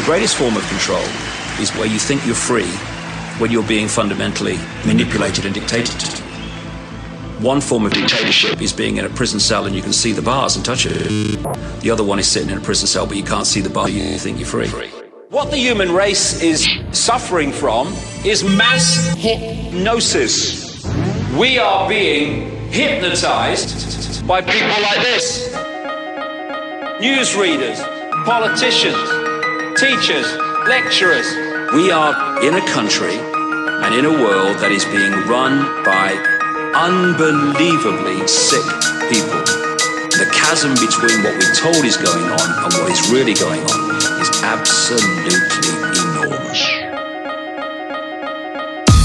The 0.00 0.06
greatest 0.06 0.36
form 0.36 0.56
of 0.56 0.66
control 0.68 1.04
is 1.60 1.70
where 1.74 1.84
you 1.84 1.98
think 1.98 2.24
you're 2.24 2.34
free 2.34 2.70
when 3.38 3.50
you're 3.50 3.62
being 3.62 3.86
fundamentally 3.86 4.56
manipulated 4.86 5.44
and 5.44 5.54
dictated. 5.54 6.08
One 7.38 7.60
form 7.60 7.84
of 7.84 7.92
dictatorship 7.92 8.62
is 8.62 8.72
being 8.72 8.96
in 8.96 9.04
a 9.04 9.10
prison 9.10 9.38
cell 9.38 9.66
and 9.66 9.76
you 9.76 9.82
can 9.82 9.92
see 9.92 10.12
the 10.12 10.22
bars 10.22 10.56
and 10.56 10.64
touch 10.64 10.86
it. 10.86 11.42
The 11.82 11.90
other 11.90 12.02
one 12.02 12.18
is 12.18 12.26
sitting 12.26 12.48
in 12.48 12.56
a 12.56 12.60
prison 12.62 12.86
cell 12.86 13.06
but 13.06 13.18
you 13.18 13.22
can't 13.22 13.46
see 13.46 13.60
the 13.60 13.68
bar, 13.68 13.90
you 13.90 14.16
think 14.16 14.38
you're 14.38 14.46
free. 14.46 14.68
What 15.28 15.50
the 15.50 15.58
human 15.58 15.92
race 15.92 16.42
is 16.42 16.66
suffering 16.92 17.52
from 17.52 17.88
is 18.24 18.42
mass 18.42 19.14
hypnosis. 19.18 20.82
We 21.36 21.58
are 21.58 21.86
being 21.86 22.70
hypnotized 22.70 24.26
by 24.26 24.40
people 24.40 24.82
like 24.82 25.02
this 25.02 25.54
newsreaders, 27.02 27.80
politicians, 28.24 29.19
teachers, 29.80 30.28
lecturers. 30.68 31.24
We 31.72 31.90
are 31.90 32.12
in 32.44 32.52
a 32.52 32.60
country 32.68 33.16
and 33.16 33.96
in 33.96 34.04
a 34.04 34.12
world 34.12 34.60
that 34.60 34.68
is 34.68 34.84
being 34.92 35.16
run 35.24 35.64
by 35.88 36.12
unbelievably 36.76 38.28
sick 38.28 38.60
people. 39.08 39.40
The 40.20 40.28
chasm 40.36 40.76
between 40.76 41.24
what 41.24 41.32
we're 41.32 41.56
told 41.56 41.80
is 41.88 41.96
going 41.96 42.28
on 42.28 42.48
and 42.60 42.70
what 42.76 42.92
is 42.92 43.00
really 43.08 43.32
going 43.32 43.64
on 43.64 43.80
is 44.20 44.28
absolutely 44.44 45.72
enormous. 45.96 46.60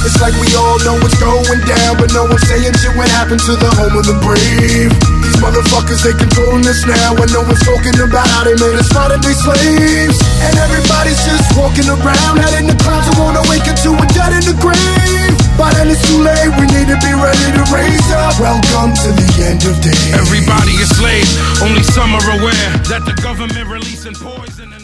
It's 0.04 0.20
like 0.20 0.35
we 0.44 0.52
all 0.60 0.76
know 0.84 0.99
what's 0.99 1.16
going 1.23 1.63
down, 1.71 2.04
but 2.04 2.12
no 2.12 2.27
one's 2.27 2.44
saying 2.52 2.76
shit 2.84 2.91
what 2.99 3.07
happened 3.16 3.40
to 3.48 3.55
the 3.55 3.71
home 3.80 3.96
of 3.96 4.04
the 4.04 4.20
brave. 4.20 4.91
These 5.35 5.44
motherfuckers, 5.44 5.99
they 5.99 6.16
controlling 6.16 6.63
us 6.63 6.88
now, 6.88 7.12
and 7.12 7.27
no 7.35 7.43
one's 7.43 7.59
talking 7.59 7.91
about 7.99 8.48
they 8.48 8.55
made 8.55 8.80
us 8.80 8.88
modern 8.95 9.20
day 9.20 9.35
slaves. 9.35 10.16
And 10.39 10.55
everybody's 10.55 11.20
just 11.27 11.52
walking 11.59 11.91
around, 11.91 12.39
heading 12.39 12.71
the 12.71 12.77
clouds 12.80 13.03
and 13.12 13.20
won't 13.20 13.35
awaken 13.43 13.76
to 13.84 13.99
a 13.99 14.05
dead 14.16 14.31
in 14.31 14.48
the 14.48 14.55
grave. 14.63 15.35
By 15.60 15.76
then 15.76 15.91
it's 15.91 15.99
too 16.07 16.23
late, 16.23 16.55
we 16.55 16.71
need 16.71 16.87
to 16.87 16.95
be 17.04 17.12
ready 17.12 17.51
to 17.51 17.63
raise 17.68 18.07
up. 18.15 18.40
Welcome 18.40 18.95
to 18.95 19.12
the 19.12 19.27
end 19.43 19.60
of 19.68 19.76
days. 19.84 20.15
Everybody 20.15 20.79
is 20.79 20.87
slaves, 20.95 21.35
only 21.60 21.84
some 21.84 22.15
are 22.15 22.40
aware 22.40 22.71
that 22.88 23.04
the 23.04 23.15
government 23.20 23.67
releasing 23.67 24.15
poison 24.15 24.71
in. 24.71 24.74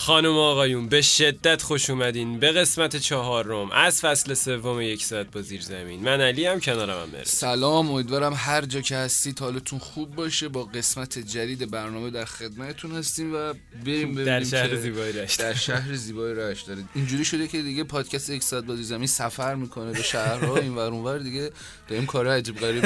خانم 0.00 0.36
و 0.36 0.38
آقایون 0.38 0.88
به 0.88 1.02
شدت 1.02 1.62
خوش 1.62 1.90
اومدین. 1.90 2.38
به 2.38 2.52
قسمت 2.52 2.96
چهارم 2.96 3.70
از 3.70 4.00
فصل 4.00 4.34
سوم 4.34 4.80
یک 4.80 5.04
ساعت 5.04 5.30
با 5.30 5.42
زیر 5.42 5.60
زمین. 5.60 6.00
من 6.00 6.20
علی 6.20 6.46
هم 6.46 6.60
کنارم 6.60 7.02
هم 7.02 7.10
مرسی. 7.10 7.36
سلام 7.36 7.90
امیدوارم 7.90 8.32
هر 8.36 8.64
جا 8.64 8.80
که 8.80 8.96
هستید 8.96 9.38
حالتون 9.38 9.78
خوب 9.78 10.14
باشه. 10.14 10.48
با 10.48 10.64
قسمت 10.64 11.18
جدید 11.18 11.70
برنامه 11.70 12.10
در 12.10 12.24
خدمتتون 12.24 12.92
هستیم 12.92 13.34
و 13.34 13.36
بریم 13.36 14.14
ببینیم 14.14 14.24
در 14.24 14.44
شهر 14.44 14.76
زیبای 14.76 15.12
رشت. 15.12 15.38
در 15.40 15.54
شهر 15.54 15.94
زیبای 15.94 16.34
رشت 16.34 16.66
دارید 16.66 16.88
اینجوری 16.94 17.24
شده 17.24 17.48
که 17.48 17.62
دیگه 17.62 17.84
پادکست 17.84 18.30
یک 18.30 18.42
ساعت 18.42 18.64
با 18.64 18.76
زیر 18.76 18.84
زمین 18.84 19.06
سفر 19.06 19.54
می‌کنه 19.54 19.92
به 19.92 20.02
شهرها. 20.02 20.56
این 20.64 20.74
ور 20.76 20.90
اونور 20.90 21.18
دیگه 21.18 21.50
داریم 21.90 22.06
کار 22.06 22.28
عجیب 22.28 22.56
غریب. 22.58 22.84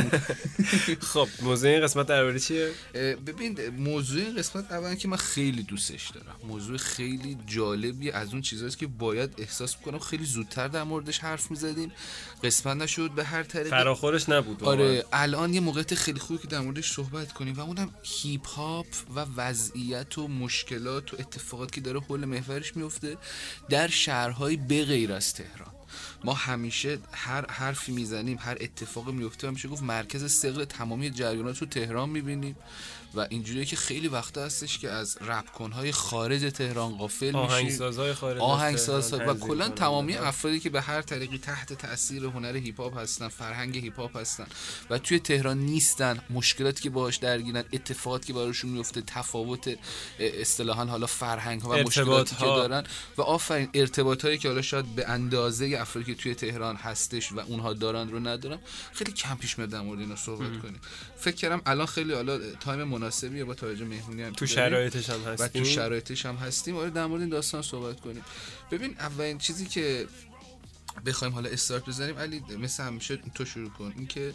خب 1.13 1.29
موضوع 1.43 1.71
این 1.71 1.83
قسمت 1.83 2.07
درباره 2.07 2.39
چیه؟ 2.39 2.71
ببین 3.27 3.69
موضوع 3.69 4.23
این 4.23 4.37
قسمت 4.37 4.73
اولا 4.73 4.95
که 4.95 5.09
من 5.09 5.17
خیلی 5.17 5.63
دوستش 5.63 6.11
دارم. 6.11 6.37
موضوع 6.49 6.77
خیلی 6.77 7.39
جالبی 7.47 8.11
از 8.11 8.33
اون 8.33 8.43
چیزاست 8.43 8.79
که 8.79 8.87
باید 8.87 9.35
احساس 9.39 9.77
می‌کنم 9.77 9.99
خیلی 9.99 10.25
زودتر 10.25 10.69
در 10.69 10.83
موردش 10.83 11.19
حرف 11.19 11.51
می‌زدیم. 11.51 11.93
قسمت 12.45 12.77
نشد 12.77 13.11
به 13.11 13.25
هر 13.25 13.43
طریقی. 13.43 13.71
فراخورش 13.71 14.29
نبود. 14.29 14.65
آره 14.65 15.05
الان 15.13 15.55
یه 15.55 15.61
موقعیت 15.61 15.95
خیلی 15.95 16.21
خوبی 16.21 16.39
که 16.39 16.49
در 16.49 16.61
موردش 16.61 16.93
صحبت 16.93 17.33
کنیم 17.33 17.55
و 17.55 17.61
اونم 17.61 17.91
هیپ 18.03 18.47
هاپ 18.47 18.87
و 19.15 19.27
وضعیت 19.37 20.19
و 20.19 20.29
مشکلات 20.29 21.15
و 21.15 21.17
اتفاقاتی 21.21 21.75
که 21.75 21.81
داره 21.81 22.01
حول 22.01 22.25
محورش 22.25 22.77
میفته 22.77 23.17
در 23.69 23.89
شهرهای 23.89 24.57
بغیر 24.57 25.13
از 25.13 25.35
تهران. 25.35 25.75
ما 26.25 26.33
همیشه 26.33 26.99
هر 27.13 27.51
حرفی 27.51 27.93
می‌زنیم 27.93 28.39
هر 28.41 28.57
اتفاقی 28.61 29.13
میفته 29.13 29.51
میشه 29.51 29.69
گفت 29.69 29.83
مرکز 29.83 30.33
ثقل 30.33 30.65
تمامی 30.65 31.11
جریانات 31.11 31.59
رو 31.59 31.67
تهران 31.67 32.09
می‌بینیم. 32.09 32.57
و 33.15 33.27
اینجوریه 33.31 33.65
که 33.65 33.77
خیلی 33.77 34.09
وقتا 34.09 34.45
هستش 34.45 34.79
که 34.79 34.91
از 34.91 35.19
رپکنهای 35.21 35.93
خارج 35.93 36.53
تهران 36.53 36.99
غافل 36.99 37.27
میشیم 37.27 37.39
آهنگسازهای 37.39 38.15
خارج 38.15 38.37
از 38.37 38.43
آهنگساز 38.43 39.13
و 39.13 39.35
کلا. 39.35 39.69
تمامی 39.69 40.17
افرادی 40.17 40.61
که 40.61 40.71
به 40.71 40.81
هر 40.81 41.03
طریقی 41.03 41.39
تحت 41.39 41.73
تاثیر 41.73 42.25
هنر 42.25 42.57
هیپ 42.57 42.81
هاپ 42.81 42.99
هستن 42.99 43.29
فرهنگ 43.29 43.79
هیپ 43.79 44.01
هاپ 44.01 44.17
هستن 44.17 44.47
و 44.91 44.99
توی 44.99 45.19
تهران 45.19 45.59
نیستن 45.59 46.19
مشکلاتی 46.31 46.83
که 46.83 46.91
باهاش 46.91 47.17
درگیرن 47.17 47.65
اتفاقاتی 47.73 48.27
که 48.27 48.33
براشون 48.33 48.71
میفته 48.71 49.03
تفاوت 49.07 49.79
اصطلاحا 50.19 50.85
حالا 50.85 51.07
فرهنگ 51.07 51.63
ها 51.63 51.71
و 51.71 51.75
مشکلاتی 51.75 52.37
که 52.37 52.43
ارتباط‌ها. 52.43 52.69
دارن 52.69 52.85
و 53.17 53.23
آفرین 53.23 53.69
ارتباط 53.75 54.25
هایی 54.25 54.39
که 54.39 54.49
حالا 54.49 54.63
شاید 54.63 54.95
به 54.95 55.09
اندازه 55.09 55.77
افرادی 55.81 56.15
که 56.15 56.23
توی 56.23 56.35
تهران 56.35 56.77
هستش 56.77 57.33
و 57.33 57.41
اونها 57.41 57.73
دارن 57.73 58.11
رو 58.11 58.21
ندارن 58.21 58.59
خیلی 58.93 59.13
کم 59.13 59.37
پیش 59.37 59.59
میاد 59.59 59.71
در 59.71 59.81
مورد 59.81 60.01
اینا 60.01 60.17
صحبت 60.17 60.63
کنیم 60.63 60.81
فکر 61.17 61.37
کردم 61.37 61.63
الان 61.67 61.87
خیلی 61.87 62.13
حالا 62.15 62.39
تایم 62.61 62.83
مناسبیه 63.05 63.45
با 63.45 63.55
توجه 63.55 63.85
مهمونی 63.85 64.23
هم 64.23 64.33
تو. 64.33 64.47
شرایطش 64.47 65.11
هم 65.11 65.25
و 65.25 65.29
هستیم؟ 65.29 65.63
تو 65.63 65.69
شرایطش 65.69 66.27
هم 66.27 66.35
هستیم. 66.35 66.77
آره 66.77 66.91
در 66.91 67.07
مورد 67.07 67.21
این 67.21 67.31
داستان 67.31 67.63
صحبت 67.63 68.01
کنیم. 68.01 68.25
ببین 68.71 68.97
اولین 68.99 69.39
چیزی 69.39 69.67
که 69.67 70.07
بخوایم 71.07 71.35
حالا 71.35 71.51
استارت 71.51 71.87
بزنیم 71.87 72.19
علی 72.19 72.43
مثل 72.59 72.83
همیشه 72.83 73.17
تو 73.35 73.45
شروع 73.45 73.71
کن. 73.71 73.93
اینکه 73.97 74.35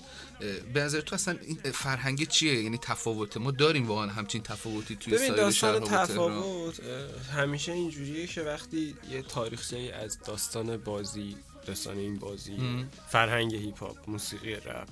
به 0.73 0.81
نظر 0.81 1.01
تو 1.01 1.15
اصلا 1.15 1.37
این 1.41 1.57
فرهنگ 1.71 2.27
چیه؟ 2.27 2.63
یعنی 2.63 2.77
تفاوت 2.77 3.37
ما 3.37 3.51
داریم 3.51 3.87
واقعا 3.87 4.07
همچین 4.07 4.43
تفاوتی 4.43 4.95
توی 4.95 5.13
ببین 5.13 5.27
سایر 5.27 5.35
داستان 5.35 5.83
و 5.83 5.87
تفاوت 5.87 6.79
همیشه 7.33 7.71
اینجوریه 7.71 8.27
که 8.27 8.41
وقتی 8.41 8.95
یه 9.11 9.21
تاریخچه 9.21 9.77
از 9.77 10.19
داستان 10.19 10.77
بازی 10.77 11.35
داستان 11.65 11.97
این 11.97 12.19
بازی 12.19 12.57
فرهنگ 13.09 13.55
هیپ 13.55 13.79
هاپ 13.79 14.09
موسیقی 14.09 14.53
رپ 14.53 14.87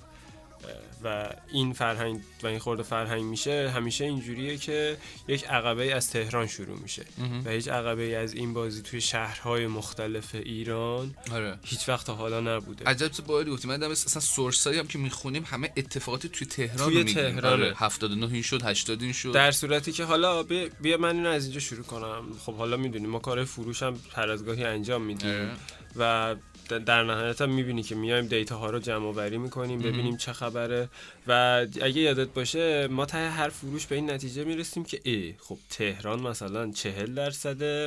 و 1.04 1.30
این 1.52 1.74
فرهنگ 1.74 2.22
و 2.44 2.48
این 2.48 2.60
خورده 2.60 2.84
فرهنگ 2.84 3.24
میشه 3.24 3.70
همیشه 3.76 4.06
اینجوریه 4.06 4.58
که 4.58 4.98
یک 5.28 5.46
عقبه 5.46 5.96
از 5.96 6.10
تهران 6.10 6.48
شروع 6.48 6.80
میشه. 6.80 7.06
و 7.46 7.50
هیچ 7.50 7.68
عقبه 7.68 8.18
از 8.18 8.34
این 8.34 8.54
بازی 8.54 8.82
توی 8.82 9.02
شهرهای 9.02 9.68
مختلف 9.68 10.36
ایران 10.36 11.16
آره. 11.32 11.60
هیچ 11.64 11.90
وقت 11.90 12.06
تا 12.06 12.16
حالا 12.16 12.40
نبوده. 12.40 12.86
عجب 12.86 13.08
تو 13.08 13.24
باحالی 13.24 13.52
گفتی. 13.52 13.68
من 13.68 13.84
اصلا 13.84 14.22
سورسایی 14.22 14.80
هم 14.80 14.88
که 14.88 14.98
می‌خونیم 14.98 15.44
همه 15.44 15.72
اتفاقاتی 15.78 16.30
توی 16.30 16.48
تهران 16.48 16.92
توی. 16.92 17.04
تهرانه. 17.04 17.48
آره. 17.48 17.74
79 17.78 18.34
این 18.34 18.42
شد 18.42 18.62
80 18.64 19.02
این 19.02 19.14
شد. 19.14 19.32
در 19.32 19.52
صورتی 19.52 19.92
که 19.92 20.04
حالا 20.04 20.44
بیا, 20.44 20.70
بیا 20.82 20.98
من 20.98 21.16
اینو 21.16 21.30
از 21.30 21.44
اینجا 21.44 21.60
شروع 21.60 21.84
کنم. 21.84 22.24
خب 22.46 22.56
حالا 22.56 22.78
می‌دونیم 22.78 23.10
ما 23.10 23.20
کار 23.20 23.46
فروش 23.46 23.84
هم 23.84 24.00
هر 24.16 24.30
از 24.30 24.46
گاهی 24.46 24.64
انجام 24.64 25.02
میدیم. 25.02 25.30
آره. 25.30 25.52
و 25.96 26.36
در 26.68 27.04
نهایت 27.04 27.42
هم 27.42 27.50
می‌بینی 27.50 27.84
که 27.84 27.96
میایم 27.96 28.28
دیتا 28.28 28.58
ها 28.58 28.70
رو 28.70 28.80
جمع 28.80 29.06
آوری 29.06 29.38
می‌کنیم 29.38 29.80
ببینیم 29.80 30.18
چه 30.18 30.34
خبره 30.34 30.90
و 31.28 31.66
اگه 31.82 32.02
یادت 32.02 32.28
باشه 32.28 32.88
ما 32.88 33.06
ته 33.06 33.30
هر 33.30 33.50
فروش 33.50 33.86
به 33.86 33.96
این 33.96 34.12
نتیجه 34.12 34.44
می‌رسیم 34.44 34.84
که 34.84 35.00
ای 35.04 35.36
خب 35.40 35.58
تهران 35.70 36.20
مثلا 36.20 36.72
چهل 36.72 37.30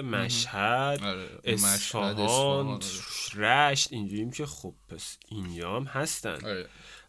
مشهد 0.00 1.00
آره. 1.02 1.28
اصفهان 1.44 2.12
مشهد، 2.12 2.20
اصفهان، 2.20 2.80
رشت 3.36 3.92
اینجوریم 3.92 4.30
که 4.30 4.46
خب 4.46 4.74
پس 4.88 5.18
اینجا 5.28 5.76
هم 5.76 5.84
هستن 5.84 6.38
آره. 6.44 6.66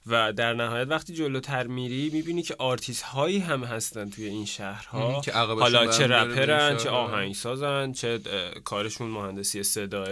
و 0.07 0.34
در 0.34 0.53
نهایت 0.53 0.88
وقتی 0.88 1.13
جلوتر 1.13 1.67
میری 1.67 2.09
می‌بینی 2.09 2.44
که 2.44 2.56
آرتیست 2.59 3.03
هایی 3.03 3.39
هم 3.39 3.63
هستن 3.63 4.09
توی 4.09 4.25
این 4.25 4.45
شهرها 4.45 5.22
عقبشون 5.34 5.62
حالا 5.62 5.88
چه 5.88 6.07
رپرن 6.07 6.78
چه. 6.78 6.89
آهنگسازن 6.89 7.91
چه 7.91 8.19
کارشون 8.63 9.07
مهندسی 9.07 9.63
صداه 9.63 10.07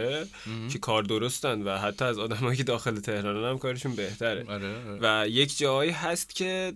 که 0.72 0.80
کار 0.80 1.04
درستن 1.04 1.62
و 1.62 1.78
حتی 1.78 2.06
از 2.06 2.20
آدمایی 2.20 2.58
که 2.58 2.64
داخل 2.64 3.00
تهران 3.00 3.44
هم 3.52 3.58
کارشون 3.58 3.96
بهتره 3.96 4.46
آره، 4.48 4.68
آره. 4.68 5.00
و 5.02 5.28
یک 5.28 5.58
جایی 5.58 5.92
هست 5.92 6.36
که 6.36 6.74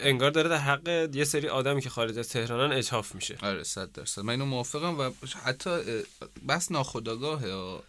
انگار 0.00 0.30
داره 0.30 0.48
در 0.48 0.56
حق 0.56 1.08
یه 1.14 1.24
سری 1.24 1.48
آدمی 1.48 1.80
که 1.80 1.90
خارج 1.90 2.18
از 2.18 2.28
تهرانن 2.28 2.72
اجحاف 2.72 3.14
میشه 3.14 3.36
آره 3.42 3.62
صد 3.62 3.92
درصد 3.92 4.22
من 4.22 4.30
اینو 4.30 4.44
موافقم 4.44 4.98
و 4.98 5.10
حتی 5.44 5.70
بس 6.48 6.72
ناخداگاهه. 6.72 7.80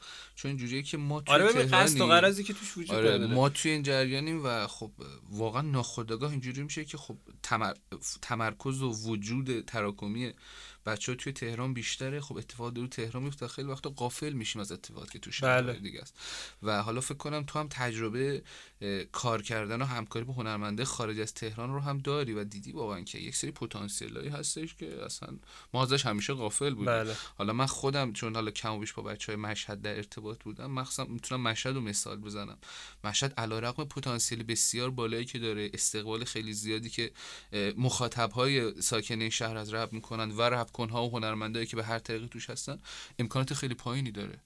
چون 0.42 0.50
اینجوریه 0.50 0.82
که 0.82 0.98
ما 0.98 1.22
توی 1.22 1.36
آره 1.36 1.64
قصد 1.64 2.02
و. 2.02 2.08
غرضی 2.08 2.44
که 2.44 2.54
توش 2.54 2.78
وجود 2.78 2.96
آره 2.96 3.18
ما 3.18 3.50
توی 3.50 3.72
این 3.72 3.84
جریانیم 3.84 4.42
و 4.46 4.68
خب 4.68 4.92
واقعا 5.32 5.62
ناخداگاه 5.62 6.32
اینجوری 6.32 6.64
میشه 6.64 6.86
که 6.86 6.98
خب 6.98 7.18
تمر... 7.44 7.74
تمرکز 8.22 8.82
و 8.82 8.94
وجود 8.94 9.62
تراکمی 9.62 10.34
بچه 10.86 11.12
ها 11.12 11.16
توی 11.16 11.34
تهران 11.34 11.74
بیشتره. 11.74 12.22
خب 12.22 12.38
اتفاق 12.38 12.74
دارو 12.74 12.88
تهران 12.88 13.24
میفته. 13.24 13.48
خیلی 13.48 13.68
وقتا 13.68 13.90
غافل 13.90 14.34
میشیم 14.34 14.62
از 14.62 14.72
اتفاقاتی 14.72 15.12
که 15.12 15.20
تو 15.20 15.32
شهرهای 15.32 15.64
بله. 15.64 15.80
دیگه 15.80 16.02
است. 16.02 16.20
و 16.64 16.82
حالا 16.82 17.02
فکر 17.02 17.18
کنم 17.18 17.44
تو 17.44 17.60
هم 17.60 17.68
تجربه 17.68 18.44
کار 19.12 19.42
کردن 19.42 19.82
و 19.82 19.86
همکاری 19.86 20.26
با 20.26 20.34
هنرمنده 20.34 20.86
خارج 20.86 21.20
از 21.20 21.34
تهران 21.34 21.74
رو 21.74 21.80
هم 21.80 21.98
داری 21.98 22.34
و 22.34 22.44
دیدی 22.44 22.72
واقعا 22.72 23.02
که 23.02 23.18
یک 23.18 23.36
سری 23.36 23.52
پتانسیلایی 23.52 24.30
هستش 24.30 24.76
که 24.76 25.06
اصلا 25.06 25.38
ما 25.74 25.84
ازش 25.84 26.06
همیشه 26.06 26.34
غافل 26.34 26.74
بودیم. 26.74 26.86
بله. 26.86 27.16
حالا 27.38 27.54
من 27.54 27.66
خودم 27.66 28.14
چون 28.14 28.36
حالا 28.36 28.52
کم 28.52 28.74
و 28.74 28.80
بیش 28.80 28.94
با 28.94 29.04
بچه 29.04 29.32
های 29.32 29.42
مشهد 29.42 29.82
در 29.82 29.96
ارتباط 29.96 30.44
بودم 30.44 30.72
مخصوصا 30.72 31.06
می‌تونم 31.06 31.42
مشهد 31.42 31.76
رو 31.76 31.82
مثال 31.82 32.18
بزنم. 32.18 32.58
مشهد 33.04 33.34
علیرغم 33.38 33.86
پتانسیل 33.86 34.44
بسیار 34.44 34.90
بالایی 34.90 35.26
که 35.26 35.40
داره 35.40 35.70
استقبال 35.74 36.24
خیلی 36.24 36.54
زیادی 36.54 36.90
که 36.90 37.12
مخاطب 37.78 38.32
های 38.32 38.82
ساکن 38.82 39.22
این 39.22 39.30
شهر 39.30 39.58
از 39.58 39.74
رپ 39.74 39.94
می‌کنن 39.94 40.32
و 40.32 40.42
رپ 40.42 40.71
رپ 40.72 40.78
کنها 40.78 41.06
و 41.06 41.12
هنرمندایی 41.12 41.66
که 41.66 41.76
به 41.76 41.84
هر 41.84 42.00
طریقی 42.00 42.28
توش 42.28 42.50
هستن 42.50 42.80
امکانات 43.20 43.54
خیلی 43.54 43.74
پایینی 43.74 44.12
داره. 44.12 44.40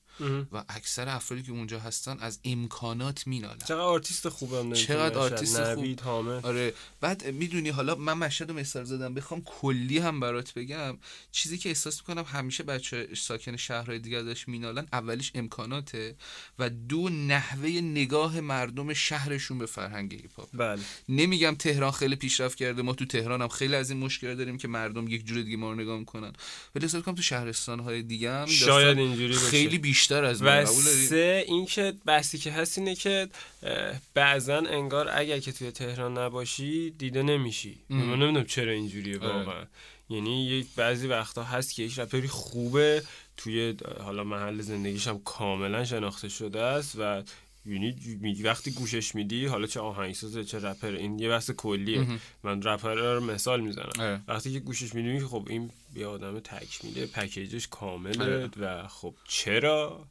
و 0.52 0.64
اکثر 0.70 1.10
افرادی 1.10 1.44
که 1.44 1.52
اونجا 1.52 1.80
هستن 1.80 2.18
از 2.20 2.40
امکانات 2.44 3.28
مینالن. 3.28 3.58
چقدر 3.58 3.80
آرتیست 3.80 4.30
خوبم 4.30 4.74
چقدر. 4.74 5.18
آرتیست 5.18 5.64
خوب. 5.64 5.80
نوید 5.80 6.02
حامد. 6.02 6.46
آره. 6.46 6.74
بعد 7.02 7.28
می‌دونی 7.28 7.70
حالا 7.70 7.96
من 7.96 8.14
مشهد 8.14 8.50
رو 8.50 8.56
مثال 8.56 8.84
زدم 8.84 9.14
بخوام 9.14 9.42
کلی 9.42 9.98
هم 9.98 10.20
برات 10.20 10.54
بگم. 10.54 10.98
چیزی 11.32 11.58
که 11.58 11.70
احساس 11.70 12.00
می‌کنم 12.00 12.24
همیشه 12.24 12.64
بچه 12.64 13.08
ساکن 13.18 13.56
شهرهای 13.56 14.00
دیگه 14.00 14.18
ازش 14.18 14.48
مینالن 14.48 14.88
اولیش 14.94 15.32
امکاناته 15.36 16.16
و 16.60 16.70
دو 16.70 17.10
نحوه 17.10 17.70
نگاه 17.70 18.40
مردم 18.40 18.94
شهرشون 18.94 19.58
به 19.58 19.66
فرهنگ 19.66 20.14
هیپ 20.14 20.40
هاپ 20.40 20.50
بله. 20.54 20.82
نمیگم 21.10 21.56
تهران 21.56 21.92
خیلی 21.92 22.16
پیشرفت 22.16 22.58
کرده 22.58 22.82
ما 22.82 22.94
تو 22.94 23.06
تهران 23.06 23.42
هم 23.42 23.48
خیلی 23.48 23.76
از 23.76 23.90
این 23.90 24.00
مشکل 24.00 24.36
داریم 24.36 24.58
که 24.58 24.68
مردم 24.68 25.08
یک 25.08 25.26
جور 25.26 25.42
دیگه 25.42 25.58
ما 25.58 25.72
رو 25.72 25.80
نگاه 25.80 26.00
می‌کنن. 26.00 26.34
ولی 26.76 26.86
احساس 26.86 27.04
تو 27.04 27.22
شهرستان 27.22 27.80
های 27.80 28.02
دیگه 28.02 28.32
هم 28.32 28.46
شاید 28.46 28.98
اینجوری. 28.98 29.34
خیلی 29.34 29.78
بیشتر 29.78 30.05
از 30.14 30.44
ما 30.44 30.50
و؟ 30.50 30.66
سه 30.66 31.44
اینکه 31.48 31.94
بحثی 32.06 32.38
که 32.38 32.52
هست 32.52 32.78
اینه 32.78 32.96
که 32.96 33.28
بعضا 34.14 34.58
انگار 34.58 35.10
اگر 35.14 35.40
که 35.40 35.52
توی 35.52 35.72
تهران 35.72 36.18
نباشی 36.18 36.90
دیده 36.90 37.24
نمیشی 37.24 37.78
من 37.90 37.98
نمی‌دونم 37.98 38.46
چرا 38.46 38.72
اینجوریه 38.72 39.20
آره. 39.20 39.28
واقعا 39.28 39.66
یعنی 40.10 40.46
یک 40.46 40.68
بعضی 40.76 41.08
وقتا 41.08 41.44
هست 41.44 41.76
که 41.76 41.84
یک 41.84 42.00
رپری 42.00 42.28
خوبه 42.28 43.04
توی 43.38 43.76
حالا 44.04 44.24
محل 44.24 44.62
زندگیش 44.62 45.08
هم 45.08 45.20
کاملا 45.20 45.86
شناخته 45.86 46.30
شده 46.30 46.62
است 46.62 46.96
و 47.00 47.24
یعنی 47.66 48.18
می- 48.22 48.44
وقتی 48.44 48.72
گوشش 48.72 49.16
میدی 49.16 49.46
حالا 49.46 49.68
چه 49.68 49.80
آهنگسازه 49.80 50.44
چه 50.44 50.60
رپر 50.60 50.88
این 50.88 51.20
یه 51.20 51.30
بحث 51.30 51.52
کلیه. 51.52 52.08
من 52.44 52.62
رپر 52.62 52.94
رو 52.94 53.24
مثال 53.24 53.62
می‌زنم. 53.62 53.90
آره. 54.00 54.22
وقتی 54.28 54.54
که 54.54 54.60
گوشش 54.60 54.96
می‌دونی 54.96 55.20
که 55.20 55.26
خب 55.26 55.48
این 55.50 55.72
یه 55.96 56.08
آدم 56.08 56.40
تکمیله 56.40 57.06
پکیجش 57.06 57.68
کامله 57.68 58.24
آره. 58.24 58.50
و 58.60 58.88
خب 58.88 59.16
چرا؟ 59.28 60.08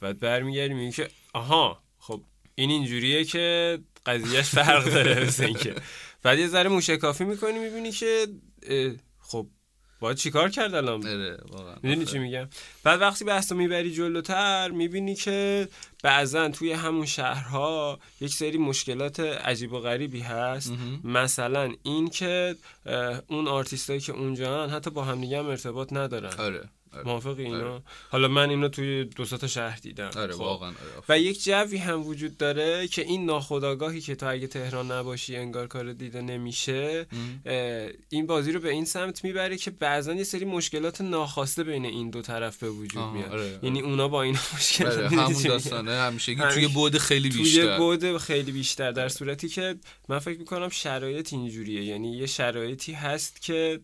بعد 0.00 0.18
برمیگردی 0.20 0.74
میگی 0.74 0.92
که 0.92 1.08
آها 1.32 1.82
خب 1.98 2.22
این 2.54 2.70
اینجوریه 2.70 3.24
که 3.24 3.78
قضیهش 4.06 4.48
فرق 4.48 4.84
داره 4.84 5.26
مثل 5.26 5.44
اینکه. 5.44 5.74
بعد 6.22 6.38
یه 6.38 6.48
ذره 6.48 6.68
موشکافی 6.68 7.24
می‌کنی 7.24 7.58
می‌بینی 7.58 7.92
که 7.92 8.26
خب 9.20 9.46
باید 10.04 10.16
چیکار 10.16 10.50
کرد 10.50 10.74
الان؟ 10.74 11.06
آره 11.06 11.38
واقعا. 11.48 11.74
می‌دونی 11.82 12.06
چی 12.06 12.18
میگم؟ 12.18 12.48
بعد 12.82 13.00
وقتی 13.00 13.24
بحث 13.24 13.52
رو 13.52 13.58
می‌بری 13.58 13.92
جلوتر 13.92 14.70
می‌بینی 14.70 15.14
که 15.14 15.68
بعضا 16.02 16.48
توی 16.48 16.72
همون 16.72 17.06
شهرها 17.06 17.98
یک 18.20 18.34
سری 18.34 18.58
مشکلات 18.58 19.20
عجیب 19.20 19.72
و 19.72 19.80
غریبی 19.80 20.20
هست. 20.20 20.72
مثلا 21.04 21.72
این 21.82 22.08
که 22.08 22.56
اون 23.28 23.48
آرتیستایی 23.48 24.00
که 24.00 24.12
اونجا 24.12 24.68
حتی 24.68 24.90
با 24.90 25.04
همدیگه 25.04 25.38
هم 25.38 25.46
ارتباط 25.46 25.92
ندارن. 25.92 26.32
آره. 26.38 26.68
آره. 26.94 27.06
موافقی 27.06 27.44
اینا؟ 27.44 27.72
آره. 27.72 27.82
حالا 28.10 28.28
من 28.28 28.50
اینو 28.50 28.68
توی 28.68 29.04
دو 29.04 29.24
تا 29.24 29.46
شهر 29.46 29.78
دیدم. 29.82 30.10
آره 30.16 30.32
خب. 30.32 30.40
واقعا 30.40 30.68
آره 30.68 31.02
و 31.08 31.18
یک 31.18 31.44
جوی 31.44 31.76
هم 31.76 32.06
وجود 32.06 32.36
داره 32.36 32.88
که 32.88 33.02
این 33.02 33.26
ناخودآگاهی 33.26 34.00
که 34.00 34.14
تو 34.14 34.30
اگه 34.30 34.46
تهران 34.46 34.92
نباشی 34.92 35.36
انگار 35.36 35.66
کار 35.66 35.92
دیده 35.92 36.20
نمیشه 36.20 37.06
این 38.08 38.26
بازی 38.26 38.52
رو 38.52 38.60
به 38.60 38.70
این 38.70 38.84
سمت 38.84 39.24
می‌بره 39.24 39.56
که 39.56 39.70
بعضا 39.70 40.14
یه 40.14 40.24
سری 40.24 40.44
مشکلات 40.44 41.00
ناخواسته 41.00 41.64
بین 41.64 41.84
این 41.84 42.10
دو 42.10 42.22
طرف 42.22 42.58
به 42.58 42.70
وجود 42.70 43.04
میاد. 43.04 43.64
یعنی 43.64 43.80
اونا 43.80 44.08
با 44.08 44.22
این 44.22 44.38
مشکل 44.54 44.86
آره، 44.86 45.08
همون 45.08 45.42
داستانه 45.42 45.92
همیشه 45.92 46.34
توی 46.34 46.68
بود 46.68 46.98
خیلی 46.98 47.28
توی 47.28 47.42
بیشتر. 47.42 47.78
بود 47.78 48.18
خیلی 48.18 48.52
بیشتر 48.52 48.92
در 48.92 49.08
صورتی 49.08 49.48
که 49.48 49.74
من 50.08 50.18
فکر 50.18 50.38
می‌کنم 50.38 50.68
شرایط 50.68 51.32
اینجوریه. 51.32 51.84
یعنی 51.84 52.16
یه 52.16 52.26
شرایطی 52.26 52.92
هست 52.92 53.42
که 53.42 53.80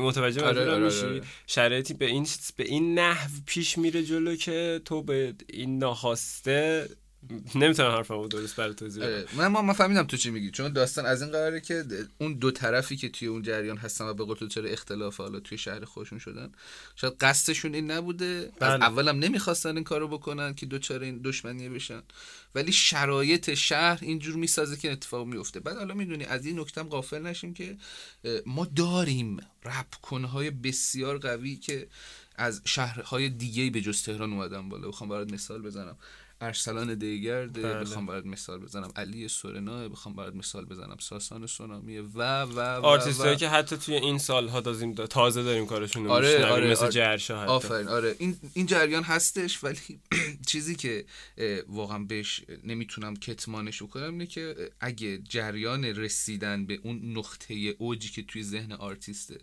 متوجه 0.00 0.44
آره، 0.44 0.70
آره، 0.70 0.84
میشی 0.84 1.06
آره. 1.06 1.20
شرایطی 1.46 1.94
به 1.94 2.06
این 2.06 2.26
به 2.56 2.64
این 2.64 2.98
نحو 2.98 3.30
پیش 3.46 3.78
میره 3.78 4.02
جلو 4.02 4.36
که 4.36 4.80
تو 4.84 5.02
به 5.02 5.34
این 5.48 5.78
ناخواسته 5.78 6.88
نمی‌تونم 7.54 7.90
حرفمو 7.90 8.28
درست 8.28 8.56
برات 8.56 8.76
توضیح 8.76 9.04
بدم 9.04 9.14
آره. 9.14 9.48
من 9.48 9.60
ما 9.60 9.72
فهمیدم 9.72 10.02
تو 10.02 10.16
چی 10.16 10.30
میگی. 10.30 10.50
چون 10.50 10.72
داستان 10.72 11.06
از 11.06 11.22
این 11.22 11.30
قراره 11.30 11.60
که 11.60 11.84
اون 12.18 12.34
دو 12.34 12.50
طرفی 12.50 12.96
که 12.96 13.08
توی 13.08 13.28
اون 13.28 13.42
جریان 13.42 13.76
هستن 13.76 14.04
و 14.04 14.14
به 14.14 14.24
قول 14.24 14.36
تو 14.36 14.48
چرا 14.48 14.68
اختلاف 14.68 15.16
حالا 15.16 15.40
توی 15.40 15.58
شهر 15.58 15.84
خودشون 15.84 16.18
شدن 16.18 16.52
شاید 16.96 17.14
قصدشون 17.20 17.74
این 17.74 17.90
نبوده. 17.90 18.52
از 18.60 18.70
بله. 18.70 18.84
اولم 18.84 19.18
نمی‌خواستن 19.18 19.74
این 19.74 19.84
کارو 19.84 20.08
بکنن 20.08 20.54
که 20.54 20.66
دوچار 20.66 21.02
این 21.02 21.20
دشمنیه 21.24 21.70
بشن. 21.70 22.02
ولی 22.54 22.72
شرایط 22.72 23.54
شهر 23.54 23.98
اینجور 24.02 24.36
می‌سازه 24.36 24.76
که 24.76 24.92
اتفاق 24.92 25.26
میفته 25.26 25.60
بعد 25.60 25.76
حالا 25.76 25.94
می‌دونی 25.94 26.24
از 26.24 26.46
این 26.46 26.60
نکتم 26.60 26.88
غافل 26.88 27.22
نشیم 27.22 27.54
که 27.54 27.76
ما 28.46 28.64
داریم 28.76 29.36
رپ 29.64 29.94
کنهای 30.02 30.50
بسیار 30.50 31.18
قوی 31.18 31.56
که 31.56 31.88
از 32.36 32.62
شهرهای 32.64 33.28
دیگه 33.28 33.70
به 33.70 33.80
جز 33.80 34.02
تهران 34.02 34.32
اومدن 34.32 34.68
بالا. 34.68 34.88
بخوام 34.88 35.10
برات 35.10 35.32
مثال 35.32 35.62
بزنم. 35.62 35.96
ارسلان 36.42 36.94
دیگرد 36.94 37.52
بله. 37.52 37.74
بخوام 37.74 38.06
برات 38.06 38.26
مثال 38.26 38.58
بزنم 38.58 38.92
علی 38.96 39.28
سورنا 39.28 39.88
بخوام 39.88 40.14
برات 40.14 40.34
مثال 40.34 40.64
بزنم 40.64 40.96
ساسان 41.00 41.46
سونامی 41.46 41.98
و 41.98 42.22
و 42.42 42.42
و 42.42 42.86
آرتیستایی. 42.86 43.36
که 43.36 43.48
حتی 43.48 43.76
توی 43.76 43.94
این 43.94 44.18
سالها 44.18 44.60
دازیم 44.60 44.94
تازه 44.94 45.42
داریم 45.42 45.66
کارشون 45.66 46.04
رو 46.04 46.10
آره، 46.10 46.46
آره، 46.46 46.70
مثل 46.70 46.82
آره. 46.82 46.92
جرشا 46.92 47.40
حتی 47.42 47.50
آفرین 47.50 47.88
آره 47.88 48.16
این 48.18 48.36
این 48.54 48.66
جریان 48.66 49.02
هستش 49.02 49.64
ولی 49.64 50.00
چیزی 50.50 50.76
که 50.76 51.04
واقعا 51.68 51.98
بهش 51.98 52.44
نمی‌تونم 52.64 53.16
کتمانش 53.16 53.82
بکنم 53.82 54.10
اینه 54.12 54.26
که 54.26 54.70
اگه 54.80 55.18
جریان 55.18 55.84
رسیدن 55.84 56.66
به 56.66 56.80
اون 56.82 57.18
نقطه 57.18 57.54
اوجی 57.78 58.08
که 58.08 58.22
توی 58.22 58.42
ذهن 58.42 58.72
آرتیسته 58.72 59.38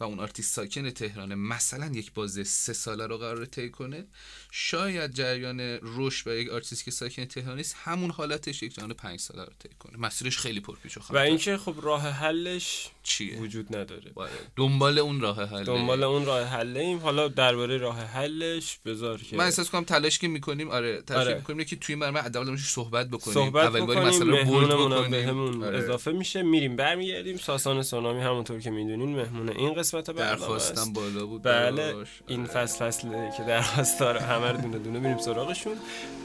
و 0.00 0.04
اون 0.04 0.20
آرتیست 0.20 0.54
ساکن 0.54 0.90
تهرانه 0.90 1.34
مثلا 1.34 1.86
یک 1.86 2.12
بازه 2.12 2.44
سه 2.44 2.72
ساله 2.72 3.06
رو 3.06 3.18
قرار 3.18 3.44
طی 3.44 3.70
کنه 3.70 4.06
شاید 4.50 5.10
جریان 5.10 5.60
رشد 5.82 6.28
و 6.28 6.34
یک 6.34 6.50
آرتیست 6.50 6.84
که 6.84 6.90
ساکن 6.90 7.24
تهران 7.24 7.56
نیست 7.56 7.76
همون 7.78 8.10
حالتش 8.10 8.62
یک 8.62 8.74
جریان 8.74 8.92
پنج 8.92 9.20
ساله 9.20 9.44
رو 9.44 9.52
طی 9.58 9.68
کنه. 9.78 9.98
مسیرش 9.98 10.38
خیلی 10.38 10.60
پرپیچ 10.60 10.96
و 10.96 11.00
و 11.00 11.02
خم 11.02 11.12
تر 11.12 11.18
اینکه 11.18 11.56
خب 11.56 11.74
راه 11.82 12.08
حلش 12.08 12.90
چیه؟ 13.02 13.38
وجود 13.38 13.76
نداره. 13.76 14.10
آره. 14.14 14.30
دنبال 14.56 14.98
اون 14.98 15.20
راه 15.20 15.44
حل 15.44 15.64
دنبال 15.64 16.02
اون 16.02 16.26
راه 16.26 16.42
حله 16.42 16.80
ایم. 16.80 16.98
حالا 16.98 17.28
درباره 17.28 17.76
راه 17.78 18.00
حلش 18.00 18.78
بذار 18.84 19.18
که 19.18 19.36
من 19.36 19.44
احساس 19.44 19.70
کنم 19.70 19.84
تلاش 19.84 20.18
که 20.18 20.28
می‌کنیم 20.28 20.70
آره 20.70 21.02
تلاش 21.02 21.26
آره. 21.26 21.34
می‌کنیم 21.34 21.64
که 21.64 21.76
توی 21.76 21.94
مرمه 21.94 22.22
موردش 22.34 22.60
صحبت 22.60 23.08
بکنیم 23.08 23.34
صحبت 23.34 23.64
اول 23.64 23.80
باری 23.80 24.00
بکنیم 24.00 24.30
مهمونمون 24.30 24.92
هم 24.92 24.98
بکنیم. 24.98 25.10
بهمون 25.10 25.64
آره. 25.64 25.78
اضافه 25.78 26.12
میشه. 26.12 26.42
میریم 26.42 26.76
برمیگردیم. 26.76 27.36
ساسان 27.36 27.82
سونامی 27.82 28.20
همونطور 28.20 28.60
که 28.60 28.70
می‌دونین 28.70 29.16
مهمون 29.16 29.48
این 29.48 29.74
قسمت 29.74 30.10
درخواستم 30.10 30.80
است. 30.80 30.92
بالا 30.92 31.26
بود 31.26 31.42
بله. 31.42 31.94
این. 32.26 32.46
فصل 32.46 32.86
فصله 32.86 33.32
که 33.36 33.42
درخواست 33.42 34.00
داره. 34.00 34.20
همه 34.20 34.52
رو 34.52 34.60
دونه 34.60 34.78
دونه 34.78 34.98
میریم 34.98 35.18
سراغشون. 35.18 35.72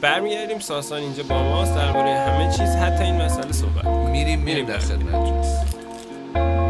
برمیگردیم. 0.00 0.58
ساسان 0.58 1.00
اینجا 1.00 1.22
با 1.22 1.42
ماست. 1.42 1.74
درباره 1.74 2.10
همه 2.10 2.50
چیز. 2.50 2.70
حتی 2.76 3.04
این 3.04 3.14
مسئله 3.14 3.52
صحبت. 3.52 3.84
میریم 3.84 4.40
میریم 4.40 4.66
در 4.66 4.78
خدمت. 4.78 5.12
بیا 5.12 5.42
و 6.34 6.67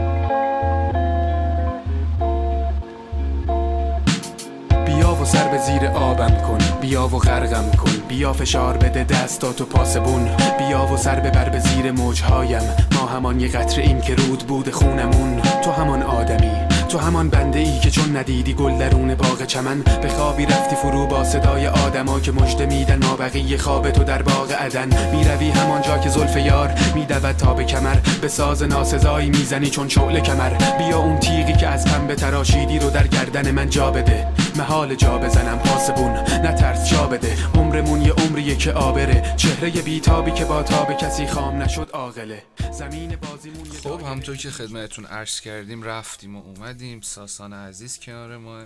سر 5.28 5.48
به 5.48 5.58
زیر 5.58 5.86
آبم 5.86 6.34
کن. 6.34 6.58
بیا 6.80 7.08
و 7.08 7.18
غرقم 7.18 7.70
کن. 7.70 7.90
بیا 8.08 8.32
فشار 8.32 8.76
بده 8.76 9.04
دستاتو 9.04 9.64
پاسبون. 9.64 10.28
بیا 10.58 10.86
و 10.86 10.96
سر 10.96 11.20
ببر 11.20 11.48
به 11.48 11.58
زیر 11.58 11.92
موجهایم. 11.92 12.62
ما 12.92 13.06
همان 13.06 13.40
یه 13.40 13.48
قطره 13.48 13.84
این 13.84 14.00
که 14.00 14.14
رود 14.14 14.38
بود 14.38 14.70
خونمون. 14.70 15.40
تو 15.64 15.70
همان 15.70 16.02
آدمی. 16.02 16.50
تو 16.88 16.98
همان 16.98 17.30
بنده 17.30 17.58
ای 17.58 17.78
که 17.78 17.90
چون 17.90 18.16
ندیدی 18.16 18.54
گل 18.54 18.78
درون 18.78 19.14
باغ 19.14 19.44
چمن. 19.44 19.80
به 20.02 20.08
خوابی 20.08 20.46
رفتی 20.46 20.76
فرو 20.76 21.06
با 21.06 21.24
صدای 21.24 21.66
آدما 21.66 22.20
که 22.20 22.32
مژده 22.32 22.66
میدن. 22.66 23.06
ما 23.06 23.16
بقیه 23.16 23.58
خواب 23.58 23.90
تو 23.90 24.04
در 24.04 24.22
باغ 24.22 24.52
عدن. 24.52 24.88
می‌روی 25.12 25.50
همان 25.50 25.82
جا 25.82 25.98
که 25.98 26.08
زلف 26.08 26.36
یار 26.36 26.74
میدود 26.94 27.32
تا 27.32 27.54
به 27.54 27.64
کمر. 27.64 27.96
به 28.22 28.28
ساز 28.28 28.62
ناسزایی 28.62 29.30
می‌زنی 29.30 29.70
چون 29.70 29.88
شعله 29.88 30.20
کمر. 30.20 30.50
بیا 30.78 30.98
اون 30.98 31.18
تیغی 31.18 31.52
که 31.52 31.66
از 31.66 31.84
پنبه 31.84 32.14
تراشیدی 32.14 32.78
رو 32.78 32.90
در 32.90 33.06
گردن 33.06 33.50
من 33.50 33.70
جا 33.70 33.90
بده. 33.90 34.26
محال 34.56 34.94
جا 34.94 35.18
بزنم 35.18 35.58
پاسبون 35.58 36.10
نترس 36.46 36.90
جا 36.90 37.06
بده. 37.06 37.52
عمرمون 37.54 38.02
یه 38.02 38.12
عمریه 38.12 38.56
که 38.56 38.72
آبره. 38.72 39.34
چهره 39.36 39.70
بیتابی 39.82 40.30
که 40.30 40.44
با 40.44 40.62
تاب 40.62 40.92
کسی 40.92 41.26
خام 41.26 41.62
نشد 41.62 41.90
عاقله. 41.92 42.42
زمین 42.72 43.16
بازیمون 43.16 43.66
یه 43.66 43.72
خب. 43.72 44.00
همطور 44.00 44.36
که 44.36 44.50
خدمتتون 44.50 45.04
عرض 45.04 45.40
کردیم 45.40 45.82
رفتیم 45.82 46.36
و 46.36 46.42
اومدیم. 46.42 47.00
ساسان 47.00 47.52
عزیز 47.52 48.00
کنار 48.00 48.36
ما. 48.36 48.64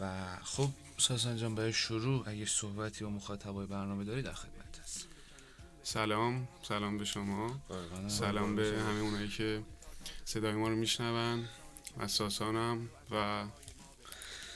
و 0.00 0.10
خب 0.42 0.68
ساسان 0.98 1.36
جان 1.36 1.54
برای 1.54 1.72
شروع 1.72 2.28
اگه 2.28 2.46
صحبتی 2.46 3.04
با 3.04 3.10
مخاطبای 3.10 3.66
برنامه 3.66 4.04
داری 4.04 4.22
در 4.22 4.32
خدمت 4.32 4.80
هست. 4.82 5.06
سلام. 5.82 6.48
سلام 6.68 6.98
به 6.98 7.04
شما. 7.04 7.60
سلام 8.08 8.56
به 8.56 8.74
همه 8.88 9.00
اونایی 9.00 9.28
که 9.28 9.62
صدای 10.24 10.52
ما 10.52 10.68
رو 10.68 10.76
میشنون. 10.76 11.44
و 11.98 12.08
ساسانم 12.08 12.88
و 13.10 13.44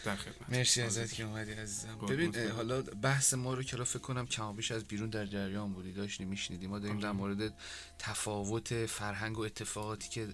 در 0.04 0.16
خدمت. 0.16 0.50
مرسی 0.50 0.82
ازت 0.82 1.12
که 1.12 1.24
اومدی 1.24 1.52
عزیزم. 1.52 1.98
ببین 2.08 2.36
حالا 2.36 2.82
بحث 2.82 3.34
ما 3.34 3.54
رو 3.54 3.62
که 3.62 3.76
را 3.76 3.84
فکر 3.84 3.98
کنم 3.98 4.26
کم 4.26 4.44
و 4.44 4.52
بیش 4.52 4.70
از 4.72 4.84
بیرون 4.84 5.10
در 5.10 5.26
جریان 5.26 5.72
بودی 5.72 5.92
داشتی 5.92 6.24
میشنیدی. 6.24 6.66
ما 6.66 6.78
داریم 6.78 7.00
در 7.00 7.12
مورد 7.12 7.54
تفاوت 7.98 8.86
فرهنگ 8.86 9.38
و 9.38 9.42
اتفاقاتی 9.42 10.08
که 10.08 10.28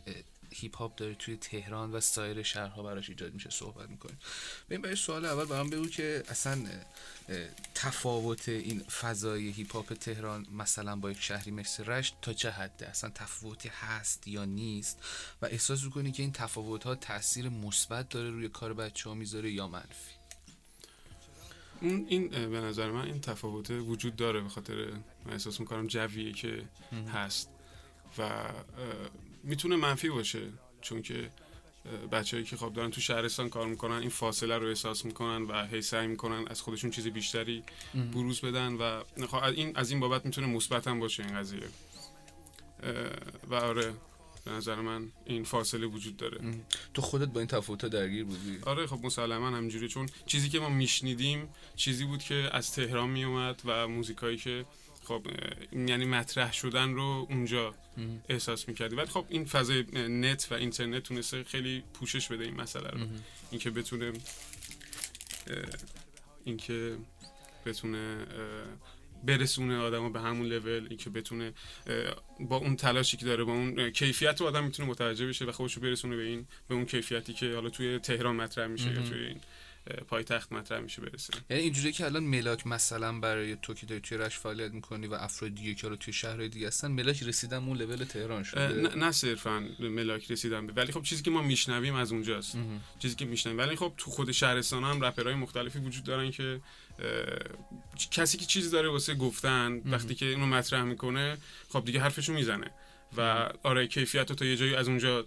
هیپ 0.55 0.77
هاپ 0.77 0.95
داره 0.95 1.15
توی 1.15 1.37
تهران 1.37 1.93
و 1.93 2.01
سایر 2.01 2.43
شهرها 2.43 2.83
براش 2.83 3.09
ایجاد 3.09 3.35
میشه 3.35 3.51
صحبت 3.51 3.91
می‌کنیم. 3.91 4.19
ببین 4.69 4.83
برای 4.83 4.97
سوال 4.97 5.25
اول 5.25 5.45
برام 5.45 5.71
بگو 5.71 5.87
که 5.87 6.23
اصلا 6.29 6.69
تفاوت 7.75 8.49
این 8.49 8.81
فضای 8.81 9.51
هیپ 9.51 9.73
هاپ 9.73 9.95
تهران 9.95 10.47
مثلا 10.53 10.97
با 10.97 11.11
یک 11.11 11.21
شهری 11.21 11.51
مثل 11.51 11.85
رشت 11.85 12.15
تا 12.23 12.33
چه 12.33 12.51
حده؟ 12.51 12.89
اصلا 12.89 13.11
تفاوتی 13.11 13.69
هست 13.69 14.29
یا 14.29 14.45
نیست؟ 14.45 14.99
و 15.43 15.47
احساس 15.47 15.85
می‌کنی 15.85 16.13
که 16.13 16.23
این 16.23 16.33
تفاوت 16.33 16.85
ها 16.85 16.95
تاثیر 16.95 17.49
مثبت 17.49 18.09
داره 18.09 18.31
روی 18.31 18.49
کار 18.49 18.75
بچه 18.75 19.09
ها 19.09 19.15
می‌ذاره 19.15 19.51
یا 19.51 19.69
منفی؟ 19.69 20.15
اون 21.81 22.07
این 22.09 22.29
به 22.29 22.61
نظر 22.61 22.91
من 22.91 23.05
این 23.05 23.21
تفاوت 23.21 23.71
وجود 23.71 24.17
داره 24.17 24.41
به 24.41 24.49
خاطر 24.49 24.93
من 25.25 25.33
احساس 25.33 25.61
می‌کنم 25.61 25.87
جویه 25.87 26.33
که 26.33 26.65
هست. 27.13 27.49
و 28.19 28.49
می‌تونه 29.45 29.77
منفی 29.77 30.09
باشه 30.09 30.41
چون 30.81 31.03
که 31.03 31.31
بچههایی 32.13 32.47
که 32.47 32.57
خب 32.57 32.73
دارن 32.73 32.91
تو 32.91 33.01
شهرستان 33.01 33.49
کار 33.49 33.67
می‌کنن 33.67 33.95
این 33.95 34.09
فاصله 34.09 34.59
رو 34.59 34.67
احساس 34.67 35.05
می‌کنن 35.05 35.43
و 35.43 35.67
هی 35.67 35.83
سعی 35.83 36.07
می‌کنن 36.07 36.45
از 36.49 36.61
خودشون 36.61 36.91
چیز 36.91 37.07
بیشتری 37.07 37.63
بروز 38.13 38.41
بدن 38.41 38.73
و 38.73 39.03
خب 39.27 39.43
این 39.43 39.77
از 39.77 39.91
این 39.91 40.01
بابت 40.01 40.27
می‌تونه 40.27 40.47
مثبت 40.47 40.89
هم 40.89 41.01
باشه 41.01 41.23
این 41.23 41.39
قضیه. 41.39 41.61
و 43.51 43.55
آره 43.55 43.93
به 44.45 44.51
نظر 44.51 44.81
من 44.81 45.09
این 45.25 45.45
فاصله 45.45 45.87
وجود 45.87 46.17
داره. 46.17 46.41
تو 46.95 47.03
خودت 47.03 47.29
با 47.29 47.41
این 47.41 47.49
تفاوت 47.49 47.87
درگیر 47.87 48.25
بودی؟ 48.25 48.59
آره 48.67 48.87
خب 48.87 48.99
مسلما 49.03 49.51
همجوری 49.51 49.89
چون 49.89 50.09
چیزی 50.27 50.49
که 50.49 50.61
ما 50.61 50.69
میشنیدیم 50.69 51.49
چیزی 51.77 52.05
بود 52.05 52.23
که 52.23 52.49
از 52.53 52.73
تهران 52.73 53.11
میومد 53.11 53.63
و 53.65 53.89
موزیکایی 53.89 54.37
که 54.37 54.65
خب 55.05 55.27
یعنی 55.73 56.05
مطرح 56.05 56.53
شدن 56.53 56.95
رو 56.95 57.27
اونجا 57.31 57.75
احساس 58.29 58.69
می‌کردی. 58.69 58.97
ولی 58.97 59.07
خب 59.07 59.25
این 59.29 59.45
فضای 59.45 59.85
نت 60.09 60.49
و 60.51 60.55
اینترنت 60.55 61.03
تونسته 61.03 61.45
خیلی 61.45 61.83
پوشش 61.95 62.29
بده 62.29 62.45
این 62.45 62.61
مسئله 62.61 62.89
رو. 62.89 62.99
اینکه 63.51 63.71
بتونه 63.71 64.13
اینکه 66.45 66.97
بتونه 67.67 68.27
برسونه 69.25 69.79
آدمو 69.79 70.11
به 70.11 70.21
همون 70.21 70.47
لول 70.47 70.87
اینکه 70.89 71.11
بتونه 71.11 71.53
با 72.41 72.57
اون 72.57 72.77
تلاشی 72.77 73.17
که 73.17 73.27
داره 73.27 73.45
با 73.45 73.53
اون 73.53 73.91
کیفیت 73.91 74.41
رو 74.41 74.47
آدم 74.47 74.65
می‌تونه 74.65 74.89
متوجه 74.89 75.27
بشه 75.27 75.45
و 75.45 75.53
خودش 75.53 75.79
برسونه 75.79 76.17
به 76.17 76.23
این 76.23 76.47
به 76.69 76.75
اون 76.75 76.85
کیفیتی 76.85 77.33
که 77.33 77.55
حالا 77.55 77.71
توی 77.71 77.99
تهران 77.99 78.37
مطرح 78.37 78.67
میشه 78.67 78.93
یا 78.93 79.03
توی 79.03 79.27
این. 79.27 79.41
پایتخت 80.09 80.53
مطرح 80.53 80.81
میشه 80.81 81.03
برسه. 81.03 81.35
یعنی 81.50 81.62
اینجوری 81.62 81.93
که 81.93 82.05
الان 82.05 82.25
ملاک 82.25 82.67
مثلا 82.67 83.21
برای 83.21 83.57
تو 83.57 83.75
که 83.75 83.87
داری 83.87 84.00
توی 84.00 84.19
رش 84.19 84.38
فعالیت 84.38 84.73
می‌کنی 84.73 85.07
و 85.07 85.14
افراد 85.14 85.55
دیگه 85.55 85.75
که 85.75 85.97
توی 85.97 86.12
شهرهای 86.12 86.49
دیگه 86.49 86.67
هستن 86.67 86.91
ملاک 86.91 87.23
رسیدن 87.23 87.57
اون 87.57 87.76
لول 87.76 88.05
تهران 88.05 88.43
شده؟ 88.43 88.69
نه, 88.69 88.95
نه 88.95 89.12
صرفا 89.12 89.69
ملاک 89.81 90.31
رسیدن 90.31 90.67
ولی 90.67 90.93
خب 90.93 91.03
چیزی 91.03 91.23
که 91.23 91.31
ما 91.31 91.43
میشنویم 91.43 91.95
از 91.95 92.12
اونجاست. 92.12 92.59
چیزی 92.99 93.14
که 93.14 93.25
میشنویم. 93.25 93.59
ولی 93.59 93.76
خب 93.76 93.95
تو 93.97 94.11
خود 94.11 94.33
شهرستان 94.33 94.85
هم 94.85 95.05
رپرهای 95.05 95.35
مختلفی 95.35 95.79
وجود 95.79 96.05
دارن 96.05 96.31
که 96.31 96.61
کسی 98.11 98.38
که 98.38 98.45
چیزی 98.45 98.71
داره 98.71 98.88
واسه 98.88 99.14
گفتن 99.14 99.83
وقتی 99.85 100.14
که 100.14 100.26
اینو 100.26 100.47
مطرح 100.47 100.83
می‌کنه 100.83 101.38
خب 101.69 101.85
دیگه 101.85 102.00
حرفشو 102.00 102.33
می‌زنه. 102.33 102.71
و 103.17 103.51
آره 103.63 103.87
کیفیت 103.87 104.31
رو 104.31 104.37
تا 104.37 104.45
یه 104.45 104.57
جایی 104.57 104.75
از 104.75 104.89
اونجا 104.89 105.27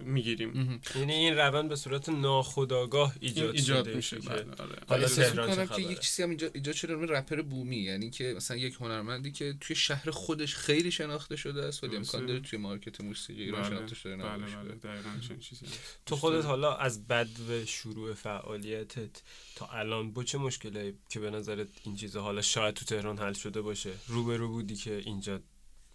می‌گیریم. 0.00 0.80
یعنی 0.96 1.12
این 1.12 1.36
روند 1.36 1.68
به 1.68 1.76
صورت 1.76 2.08
ناخودآگاه 2.08 3.14
ایجاد, 3.20 3.54
ایجاد 3.54 3.94
میشه. 3.94 4.16
آره. 4.30 4.46
حالا 4.88 5.08
تهران 5.08 5.66
که 5.66 5.82
یک 5.82 6.00
چیزی 6.00 6.22
هم 6.22 6.28
اینجا 6.28 6.50
ایجاد 6.54 6.74
شده 6.74 6.94
رپر 6.94 7.42
بومی. 7.42 7.76
یعنی 7.76 8.10
که 8.10 8.34
مثلا 8.36 8.56
یک 8.56 8.74
هنرمندی 8.80 9.32
که 9.32 9.54
توی 9.60 9.76
شهر 9.76 10.10
خودش 10.10 10.54
خیلی 10.54 10.90
شناخته 10.90 11.36
شده 11.36 11.64
است 11.64 11.84
ولی 11.84 11.96
امکان 11.96 12.26
داره 12.26 12.40
توی 12.40 12.58
مارکت 12.58 13.00
موسیقی 13.00 13.42
ایران 13.42 13.62
بله. 13.62 13.70
شناخته 13.70 13.94
شده 13.94 14.16
بله 14.16 14.46
بله. 14.82 15.38
چیزی 15.40 15.66
تو 16.06 16.16
خودت 16.16 16.44
حالا 16.44 16.76
از 16.76 17.06
بد 17.06 17.28
و 17.48 17.66
شروع 17.66 18.14
فعالیتت 18.14 19.22
تا 19.56 19.66
الان 19.66 20.12
با 20.12 20.24
چه 20.24 20.38
مشکلی 20.38 20.94
که 21.08 21.20
به 21.20 21.30
نظرت 21.30 21.68
این 21.84 21.96
چیزا 21.96 22.22
حالا 22.22 22.42
شاید 22.42 22.74
تو 22.74 22.84
تهران 22.84 23.18
حل 23.18 23.32
شده 23.32 23.60
باشه 23.60 23.90
روبرو 24.08 24.48
بودی 24.48 24.76
که 24.76 25.02
اینجا 25.04 25.40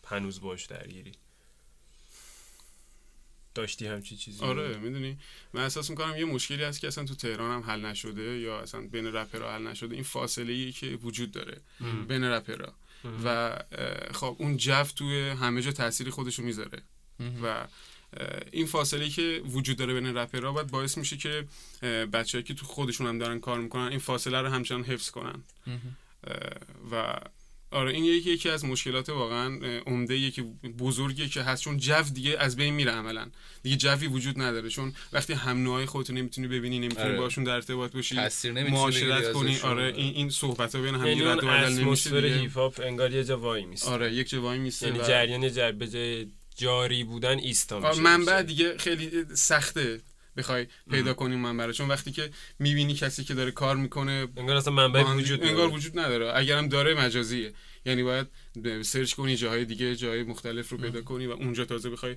هنوز 0.09 0.41
باش 0.41 0.65
درگیری. 0.65 1.11
داشتی 3.55 3.87
همچی 3.87 4.15
چیزی؟ 4.15 4.43
آره 4.43 4.77
می‌دونی؟ 4.77 5.17
من 5.53 5.63
احساس 5.63 5.89
می‌کنم 5.89 6.17
یه 6.17 6.25
مشکلی 6.25 6.63
هست 6.63 6.79
که 6.79 6.87
اصلا 6.87 7.05
تو 7.05 7.15
تهران 7.15 7.51
هم 7.51 7.69
حل 7.71 7.85
نشده 7.85 8.39
یا 8.39 8.59
اصلا 8.59 8.81
بین 8.81 9.05
رپرها 9.05 9.53
حل 9.53 9.67
نشده. 9.67 9.95
این 9.95 10.03
فاصله 10.03 10.53
ای 10.53 10.71
که 10.71 10.87
وجود 10.87 11.31
داره 11.31 11.61
بین 12.07 12.23
رپرها. 12.23 12.73
و 13.23 13.57
خب 14.13 14.35
اون 14.39 14.57
جف 14.57 14.91
توی 14.91 15.29
همه 15.29 15.61
جا 15.61 15.71
تاثیر 15.71 16.09
خودشو 16.09 16.43
می‌ذاره. 16.43 16.81
و 17.43 17.67
این 18.51 18.65
فاصله 18.65 19.09
که 19.09 19.41
وجود 19.45 19.77
داره 19.77 19.93
بین 19.93 20.17
رپرها 20.17 20.51
باید 20.51 20.67
باعث 20.67 20.97
میشه 20.97 21.17
که 21.17 21.47
بچه‌ای 22.13 22.43
که 22.43 22.53
تو 22.53 22.65
خودشون 22.65 23.07
هم 23.07 23.19
دارن 23.19 23.39
کار 23.39 23.59
می‌کنن 23.59 23.87
این 23.87 23.99
فاصله 23.99 24.41
رو 24.41 24.47
همچنان 24.47 24.83
حفظ 24.83 25.09
کنن. 25.09 25.43
و 26.91 27.19
آره 27.71 27.93
این 27.93 28.03
یکی 28.03 28.31
یکی 28.31 28.49
از 28.49 28.65
مشکلات 28.65 29.09
واقعا 29.09 29.59
عمده 29.87 30.17
یکی 30.17 30.41
بزرگی 30.79 31.29
که 31.29 31.41
هست. 31.41 31.63
چون 31.63 31.77
جو 31.77 32.01
دیگه 32.13 32.35
از 32.39 32.55
بین 32.55 32.73
میره 32.73 32.91
عملا. 32.91 33.29
دیگه 33.63 33.75
جوی 33.75 34.07
وجود 34.07 34.41
نداره. 34.41 34.69
چون 34.69 34.93
وقتی 35.13 35.33
هم 35.33 35.63
نوعای 35.63 35.85
خودتو 35.85 36.13
نمی‌تونی 36.13 36.47
ببینی 36.47 36.79
نمی‌تونی 36.79 37.09
آره. 37.09 37.17
باشون 37.17 37.43
در 37.43 37.53
ارتباط 37.53 37.91
باشی 37.91 38.15
معاشرت 38.71 39.31
کنی. 39.31 39.59
آره 39.59 39.93
این 39.95 40.15
این 40.15 40.29
صحبت 40.29 40.75
ها 40.75 40.81
بین 40.81 40.95
هم 40.95 41.07
یعنی 41.07 41.21
رد 41.21 41.43
و 41.43 41.47
بدل 41.47 41.73
نمیشه 41.73 42.21
دیگه. 42.21 42.35
هیپ 42.35 42.53
هاپ 42.53 42.79
انگار 42.83 43.13
یه 43.13 43.23
جا 43.23 43.39
وای 43.39 43.65
میسته. 43.65 43.89
آره 43.89 44.13
یک 44.13 44.29
جا 44.29 44.41
وای 44.41 44.57
میسته 44.57 44.87
یعنی 44.87 44.99
جریان 44.99 45.51
جر 45.51 45.71
به 45.71 45.87
جای 45.87 46.27
جاری 46.55 47.03
بودن 47.03 47.39
ایستا 47.39 47.89
میشه 47.89 48.01
منبع 48.01 48.41
دیگه 48.41 48.77
خیلی 48.77 49.25
سخته. 49.33 50.01
بخوای 50.37 50.67
پیدا 50.91 51.13
کنی 51.13 51.35
منبع 51.35 51.71
چون 51.71 51.87
وقتی 51.87 52.11
که 52.11 52.29
می‌بینی 52.59 52.93
کسی 52.93 53.23
که 53.23 53.33
داره 53.33 53.51
کار 53.51 53.75
می‌کنه 53.75 54.27
انگار 54.37 54.55
اصلا 54.55 54.73
منبع 54.73 55.03
وجود 55.03 55.43
انگار 55.43 55.69
وجود 55.69 55.99
نداره. 55.99 56.31
اگرم 56.35 56.67
داره 56.67 56.93
مجازیه. 56.93 57.53
یعنی 57.87 58.03
باید 58.03 58.27
سرچ 58.81 59.13
کنی 59.13 59.35
جاهای 59.35 59.65
دیگه 59.65 59.95
جای 59.95 60.23
مختلف 60.23 60.69
رو 60.69 60.77
پیدا 60.77 61.01
کنی 61.01 61.27
و 61.27 61.31
اونجا 61.31 61.65
تازه 61.65 61.89
بخوای 61.89 62.15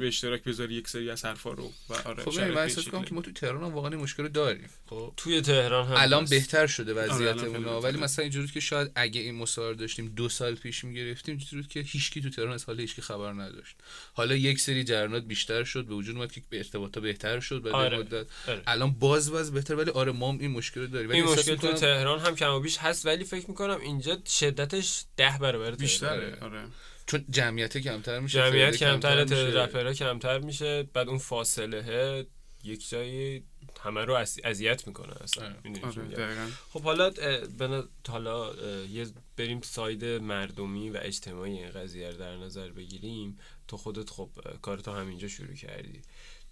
به 0.00 0.08
اشتراک 0.08 0.44
بذاری 0.44 0.74
یک 0.74 0.88
سری 0.88 1.10
از 1.10 1.24
حرفا 1.24 1.52
رو. 1.52 1.72
و 1.88 1.94
آره 1.94 2.22
خب 2.22 2.90
کنم 2.90 3.04
که 3.04 3.14
ما 3.14 3.22
تو 3.22 3.32
تهران 3.32 3.64
هم 3.64 3.74
واقعا 3.74 3.90
مشکل 3.90 4.28
داریم. 4.28 4.68
خب؟ 4.86 5.12
توی 5.16 5.40
تهران 5.40 5.86
هم 5.86 5.94
الان 5.96 6.24
بهتر 6.24 6.66
شده 6.66 6.94
وضعیتمون 6.94 7.64
آره 7.64 7.82
ولی 7.82 7.98
مثلا 7.98 8.22
اینجوری 8.22 8.48
که 8.48 8.60
شاید 8.60 8.90
اگه 8.94 9.20
این 9.20 9.34
مصاحبه 9.34 9.74
داشتیم 9.74 10.12
دو 10.16 10.28
سال 10.28 10.54
پیش 10.54 10.84
می‌گرفتیم 10.84 11.36
اینجوری 11.36 11.64
که 11.68 11.80
هیچکی 11.80 12.20
تو 12.20 12.30
تهران 12.30 12.52
از 12.52 12.64
حال 12.64 12.80
هیچکی 12.80 13.02
خبر 13.02 13.32
نداشت. 13.32 13.76
حالا 14.12 14.34
یک 14.34 14.60
سری 14.60 14.84
جریانات 14.84 15.24
بیشتر 15.24 15.64
شد 15.64 15.86
به 15.86 15.94
وجود 15.94 16.16
اومد 16.16 16.32
که 16.32 16.42
به 16.50 16.56
ارتباطا 16.56 17.00
بهتر 17.00 17.40
شد 17.40 17.62
بعد 17.62 17.74
آره. 17.74 17.98
مدت. 17.98 18.26
آره. 18.48 18.62
الان 18.66 18.90
باز 18.90 19.30
باز 19.30 19.52
بهتر 19.52 19.74
ولی 19.74 19.90
آره 19.90 20.12
ما 20.12 20.30
این 20.40 20.50
مشکل 20.50 20.86
داریم. 20.86 21.10
این 21.10 21.24
مشکل 21.24 21.56
تو 21.56 21.72
تهران 21.72 22.20
هم 22.20 22.34
کم 22.34 22.50
و 22.50 22.60
بیش 22.60 22.78
هست 22.78 23.06
ولی 23.06 23.24
فکر 23.24 23.48
می‌کنم 23.48 23.80
اینجا 23.80 24.18
شدتش 24.26 25.03
ده 25.16 25.38
برابر 25.38 25.70
بیشتره 25.70 26.38
آره. 26.40 26.64
چون 27.06 27.24
جمعیت 27.30 27.78
کمتر 27.78 28.20
میشه 28.20 28.38
جمعیت 28.38 28.76
کمتر 28.76 29.24
رپرها 29.24 29.92
کمتر 29.92 30.38
میشه 30.38 30.82
بعد 30.82 31.08
اون 31.08 31.18
فاصله 31.18 32.26
یک 32.64 32.88
جایی 32.88 33.44
همه 33.80 34.04
رو 34.04 34.24
اذیت 34.44 34.86
می‌کنه 34.86 35.22
اصلا. 35.22 35.54
آره. 35.82 36.36
خب 36.72 36.82
حالا 36.82 37.10
بنا... 37.58 37.84
حالا 38.08 38.54
یه 38.86 39.06
بریم 39.36 39.60
side 39.60 40.04
مردمی 40.04 40.90
و 40.90 40.98
اجتماعی 41.02 41.52
این 41.52 41.70
قضیه 41.70 42.10
رو 42.10 42.16
در 42.16 42.36
نظر 42.36 42.68
بگیریم. 42.68 43.38
تو 43.68 43.76
خودت 43.76 44.10
خب 44.10 44.30
کارتو 44.62 44.92
همینجا 44.92 45.28
شروع 45.28 45.54
کردی. 45.54 46.02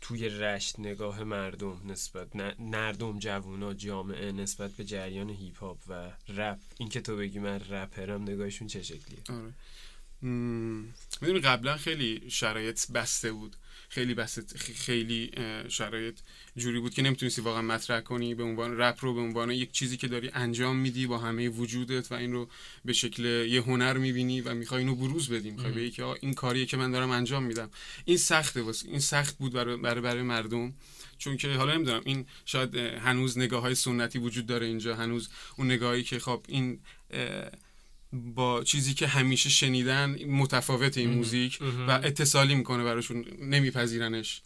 توی 0.03 0.29
رشت 0.29 0.81
نگاه 0.81 1.25
مردم 1.25 1.81
نسبت 1.85 2.37
مردم 2.59 3.19
جوونا 3.19 3.75
جامعه 3.75 4.33
نسبت 4.33 4.71
به 4.71 4.85
جریان 4.85 5.31
هیپ 5.31 5.59
هاپ 5.59 5.79
و 5.89 6.13
رپ 6.29 6.59
این 6.79 6.89
که 6.89 7.01
تو 7.01 7.17
بگی 7.17 7.39
من 7.39 7.61
رپرم 7.71 8.23
نگاهشون 8.23 8.69
چه 8.69 8.83
شکلیه 8.83 9.23
آره. 9.31 9.55
می‌دونی 10.23 11.41
قبلا 11.41 11.77
خیلی 11.77 12.23
شرایط 12.29 12.91
بسته 12.91 13.33
بود. 13.33 13.57
خیلی 13.89 14.15
بسته 14.15 14.59
خیلی 14.75 15.31
شرایط 15.69 16.19
جوری 16.57 16.81
بود 16.81 16.95
که 16.95 17.03
نمی‌تونستی 17.03 17.41
واقعا 17.41 17.63
مطرح 17.63 18.01
کنی 18.01 18.35
به 18.35 18.43
عنوان 18.43 18.79
رپ 18.79 19.05
رو 19.05 19.15
به 19.15 19.21
عنوان 19.21 19.51
یک 19.51 19.73
چیزی 19.73 19.97
که 19.97 20.09
داری 20.09 20.31
انجام 20.35 20.77
میدی 20.77 21.07
با 21.07 21.19
همه 21.19 21.49
وجودت 21.49 22.13
و 22.13 22.15
این 22.15 22.33
رو 22.33 22.49
به 22.85 22.93
شکل 22.93 23.25
یه 23.25 23.63
هنر 23.63 23.99
می‌بینی 23.99 24.41
و 24.41 24.55
می‌خوای 24.55 24.81
اینو 24.81 24.95
بروز 24.95 25.29
بدی. 25.29 25.51
می‌خوای 25.51 25.73
بگی 25.73 25.91
که 25.91 26.05
این 26.05 26.35
کاریه 26.35 26.67
که 26.67 26.77
من 26.77 26.91
دارم 26.91 27.11
انجام 27.11 27.43
میدم. 27.43 27.71
این 28.05 28.17
سخته 28.17 28.63
واسه 28.63 28.89
این 28.89 29.01
سخت 29.01 29.39
بود 29.39 29.53
برای 29.53 29.77
برای, 29.77 30.01
برای 30.01 30.23
مردم. 30.23 30.75
چون 31.19 31.37
که 31.37 31.49
حالا 31.49 31.75
نمی‌دونم 31.75 32.03
این 32.05 32.27
شاید 32.45 32.77
هنوز 32.77 33.39
نگاه 33.39 33.63
های 33.63 33.75
سنتی 33.75 34.19
وجود 34.19 34.47
داره 34.47 34.67
اینجا. 34.67 34.97
هنوز 34.97 35.29
اون 35.57 35.67
نگاهی 35.71 36.03
که 36.03 36.19
خب 36.19 36.45
این 36.49 36.81
با 38.13 38.65
چیزی 38.65 38.95
که 38.95 39.07
همیشه 39.07 39.51
شنیدن 39.51 40.25
متفاوت 40.27 40.99
این 40.99 41.11
موزیک 41.11 41.59
و 41.89 41.91
اتصالی 41.91 42.55
می‌کنه 42.55 42.85
براشون 42.85 43.25
نمیپذیرنش. 43.41 44.43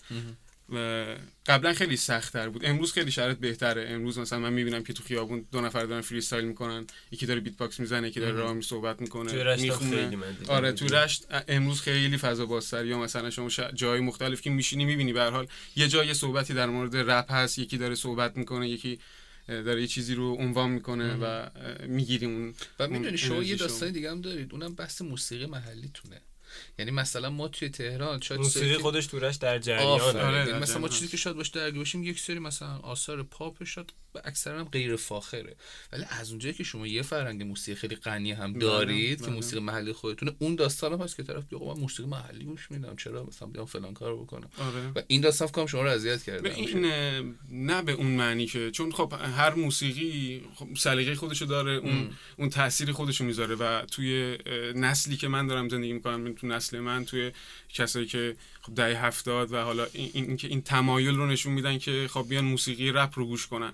و 0.69 1.05
قبلا 1.47 1.73
خیلی 1.73 1.97
سختتر 1.97 2.49
بود. 2.49 2.65
امروز 2.65 2.93
خیلی 2.93 3.11
شرایط 3.11 3.39
بهتره. 3.39 3.87
امروز 3.91 4.19
مثلا 4.19 4.39
من 4.39 4.53
می‌بینم 4.53 4.83
که 4.83 4.93
تو 4.93 5.03
خیابون 5.03 5.47
دو 5.53 5.61
نفر 5.61 5.85
دارن 5.85 6.01
freestyle 6.01 6.45
می‌کنن. 6.45 6.87
یکی 7.11 7.27
داره 7.27 7.41
beatbox 7.41 7.81
می‌زنه 7.81 8.09
یکی 8.09 8.21
داره 8.21 8.33
راه 8.33 8.53
می 8.53 8.63
صحبت 8.63 9.01
می‌کنه 9.01 9.33
رشت 9.33 9.63
می‌خونه. 9.63 10.11
خیلی. 10.11 10.19
آره 10.49 10.73
تو 10.73 10.87
رشت 10.87 11.27
امروز 11.49 11.81
خیلی 11.81 12.17
فضا 12.17 12.47
بازتر. 12.47 12.87
یا 12.87 12.99
مثلا 12.99 13.31
شما. 13.31 13.49
جای 13.75 14.01
مختلف 14.01 14.41
که 14.41 14.51
میشینی 14.51 14.85
می‌بینی. 14.85 15.13
به 15.13 15.21
هر 15.21 15.31
حال 15.31 15.47
یه 15.77 15.89
جای 15.89 16.15
صحبتی 16.15 16.55
در 16.55 16.67
مورد 16.67 16.97
رپ 16.97 17.33
هست. 17.33 17.59
یکی 17.59 17.79
داره 17.79 17.95
صحبت 17.95 18.37
می‌کنه 18.37 18.69
یکی 18.69 18.99
داره 19.49 19.81
یه 19.81 19.87
چیزی 19.87 20.15
رو 20.15 20.35
عنوان 20.35 20.71
می‌کنه 20.71 21.15
و 21.15 21.25
اه، 21.25 21.87
می‌گیری 21.87 22.27
اون 22.27 22.55
و 22.79 22.89
می‌دونی 22.89 23.19
شما 23.19 23.43
یه. 23.43 23.57
داستان 23.57 23.91
دیگه 23.93 24.11
هم 24.11 24.21
دارید. 24.21 24.53
اونم 24.53 24.75
بحث 24.75 25.03
موسیقی 25.03 25.47
محلیتونه. 25.47 26.21
یعنی 26.79 26.91
مثلا 26.91 27.31
ما 27.31 27.49
توی 27.49 27.69
تهران 27.69 28.21
شاید 28.21 28.41
موسیقی 28.41 28.73
سری- 28.73 28.83
خودش 28.83 29.09
دورش 29.11 29.37
در 29.37 29.59
جریان. 29.59 30.01
آره، 30.01 30.59
مثلا 30.59 30.79
ما 30.79 30.89
چیزی 30.89 31.09
که 31.09 31.17
شاید 31.17 31.37
باش 31.37 31.49
درگیر 31.49 31.79
باشیم 31.79 32.03
یک 32.03 32.21
سری 32.21 32.39
مثلا 32.39 32.79
آثار 32.79 33.23
پاپ 33.23 33.65
شاید 33.65 33.93
اکثرا 34.25 34.59
هم 34.59 34.65
غیر 34.65 34.97
فاخره. 34.97 35.57
ولی 35.93 36.05
از 36.21 36.31
اونجایی 36.31 36.55
که 36.55 36.65
شما 36.65 36.87
یه 36.87 37.03
فرهنگ 37.03 37.43
موسیقی 37.43 37.81
خیلی 37.81 37.97
غنی 37.97 38.33
هم 38.33 38.53
دارید 38.53 39.19
که 39.19 39.27
بله. 39.27 39.35
موسیقی 39.35 39.63
محلی 39.63 39.93
خودتونه 39.93 40.33
اون 40.39 40.55
داستان 40.55 40.93
هم 40.93 41.01
هست 41.01 41.17
که 41.17 41.23
طرف 41.23 41.45
بگه 41.45 41.65
من 41.65 41.81
موسیقی 41.81 42.09
محلی 42.09 42.45
گوش 42.45 42.71
میدم 42.71 42.97
چرا 42.97 43.25
مثلا 43.25 43.49
بیام 43.49 43.67
فلان 43.67 43.95
کارو 43.95 44.25
بکنم؟ 44.25 44.51
آره. 44.59 44.91
و 44.97 45.03
این 45.07 45.21
داستان 45.21 45.49
کنم 45.49 45.67
شما 45.67 45.83
رو 45.83 45.91
اذیت 45.91 46.23
کرده 46.23 46.43
به 46.43 46.55
این 46.55 46.87
نه 47.49 47.83
به 47.83 47.93
اون 47.93 48.07
معنی 48.07 48.47
که 48.47 48.71
چون 48.71 48.93
خب 48.93 49.15
هر 49.37 49.55
موسیقی 49.55 50.43
خب 50.55 50.69
سلیقه 50.77 51.15
خودشو 51.15 51.45
داره 51.45 51.73
اون 51.73 52.11
اون 52.39 52.49
تأثیری 52.49 52.93
خودشو 52.93 53.25
می‌ذاره 53.25 53.55
و 53.55 53.83
توی 53.87 54.39
نسلی 54.75 55.17
که 55.17 55.29
من 55.29 55.47
دارم 55.47 55.69
زندگی 55.69 55.93
می‌کنم 55.93 56.21
تو 56.47 56.55
نسل 56.55 56.81
من 56.81 57.05
توی 57.05 57.33
کسایی 57.69 58.07
که 58.07 58.37
خب 58.63 58.75
دهه 58.75 59.05
هفتاد 59.05 59.53
و 59.53 59.57
حالا 59.57 59.87
این, 59.93 60.11
این, 60.15 60.39
این 60.43 60.63
تمایل 60.63 61.17
رو 61.17 61.27
نشون 61.27 61.53
میدن 61.53 61.79
که 61.79 62.09
خب 62.11 62.27
بیان 62.29 62.45
موسیقی 62.45 62.93
رپ 62.93 63.19
رو 63.19 63.27
گوش 63.27 63.47
کنن. 63.47 63.73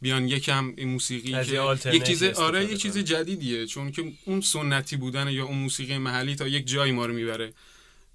بیان 0.00 0.28
یکم 0.28 0.72
این 0.76 0.88
موسیقی 0.88 1.32
که 1.44 1.52
یه 1.52 1.94
یک 1.94 2.02
چیز 2.02 2.22
آره 2.22 2.64
یک 2.64 2.78
چیز. 2.82 2.98
جدیدیه 2.98 3.66
چون 3.66 3.92
که 3.92 4.12
اون 4.24 4.40
سنتی 4.40 4.96
بودن 4.96 5.28
یا 5.28 5.44
اون 5.44 5.58
موسیقی 5.58 5.98
محلی 5.98 6.34
تا 6.34 6.48
یک 6.48 6.66
جایی 6.66 6.92
ما 6.92 7.06
رو 7.06 7.14
می‌بره. 7.14 7.52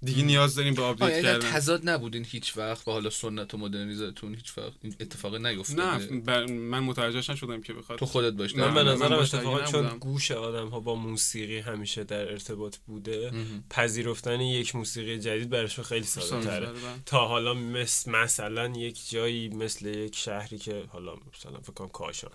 دیگه 0.02 0.24
نیاز 0.24 0.56
داریم 0.56 0.74
به 0.74 0.82
update 0.82 1.10
اگر 1.10 1.22
کردن. 1.22 1.52
تضاد 1.52 1.90
نبودین 1.90 2.26
هیچ 2.30 2.58
وقت 2.58 2.88
و 2.88 2.92
حالا 2.92 3.10
سنت 3.10 3.54
و 3.54 3.58
مدرنیته‌تون 3.58 4.36
هیچ 4.36 4.58
وقت 4.58 4.74
این 4.82 4.96
اتفاق 5.00 5.36
نیفتاده. 5.36 6.06
نه 6.08 6.20
بر- 6.20 6.46
من 6.46 6.80
متوجهش 6.80 7.30
نشدم 7.30 7.62
که 7.62 7.74
بخواد. 7.74 8.00
تو 8.00 8.06
خودت 8.06 8.34
باش. 8.34 8.56
نه، 8.56 8.68
من 8.68 8.74
به 8.74 8.84
نظرم 8.84 9.20
اتفاقا 9.20 9.62
چون. 9.62 9.98
گوش 9.98 10.32
آدم 10.32 10.68
ها 10.68 10.80
با 10.80 10.96
موسیقی 10.96 11.60
همیشه 11.60 12.04
در 12.04 12.32
ارتباط 12.32 12.78
بوده 12.88 13.32
پذیرفتن 13.70 14.42
یک 14.42 14.76
موسیقی 14.76 15.20
جدید 15.20 15.50
براشون 15.50 15.86
خیلی 15.86 16.06
ساده 16.06 16.46
تره، 16.46 16.66
بله. 16.66 16.76
تا 17.06 17.28
حالا 17.28 17.54
مثل 17.54 18.12
مثلا 18.12 18.68
یک 18.68 19.10
جایی 19.10 19.50
مثل 19.50 19.86
یک 19.86 20.16
شهری 20.16 20.58
که 20.58 20.84
حالا 20.88 21.14
مثلا 21.14 21.60
فکر 21.60 21.74
کنم 21.74 21.90
کاشان. 21.90 22.32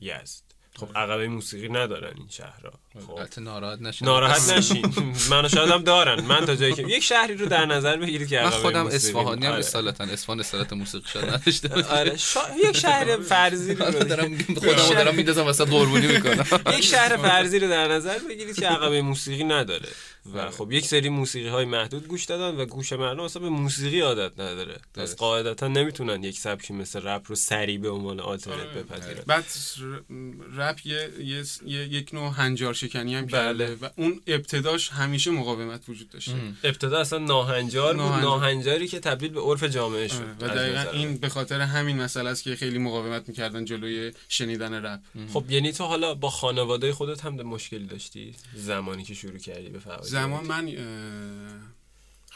یزد. 0.00 0.49
خب 0.76 0.88
عقبه 0.94 1.28
موسیقی 1.28 1.68
ندارن 1.68 2.12
این 2.16 2.28
شهرها. 2.30 2.72
خب. 3.06 3.40
ناراحت 3.40 3.80
نشین. 3.80 4.08
ناراحت 4.08 4.50
نشین. 4.52 4.94
من 5.30 5.44
و 5.44 5.48
شاید 5.48 5.70
هم 5.70 5.82
دارن. 5.82 6.20
من 6.20 6.46
تا 6.46 6.54
جایی 6.54 6.72
که 6.74 6.82
یک 6.82 7.02
شهری 7.02 7.36
رو 7.36 7.46
در 7.46 7.66
نظر 7.66 7.96
بگیرید 7.96 8.28
که 8.28 8.40
من 8.40 8.50
خودم 8.50 8.86
اصفهانی 8.86 9.46
هم 9.46 9.52
آره. 9.52 9.58
اصالتا. 9.58 10.04
اصفهان 10.04 10.40
اصالت 10.40 10.72
موسیقی 10.72 11.04
شاید 11.12 11.24
نداشته. 11.24 11.84
آره. 11.98 12.12
یک 12.64 12.76
شهر 12.76 13.16
فرضی 13.30 13.74
رو 13.74 13.84
حالا 13.84 13.98
دارم 13.98 14.38
خودم 14.38 14.94
دارم 14.94 15.14
میندازم 15.14 15.46
وسط 15.46 15.68
قربونی 15.68 16.06
می‌کنم. 16.06 16.46
یک 16.72 16.84
شهر 16.84 17.16
فرضی 17.16 17.58
رو 17.58 17.68
در 17.68 17.88
نظر 17.88 18.18
بگیرید 18.18 18.56
که 18.60 18.66
عقبه 18.66 19.02
موسیقی 19.02 19.44
نداره. 19.44 19.88
و 20.34 20.50
خب 20.50 20.72
یک 20.72 20.86
سری 20.86 21.08
موسیقی 21.08 21.48
های 21.48 21.64
محدود 21.64 22.08
گوش 22.08 22.24
دادن 22.24 22.56
و 22.56 22.66
گوش 22.66 22.92
مردم 22.92 23.20
اصلا 23.20 23.42
به 23.42 23.48
موسیقی 23.48 24.00
عادت 24.00 24.40
نداره. 24.40 24.76
پس. 24.94 25.16
قاعدتا 25.16 25.68
نمی‌تونن 25.68 26.24
یک 26.24 26.38
سبکی 26.38 26.72
مثل 26.72 27.00
رپ 27.02 27.22
رو 27.26 27.34
سریع 27.34 27.78
به 27.78 27.90
عنوان 27.90 28.20
آلترنت 28.20 28.66
بپذیرن. 28.66 29.22
بعد 29.26 29.44
رپ 30.56 30.86
یه, 30.86 31.10
یه, 31.18 31.44
یه- 31.66 31.88
یک 31.88 32.14
نوع 32.14 32.32
هنجار 32.32 32.74
شکنی 32.74 33.14
هم 33.14 33.26
کرده 33.26 33.74
و 33.74 33.88
اون 33.96 34.20
ابتداش 34.26 34.88
همیشه 34.90 35.30
مقاومت 35.30 35.88
وجود 35.88 36.08
داشته. 36.10 36.34
ابتدا 36.64 37.00
اصلا 37.00 37.18
ناهنجار 37.18 37.92
بود. 37.92 38.02
ناهنجار. 38.02 38.30
ناهنجاری 38.30 38.88
که 38.88 39.00
تبدیل 39.00 39.30
به 39.30 39.40
عرف 39.40 39.64
جامعه 39.64 40.08
شد. 40.08 40.14
آره، 40.14 40.52
و 40.52 40.54
دقیقا 40.54 40.90
این. 40.90 41.16
به 41.16 41.28
خاطر 41.28 41.60
همین 41.60 41.96
مسئله 41.96 42.30
است 42.30 42.42
که 42.42 42.56
خیلی 42.56 42.78
مقاومت 42.78 43.28
می‌کردن 43.28 43.64
جلوی 43.64 44.12
شنیدن 44.28 44.74
رپ. 44.74 45.00
خب 45.32 45.44
یعنی 45.50 45.72
تو 45.72 45.84
حالا 45.84 46.14
با 46.14 46.30
خانواده 46.30 46.92
خودت 46.92 47.24
هم 47.24 47.34
مشکلی 47.34 47.86
داشتی؟ 47.86 48.34
زمانی 48.54 49.04
که 49.04 49.14
شروع 49.14 49.38
کردی 49.38 49.68
به 49.68 49.78
فعالیت 49.78 50.09
زمان 50.10 50.46
من 50.46 50.66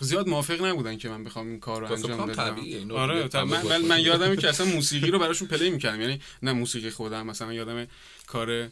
زیاد 0.01 0.29
موافق 0.29 0.65
نبودن 0.65 0.97
که 0.99 1.09
من 1.09 1.25
بخوام 1.25 1.47
این 1.49 1.61
کار 1.61 1.81
رو 1.81 1.93
انجام 1.93 2.27
بدم. 2.27 2.91
آره 2.91 3.29
طب- 3.29 3.39
من, 3.39 3.63
من. 3.67 3.81
من 3.83 4.01
یادمه 4.01 4.37
که 4.37 4.49
اصلا 4.49 4.67
موسیقی 4.77 5.11
رو 5.11 5.19
براشون 5.19 5.49
play 5.49 5.71
می‌کردم 5.71 6.01
یعنی 6.01 6.21
نه 6.43 6.53
موسیقی 6.53 6.91
خودم 6.91 7.27
مثلا 7.27 7.53
یادم 7.53 7.87
کار 8.27 8.69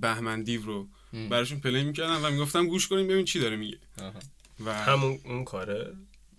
بهمن 0.00 0.42
دیو 0.42 0.62
رو 0.62 0.88
براشون 1.30 1.60
play 1.60 1.84
می‌کردم 1.84 2.24
و 2.24 2.30
می‌گفتم 2.30 2.66
گوش 2.66 2.88
کنیم 2.88 3.08
ببین 3.08 3.24
چی 3.24 3.40
داره 3.40 3.56
میگه. 3.56 3.78
و 4.64 4.74
همون 4.84 5.18
اون 5.24 5.44
کاره؟ 5.44 5.92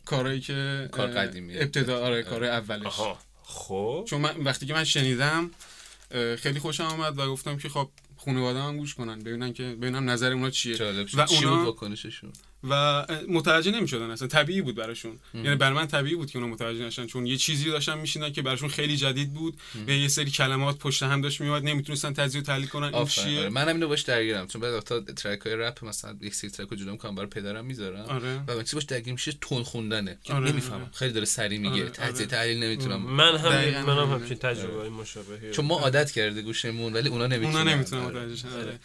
کارهایی 0.05 0.39
که 0.39 0.89
کار 0.91 1.07
اه، 1.09 1.13
قدیمیه. 1.13 1.61
ابتدا 1.61 2.05
آره 2.05 2.23
کار 2.23 2.43
اولش. 2.43 2.85
آها. 2.85 3.19
خب. 3.43 4.05
چون 4.09 4.21
من 4.21 4.35
وقتی 4.43 4.65
که 4.65 4.73
من 4.73 4.83
شنیدم 4.83 5.51
خیلی 6.37 6.59
خوشم 6.59 6.83
آمد 6.83 7.19
و 7.19 7.31
گفتم 7.31 7.57
که 7.57 7.69
خب 7.69 7.89
خانواده 8.17 8.61
هم 8.61 8.77
گوش 8.77 8.95
کنن 8.95 9.19
ببینن 9.19 9.53
که 9.53 9.63
ببینم 9.63 10.09
نظر 10.09 10.31
اونا 10.31 10.49
چیه. 10.49 10.75
جالب 10.75 11.07
شد. 11.07 11.19
و 11.19 11.25
چی 11.25 11.35
بود 11.35 11.45
اونا 11.45 11.65
واکنششون؟ 11.65 12.33
و 12.69 13.05
متوجه 13.29 13.71
نمی‌شدن 13.71 14.09
اصلا. 14.09 14.27
طبیعی 14.27 14.61
بود 14.61 14.75
براشون. 14.75 15.19
یعنی 15.33 15.55
برای 15.55 15.73
من 15.75 15.87
طبیعی 15.87 16.15
بود 16.15 16.31
که 16.31 16.39
اونا 16.39 16.51
متوجه 16.53 16.85
نشن 16.85 17.05
چون 17.05 17.25
یه 17.25 17.37
چیزی 17.37 17.71
داشتن 17.71 17.97
میشیندن 17.97 18.31
که 18.31 18.41
براشون 18.41 18.69
خیلی 18.69 18.97
جدید 18.97 19.33
بود. 19.33 19.57
و 19.87 19.91
یه 19.91 20.07
سری 20.07 20.31
کلمات 20.31 20.77
پشت 20.77 21.03
هم 21.03 21.21
داشت 21.21 21.41
میومد 21.41 21.63
نمی‌تونستن 21.63 22.13
تجزیه 22.13 22.41
و 22.41 22.43
تحلیل 22.43 22.67
کنن 22.67 22.93
این 22.95 23.05
چیه؟ 23.05 23.39
آره. 23.39 23.49
منم 23.49 23.67
اینو 23.67 23.87
باش 23.87 24.01
درگیرم. 24.01 24.47
چون 24.47 24.61
بعد 24.61 24.79
تا 24.79 24.99
ترک 24.99 25.39
های 25.39 25.55
رپ 25.55 25.85
مثلا 25.85 26.15
یک 26.21 26.35
سری 26.35 26.49
ترک 26.49 26.67
رو 26.67 26.77
جدا 26.77 26.91
می‌کنم 26.91 27.15
برای 27.15 27.29
پدرم 27.29 27.65
می‌ذارم. 27.65 28.05
آره. 28.05 28.39
و 28.47 28.55
من 28.55 28.63
چیزی 28.63 28.75
باش 28.75 28.83
درگیر 28.83 29.13
میشه 29.13 29.33
تون 29.41 29.63
خوندنه. 29.63 30.17
که 30.23 30.33
آره، 30.33 30.51
نمی‌فهمم. 30.51 30.81
آره. 30.81 30.91
خیلی 30.93 31.13
داره 31.13 31.25
سری 31.25 31.57
میگه. 31.57 31.81
آره، 31.81 31.89
تجزیه 31.89 32.25
آره. 32.25 32.37
تحلیل 32.37 32.63
نمی‌تونم. 32.63 33.01
من 33.01 33.37
هم 33.37 33.85
منم. 33.85 34.11
همچین 34.11 34.37
تجربه 34.37 34.79
های 34.79 34.89
مشابهی 34.89 35.51
چون 35.51 35.65
ما 35.65 35.79
عادت 35.79 36.11
کرده 36.11 36.41
گوشمون 36.41 36.93
ولی 36.93 37.09
اونا 37.09 37.27
نمی‌تونن 37.27 37.57
اونا 37.57 37.71
نمی‌تونن. 37.75 38.01
آره. 38.01 38.19
متوجه 38.19 38.35
شن. 38.35 38.47
آره. 38.47 38.79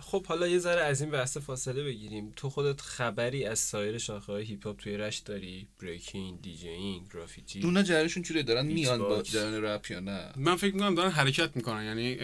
خب 0.00 0.26
حالا 0.26 0.48
یه 0.48 0.58
ذره 0.58 0.80
از 0.80 1.00
این 1.00 1.10
بحث 1.10 1.36
فاصله 1.36 1.82
بگیریم. 1.82 2.32
تو 2.36 2.50
خودت 2.50 2.80
خبری 2.80 3.44
از 3.44 3.58
سایر 3.58 3.98
شاخه 3.98 4.32
های 4.32 4.44
هیپ 4.44 4.66
هاپ 4.66 4.78
توی 4.78 4.96
رشت 4.96 5.24
داری؟ 5.24 5.68
breaking 5.82 6.42
DJing 6.42 7.12
گرافیتی 7.14 7.60
اونا 7.62 7.82
جریانشون 7.82 8.22
جوری 8.22 8.42
دارن؟ 8.42 8.66
میان 8.66 8.98
با. 8.98 9.22
جریان 9.22 9.64
رپ 9.64 9.90
یا 9.90 10.00
نه؟ 10.00 10.32
من 10.36 10.56
فکر 10.56 10.74
می‌کنم 10.74 10.94
دارن 10.94 11.10
حرکت 11.10 11.56
می‌کنن. 11.56 11.84
یعنی 11.84 12.18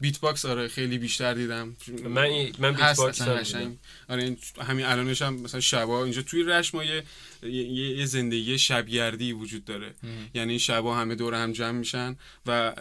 beatbox 0.00 0.44
آره 0.44 0.68
خیلی 0.68 0.98
بیشتر 0.98 1.34
دیدم. 1.34 1.76
من 2.04 2.28
من 2.58 2.72
beatbox 2.72 3.20
هم. 3.20 3.78
آره 4.08 4.36
همین 4.60 4.86
الانش 4.86 5.22
هم 5.22 5.34
مثلا 5.34 5.60
شبا 5.60 6.04
اینجا 6.04 6.22
توی 6.22 6.42
رشت 6.42 6.74
ما 6.74 6.84
یه, 6.84 7.02
یه, 7.42 7.50
یه- 7.50 8.06
زندگی 8.06 8.58
شبگردی 8.58 9.32
وجود 9.32 9.64
داره. 9.64 9.94
یعنی 10.34 10.58
شبا 10.58 10.96
همه 10.96 11.14
دور 11.14 11.34
هم 11.34 11.52
جمع 11.52 11.78
میشن 11.78 12.16
و 12.46 12.72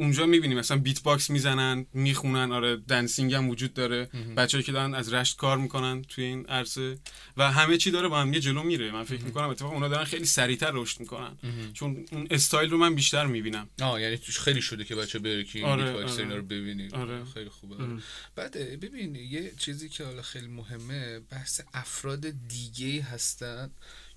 اونجا 0.00 0.26
می‌بینیم 0.26 0.58
مثلا 0.58 0.76
beatbox 0.78 1.30
می‌زنن 1.30 1.86
می‌خونن 1.92 2.52
آره 2.52 2.76
dancing 2.76 3.34
هم 3.34 3.48
وجود 3.48 3.74
داره. 3.74 4.08
بچه‌ای 4.36 4.62
که 4.62 4.72
دارن 4.72 4.94
از 4.94 5.12
رشت 5.12 5.36
کار 5.36 5.58
می‌کنن 5.58 6.02
توی 6.02 6.24
این 6.24 6.46
عرصه 6.46 6.98
و 7.36 7.52
همه 7.52 7.76
چی 7.76 7.90
داره 7.90 8.08
با 8.08 8.20
هم 8.20 8.32
یه 8.34 8.40
جلو 8.40 8.62
میره. 8.62 8.90
من 8.90 9.04
فکر 9.04 9.24
می‌کنم 9.24 9.48
اتفاقا 9.48 9.74
اونا 9.74 9.88
دارن 9.88 10.04
خیلی 10.04 10.24
سریعتر 10.24 10.70
رشد 10.74 11.00
می‌کنن. 11.00 11.38
چون 11.72 12.04
اون 12.12 12.26
استایل 12.30 12.70
رو 12.70 12.78
من 12.78 12.94
بیشتر 12.94 13.26
می‌بینم. 13.26 13.68
آه 13.82 14.00
یعنی 14.02 14.18
توش 14.18 14.38
خیلی 14.38 14.62
شده 14.62 14.84
که 14.84 14.94
بچه 14.94 15.18
بره 15.18 15.44
که 15.44 15.64
آره، 15.64 15.84
beatbox 15.84 16.12
آره. 16.12 16.22
اینا 16.22 16.36
رو 16.36 16.42
ببینید 16.42 16.94
آره. 16.94 17.24
خیلی 17.24 17.50
خوبه. 17.50 17.76
بعد 18.36 18.56
ببین 18.80 19.14
یه 19.14 19.52
چیزی 19.58 19.88
که 19.88 20.04
حالا 20.04 20.22
خیلی 20.22 20.46
مهمه 20.46 21.20
بحث 21.20 21.60
افراد 21.74 22.26
دیگه 22.48 23.02
هستن. 23.02 23.70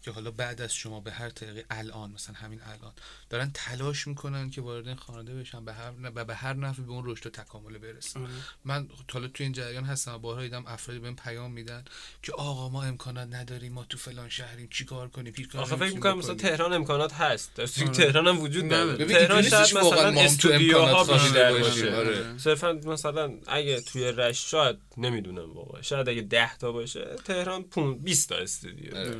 که 0.04 0.12
حالا 0.12 0.32
بعد 0.32 0.62
از 0.62 0.76
شما 0.76 1.00
به 1.00 1.12
هر 1.12 1.30
طریقی 1.30 1.64
الان 1.70 2.12
مثلا 2.12 2.36
همین 2.36 2.60
الان 2.66 2.94
دارن 3.30 3.52
تلاش 3.54 4.08
می‌کنن 4.08 4.50
که 4.50 4.62
وارد 4.62 4.88
این 4.88 4.98
خانواده 4.98 5.34
بشن 5.34 5.66
به 5.66 5.74
هر 5.74 5.92
و 6.04 6.26
به 6.26 6.36
هر 6.36 6.54
نحوی 6.54 6.86
به 6.86 6.92
اون 6.92 7.04
رشد 7.06 7.28
و 7.28 7.30
تکامل 7.30 7.78
برسن. 7.78 8.28
من 8.66 8.88
حالا 9.14 9.28
تو 9.28 9.44
این 9.44 9.54
جریان 9.54 9.84
هستم 9.84 10.14
و 10.16 10.18
بارها 10.18 10.42
دیدم 10.42 10.64
افرادی 10.68 11.00
بهم 11.00 11.16
پیام 11.16 11.52
میدن 11.52 11.84
که 12.24 12.34
آقا 12.34 12.70
ما 12.70 12.84
امکانات 12.84 13.34
نداریم 13.34 13.74
ما 13.74 13.84
تو 13.84 13.98
فلان 13.98 14.30
شهریم 14.30 14.68
چیکار 14.72 15.10
کنیم 15.10 15.34
هیچ 15.38 15.48
کار 15.48 15.62
آخه 15.62 15.76
فکر 15.76 15.94
می‌کنم 15.94 16.18
مثلا. 16.18 16.36
تهران 16.36 16.74
امکانات 16.74 17.14
هست. 17.14 17.66
صورتی 17.66 17.86
که 17.86 18.06
تهران 18.06 18.28
هم 18.28 18.40
وجود 18.40 18.66
نداره. 18.66 18.96
ببین، 18.96 19.18
تهران 19.18 19.42
شاید 19.42 19.78
مثلا 19.78 20.12
تو 20.12 20.20
استودیوها 20.20 21.04
بیشتر. 21.04 21.52
باشه. 21.52 21.96
آره. 21.96 22.38
صرفا 22.38 22.74
مثلا 22.74 23.34
اگه 23.48 23.82
توی 23.82 24.04
رشت 24.12 24.48
شاید 24.48 24.78
نمی‌دونم 24.98 25.54
واقعا 25.54 25.82
شاید 25.82 26.10
اگه 26.10 26.22
10 26.22 26.58
تا 26.58 26.72
باشه 26.72 27.16
تهران 27.26 27.66
20 28.04 28.30
تا 28.30 28.36
استودیو. 28.36 28.98
آره. 28.98 29.18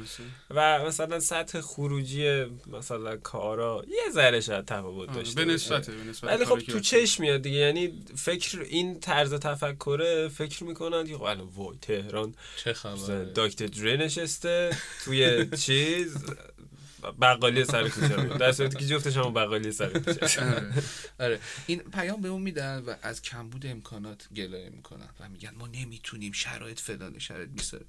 و 0.80 0.86
مثلا 0.86 1.20
سطح 1.20 1.62
خروجی 1.62 2.46
مثلا 2.68 3.18
کارا 3.18 3.86
یه 3.88 4.12
ذره 4.12 4.42
شاید 4.42 4.66
تفاوت 4.66 5.14
داشته 5.14 5.46
به. 5.46 5.54
نسبت 5.54 5.90
ولی 6.24 6.46
خب 6.46 6.60
تو. 6.60 6.80
چشم 6.80 7.24
میاد 7.24 7.42
دیگه 7.42 7.58
یعنی 7.58 8.04
فکر 8.16 8.62
این 8.62 9.00
طرز 9.00 9.34
تفکره 9.34 10.28
فکر 10.28 10.64
می‌کنن 10.64 11.08
که 11.08 11.18
خب 11.18 11.24
الان 11.24 11.50
وای 11.56 11.78
تهران 11.82 12.34
چه 12.64 12.74
خبره 12.74 13.26
داکتر 13.26 13.68
دره 13.68 13.98
نشسته 13.98 14.78
توی 15.06 15.46
چیز 15.66 16.18
بقالی 17.12 17.66
سر 17.66 17.90
کوچه 17.90 18.16
بود 18.16 18.38
در 18.38 18.52
صورتی 18.52 18.78
که 18.78 18.86
جفتش 18.86 19.18
هم 19.18 19.34
بقالی 19.34 19.72
سر 19.72 20.00
کوچه 20.00 20.64
آره. 21.20 21.40
این 21.68 21.80
پیام 21.80 22.22
به 22.22 22.28
اون 22.28 22.42
میدن 22.42 22.80
و 22.80 22.96
از 23.02 23.22
کمبود 23.22 23.66
امکانات 23.66 24.28
گلایه 24.36 24.70
می‌کنن 24.70 25.10
و 25.20 25.30
میگن 25.30 25.56
ما 25.58 25.68
نمی‌تونیم 25.68 26.32
شرایط 26.32 26.80
فلانه 26.80 27.20
شرایط 27.20 27.50
بیساره 27.50 27.86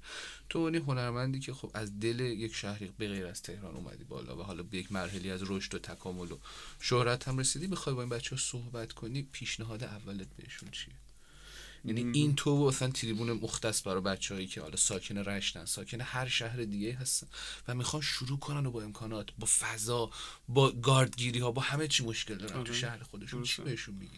تو 0.49 0.59
اونی 0.59 0.77
هنرمندی 0.77 1.39
که 1.39 1.53
خب 1.53 1.71
از 1.73 1.99
دل 1.99 2.19
یک 2.19 2.55
شهری 2.55 2.93
به 2.97 3.07
غیر 3.07 3.27
از 3.27 3.41
تهران 3.41 3.75
اومدی 3.75 4.03
بالا 4.03 4.37
و 4.37 4.43
حالا 4.43 4.63
به 4.63 4.77
یک 4.77 4.91
مرحله 4.91 5.31
از 5.31 5.41
رشد 5.49 5.75
و 5.75 5.79
تکامل 5.79 6.31
و 6.31 6.37
شهرت 6.79 7.27
هم 7.27 7.37
رسیدی 7.37 7.67
بخوای 7.67 7.95
با 7.95 8.01
این 8.01 8.09
بچه 8.09 8.29
ها 8.29 8.41
صحبت 8.41 8.93
کنی 8.93 9.27
پیشنهاد 9.31 9.83
اولت 9.83 10.27
بهشون 10.37 10.71
چیه؟ 10.71 11.04
یعنی 11.85 12.11
این 12.13 12.35
تو 12.35 12.51
اصلا 12.51 12.89
تریبون 12.89 13.31
مختص 13.31 13.87
برای 13.87 14.01
بچههایی 14.01 14.47
که 14.47 14.61
حالا 14.61 14.75
ساکن 14.75 15.17
رشتن. 15.17 15.65
ساکن 15.65 16.01
هر 16.01 16.27
شهر 16.27 16.63
دیگه 16.63 16.93
هستن 16.93 17.27
و 17.67 17.75
می‌خوان 17.75 18.01
شروع 18.01 18.39
کنن 18.39 18.65
و 18.65 18.71
با 18.71 18.81
امکانات 18.81 19.29
با 19.39 19.47
فضا 19.59 20.11
با 20.49 20.71
گاردگیری 20.71 21.39
ها 21.39 21.51
با 21.51 21.61
همه 21.61 21.87
چی 21.87 22.05
مشکل 22.05 22.35
دارن. 22.35 22.63
تو 22.63 22.73
شهر 22.73 23.03
خودشون 23.03 23.43
چی 23.43 23.61
بهشون 23.61 23.95
میگی؟ 23.95 24.17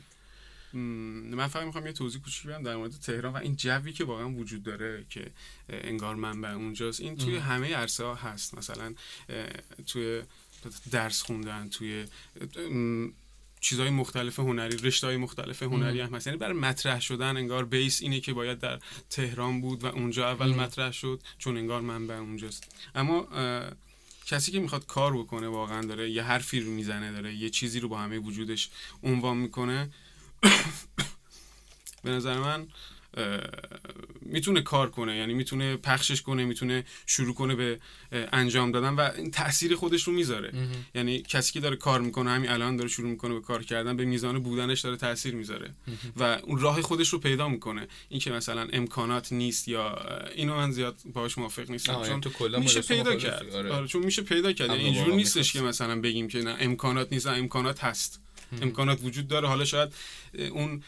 من 1.35 1.47
فقط 1.47 1.63
می‌خوام 1.63 1.85
یه 1.85 1.93
توضیح 1.93 2.21
کوچیک 2.21 2.47
بدم 2.47 2.63
در 2.63 2.75
مورد 2.75 2.91
تهران 2.91 3.33
و 3.33 3.37
این 3.37 3.55
جوی 3.55 3.93
که 3.93 4.03
واقعا 4.03 4.29
وجود 4.29 4.63
داره 4.63 5.05
که 5.09 5.31
انگار 5.69 6.15
منبع 6.15 6.49
اونجاست. 6.49 6.99
این 6.99 7.17
توی 7.17 7.37
همه 7.37 7.75
عرصه 7.75 8.03
ها 8.03 8.15
هست. 8.15 8.53
مثلا 8.53 8.95
توی 9.85 10.21
درس 10.91 11.21
خوندن 11.21 11.69
توی 11.69 12.05
چیزهای 13.59 13.89
مختلف 13.89 14.39
هنری 14.39 14.77
رشته 14.77 15.07
های 15.07 15.17
مختلف 15.17 15.63
هنری 15.63 16.01
هم 16.01 16.15
هست 16.15 16.27
یعنی 16.27 16.39
برای 16.39 16.57
مطرح 16.57 16.99
شدن 16.99 17.37
انگار 17.37 17.65
بیس 17.65 18.01
اینه 18.01 18.19
که 18.19 18.33
باید 18.33 18.59
در 18.59 18.79
تهران 19.09 19.61
بود 19.61 19.83
و 19.83 19.87
اونجا 19.87 20.29
اول 20.29 20.55
مطرح 20.55 20.91
شد 20.91 21.23
چون 21.37 21.57
انگار 21.57 21.81
منبع 21.81 22.15
اونجاست. 22.15 22.75
اما 22.95 23.27
کسی 24.25 24.51
که 24.51 24.59
می‌خواد 24.59 24.85
کار 24.85 25.17
بکنه 25.17 25.47
واقعا 25.47 25.81
داره 25.81 26.09
یه 26.09 26.23
حرفی 26.23 26.59
رو 26.59 26.71
می‌زنه 26.71 27.11
داره 27.11 27.33
یه 27.33 27.49
چیزی 27.49 27.79
رو 27.79 27.89
با 27.89 27.97
همه 27.97 28.19
وجودش 28.19 28.69
عنوان 29.03 29.37
می‌کنه. 29.37 29.89
به 32.03 32.09
نظر 32.09 32.39
من 32.39 32.67
می‌تونه 34.21 34.61
کار 34.61 34.89
کنه 34.89 35.17
یعنی 35.17 35.33
می‌تونه 35.33 35.77
پخشش 35.77 36.21
کنه 36.21 36.45
می‌تونه 36.45 36.85
شروع 37.05 37.33
کنه 37.33 37.55
به 37.55 37.79
انجام 38.11 38.71
دادن 38.71 38.93
و 38.93 39.09
این 39.17 39.31
تاثیر 39.31 39.75
خودش 39.75 40.03
رو 40.03 40.13
می‌ذاره. 40.13 40.53
یعنی 40.95 41.21
کسی 41.21 41.53
که 41.53 41.59
داره 41.59 41.75
کار 41.75 42.01
می‌کنه 42.01 42.29
همین 42.29 42.49
الان 42.49 42.75
داره 42.75 42.89
شروع 42.89 43.09
می‌کنه 43.09 43.33
به 43.33 43.41
کار 43.41 43.63
کردن 43.63 43.97
به 43.97 44.05
میزان 44.05 44.39
بودنش 44.39 44.81
داره 44.81 44.97
تاثیر 44.97 45.35
می‌ذاره. 45.35 45.73
و 46.17 46.23
اون 46.23 46.59
راه 46.59 46.81
خودش 46.81 47.09
رو 47.09 47.19
پیدا 47.19 47.49
می‌کنه. 47.49 47.87
این 48.09 48.19
که 48.19 48.31
مثلا 48.31 48.67
امکانات 48.73 49.31
نیست 49.33 49.67
یا 49.67 49.99
اینو 50.35 50.55
من 50.55 50.71
زیاد 50.71 50.95
باهاش 51.13 51.37
موافق 51.37 51.69
نیستم 51.69 52.03
چون 52.03 52.21
تو 52.21 52.59
میشه 52.59 52.81
پیدا 52.81 53.15
کرد. 53.15 53.49
آره. 53.55 53.71
آره. 53.71 53.87
چون 53.87 54.03
میشه 54.03 54.21
پیدا 54.21 54.53
کرد. 54.53 54.69
یعنی 54.69 54.83
اینجور 54.83 55.13
نیستش 55.13 55.53
که. 55.53 55.61
مثلا 55.61 56.01
بگیم 56.01 56.27
که 56.27 56.41
نه 56.41 56.55
امکانات 56.59 57.07
نیست 57.11 57.27
امکانات 57.27 57.83
هست. 57.83 58.21
امکانات 58.61 58.99
وجود 59.03 59.27
داره. 59.27 59.47
حالا 59.47 59.65
شاید 59.65 59.93
اون 60.51 60.83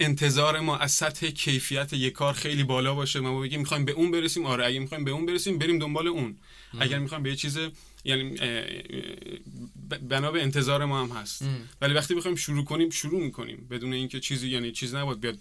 انتظار 0.00 0.60
ما 0.60 0.76
از 0.76 0.92
سطح 0.92 1.30
کیفیت 1.30 1.92
یک 1.92 2.12
کار 2.12 2.34
خیلی 2.34 2.64
بالا 2.64 2.94
باشه. 2.94 3.20
ما 3.20 3.40
بگیم 3.40 3.60
می‌خوایم 3.60 3.84
به 3.84 3.92
اون 3.92 4.10
برسیم. 4.10 4.46
آره 4.46 4.66
اگه 4.66 4.78
می‌خوایم 4.78 5.04
به 5.04 5.10
اون 5.10 5.26
برسیم 5.26 5.58
بریم 5.58 5.78
دنبال 5.78 6.06
اون. 6.08 6.36
اگر 6.80 6.98
می‌خوایم 6.98 7.22
به 7.22 7.30
یه 7.30 7.36
چیز 7.36 7.58
یعنی 8.04 8.36
بنا 10.08 10.32
به 10.32 10.42
انتظار 10.42 10.84
ما 10.84 11.04
هم 11.04 11.16
هست 11.16 11.42
ولی 11.80 11.94
وقتی 11.94 12.14
بخوایم 12.14 12.36
شروع 12.36 12.64
کنیم 12.64 12.90
شروع 12.90 13.20
می‌کنیم 13.24 13.66
بدون 13.70 13.92
اینکه 13.92 14.20
چیزی 14.20 14.48
یعنی 14.48 14.72
چیز 14.72 14.94
نباید 14.94 15.20
بیاد 15.20 15.38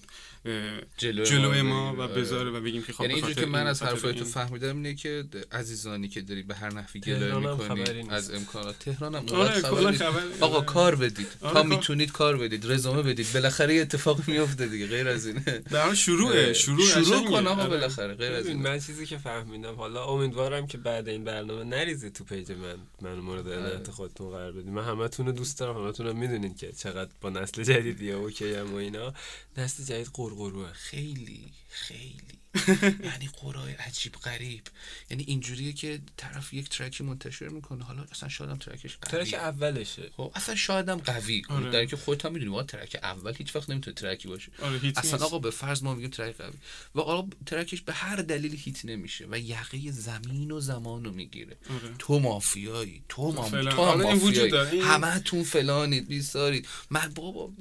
جلوی 0.97 1.26
جلوی 1.26 1.62
ما 1.62 1.93
ما 1.93 2.04
و 2.04 2.08
بگیره. 2.08 2.21
بذاره 2.21 2.49
و 2.52 2.62
بگیم 2.62 2.84
که 2.84 2.93
خب 2.93 3.02
یعنی 3.02 3.13
به 3.13 3.17
اینجور 3.17 3.34
خاطر 3.34 3.45
که 3.45 3.52
من 3.52 3.60
این، 3.60 3.67
از 3.67 3.84
حرفای 3.84 4.12
تو 4.13 4.17
این. 4.17 4.28
فهمیدم 4.28 4.76
اینه 4.76 4.95
که 4.95 5.23
عزیزانی 5.52 6.08
که 6.08 6.21
داری 6.21 6.43
به 6.43 6.56
هر 6.56 6.73
نحوی 6.73 6.99
گلایه 7.02 7.34
هم 7.34 7.78
می‌کنی. 7.78 8.10
از 8.10 8.32
امکانات 8.32 8.80
تهران 8.80 9.15
هم 9.15 9.26
آره، 9.30 9.39
آره 9.67 9.91
خبری- 9.97 9.97
آقا 10.39 10.58
آره. 10.58 10.65
کار 10.65 10.95
بدید 10.95 11.28
آره، 11.41 11.54
تا. 11.54 11.63
می‌تونید 11.63 12.12
کار 12.12 12.38
بدید 12.38 12.71
رزومه 12.71 13.02
بدید 13.02 13.28
بالاخره 13.34 13.76
یه 13.76 13.82
اتفاق 13.82 14.28
میفته 14.28 14.67
دیگه 14.67 14.88
غیر 14.88 15.08
از 15.08 15.28
اینه 15.28 15.63
در 15.71 15.86
حال 15.86 15.95
شروعه 15.95 16.54
شروع 16.54 16.86
شروع. 16.86 17.26
کن 17.30 17.47
آقا 17.47 17.62
آره. 17.62 17.69
بالاخره 17.69 18.13
غیر 18.13 18.32
از 18.32 18.47
اینه 18.47 18.60
من 18.69 18.80
چیزی 18.80 19.06
که 19.06 19.17
فهمیدم 19.17 19.76
حالا 19.76 20.06
امیدوارم 20.06 20.67
که 20.67 20.78
بعد 20.78 21.10
این 21.10 21.23
برنامه 21.23 21.63
نریزی 21.63 22.10
تو 22.10 22.23
پیج 22.23 22.52
من 22.56 22.76
من 23.02 23.20
مورد 23.20 23.50
عنایت 23.50 23.92
خودتون 23.92 24.30
قرار 24.30 24.52
بدید 24.52 24.68
من 24.68 24.84
همتون 24.84 25.26
رو 25.26 25.32
دوست 25.32 25.60
دارم 25.60 25.84
همتون 25.84 26.08
هم 26.08 26.18
می‌دونین 26.18 26.56
که 26.56 26.72
چقدر 26.72 27.12
با 27.22 27.30
نسل 27.30 27.63
جدیدی 27.63 28.12
اوکی 28.12 28.56
هم 28.56 28.74
و 28.74 28.76
اینا. 28.76 29.13
نسل 29.58 29.84
جدید 29.84 30.10
قرقروه 30.13 30.74
خیلی 30.74 31.54
خیلی. 31.70 32.42
یعنی 33.04 33.30
قرای 33.42 33.74
عجیب 33.74 34.13
غریب. 34.13 34.62
یعنی 35.10 35.24
اینجوریه 35.24 35.74
که 35.74 36.02
طرف 36.18 36.54
یک 36.54 36.70
track 36.69 36.98
ی 36.98 37.04
منتشر 37.04 37.48
می‌کنه. 37.48 37.84
حالا 37.84 38.06
اصلا 38.12 38.30
شایدم 38.30 38.58
track 38.58 38.86
ش 38.86 38.98
قویه 38.98 39.24
track 39.26 39.34
اولشه. 39.34 40.10
خب 40.18 40.32
اصلا 40.36 40.56
شایدم 40.56 40.98
قوی. 40.98 41.42
آره. 41.50 41.72
در 41.72 41.86
که 41.86 41.98
خودت 41.98 42.26
هم 42.26 42.34
می‌دونی 42.34 42.52
واقعا 42.52 42.66
track 42.65 43.00
اول 43.04 43.34
هیچ 43.38 43.56
وقت 43.56 43.70
نمی‌تونه 43.70 43.94
track 43.96 44.22
ی 44.22 44.28
باشه. 44.28 44.52
آره، 44.62 44.94
اصلا. 44.96 45.26
آقا 45.26 45.39
به 45.39 45.52
فرض 45.52 45.84
ما 45.84 45.96
میگیم 45.96 46.10
track 46.10 46.36
قوی. 46.38 46.54
و 46.96 47.00
آقا 47.00 47.30
track 47.46 47.71
ش 47.71 47.82
به 47.82 47.94
هر 47.94 48.16
دلیلی 48.16 48.58
hit 48.58 48.86
نمیشه 48.86 49.28
و 49.32 49.39
یقه 49.39 49.92
زمین 49.92 50.52
و 50.52 50.60
زمان 50.60 51.06
رو 51.06 51.12
می‌گیره. 51.12 51.58
آره. 51.70 51.96
تو 52.00 52.20
مافیایی. 52.20 53.04
تو 53.10 53.32
مام 53.32 53.50
فلان. 53.50 53.76
تو 53.76 53.86
هم 53.86 54.02
مافیایی. 54.02 54.50
داره. 54.52 54.70
این- 54.72 54.82
همه 54.84 55.20
تون 55.20 55.44
فلانید 55.44 56.08
بیسارید. 56.08 56.68
من 56.89 57.12
بابا 57.16 57.52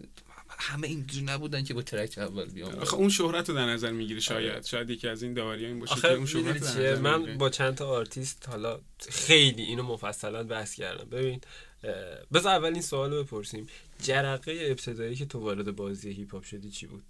همه 0.63 0.87
اینجوری 0.87 1.25
نبودن 1.25 1.65
که 1.65 1.75
با 1.75 1.83
track 1.83 2.19
اول 2.19 2.45
بیام 2.45 2.75
آخه 2.75 2.95
اون 2.95 3.09
شهرت 3.09 3.49
رو 3.49 3.55
در 3.55 3.67
نظر 3.67 3.91
می‌گیره 3.93 4.21
شاید 4.21 4.65
شاید 4.65 4.91
یکی 4.91 5.09
از 5.09 5.23
این 5.23 5.35
داوری 5.35 5.67
این 5.67 5.81
باشه 5.81 6.01
که 6.01 6.13
اون 6.13 6.27
شهرت 6.27 6.75
چیه 6.75 6.95
من. 6.95 7.39
با 7.39 7.51
چند 7.51 7.75
تا 7.75 7.89
آرتیست 7.89 8.49
حالا 8.49 8.81
خیلی 9.11 9.63
اینو 9.63 9.83
مفصلا 9.83 10.43
بحث 10.43 10.75
کردم 10.75 11.11
ببین 11.11 11.41
بذار 12.33 12.55
اول 12.55 12.73
این 12.73 12.83
سوال 12.83 13.13
رو 13.13 13.25
بپرسیم 13.25 13.67
جرقه 14.03 14.67
ابتدایی 14.71 15.17
که 15.17 15.27
تو 15.27 15.39
وارد 15.39 15.77
بازی 15.77 16.13
هیپ 16.13 16.33
هاپ 16.33 16.45
شدی 16.45 16.71
چی 16.71 16.87
بود 16.87 17.03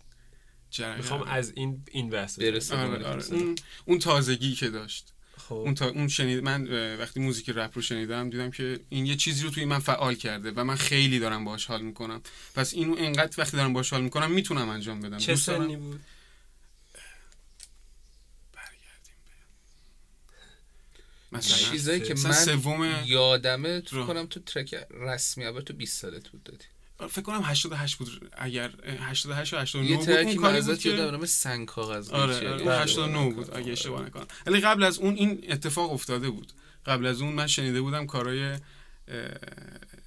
می‌خوام. 0.96 1.22
از 1.22 1.52
این 1.56 1.84
این 1.90 2.10
بحث. 2.10 2.38
بزنم. 2.40 2.90
آره 2.90 3.06
آره 3.06 3.24
اون 3.30 3.54
اون 3.84 3.98
تازگی 3.98 4.54
که 4.54 4.70
داشت 4.70 5.12
خب. 5.48 5.54
اون 5.54 5.74
تا 5.74 5.88
اون 5.88 6.08
شنید 6.08 6.44
من 6.44 6.96
وقتی 6.96 7.20
موزیک 7.20 7.50
رپ 7.50 7.70
رو 7.74 7.82
شنیدم 7.82 8.30
دیدم 8.30 8.50
که 8.50 8.80
این 8.88 9.06
یه 9.06 9.16
چیزی 9.16 9.44
رو 9.44 9.50
توی 9.50 9.64
من 9.64 9.78
فعال 9.78 10.14
کرده 10.14 10.50
و 10.50 10.64
من 10.64 10.76
خیلی 10.76 11.18
دارم 11.18 11.44
باهاش 11.44 11.66
حال 11.66 11.82
می‌کنم. 11.82 12.22
پس 12.54 12.74
اینو 12.74 12.94
انقدر 12.98 13.34
وقتی 13.40 13.56
دارم 13.56 13.72
باهاش 13.72 13.90
حال 13.90 14.02
می‌کنم 14.02 14.30
می‌تونم 14.30 14.68
انجام 14.68 15.00
بدم. 15.00 15.18
چه 15.18 15.36
سنی 15.36 15.76
بود؟ 15.76 16.00
مثلا 21.32 21.70
چیزایی 21.70 22.00
که 22.00 22.14
من 22.14 22.32
سوم 22.32 23.02
یادمه 23.04 23.82
رو. 23.90 24.06
کنم 24.06 24.26
تو 24.26 24.40
ترک 24.40 24.74
رسمی 24.90 25.44
اول 25.44 25.60
تو 25.60 25.74
20 25.74 26.00
سالت 26.00 26.28
بود 26.28 26.42
دادی. 26.42 26.64
فکر 27.08 27.22
کنم 27.22 27.42
88 27.44 27.96
بود 27.96 28.30
اگر 28.32 28.70
اه، 28.84 28.94
88 28.94 29.52
یا 29.52 29.60
89 29.60 29.90
یه 29.90 29.96
بود 29.96 30.06
ترکی 30.06 30.30
اون 30.30 30.38
من 30.38 30.42
کاری 30.42 30.62
بود 30.62 30.78
که 30.78 31.26
سنگ 31.26 31.66
کاغذ 31.66 32.10
آره 32.10 32.36
آره 32.36 32.54
اگه 32.54 32.62
اون 32.62 32.68
اشتباه 32.68 32.82
89 32.82 33.18
نکنم. 33.18 33.34
بود 33.34 33.56
اگه 33.56 33.72
اشتباه 33.72 34.02
نکنم. 34.02 34.26
ولی 34.46 34.60
قبل 34.60 34.82
از 34.82 34.98
اون 34.98 35.14
این 35.14 35.44
اتفاق 35.48 35.92
افتاده 35.92 36.30
بود. 36.30 36.52
قبل 36.86 37.06
از 37.06 37.20
اون 37.20 37.32
من 37.32 37.46
شنیده 37.46 37.80
بودم 37.80 38.06
کارهای 38.06 38.42
اه، 38.52 38.58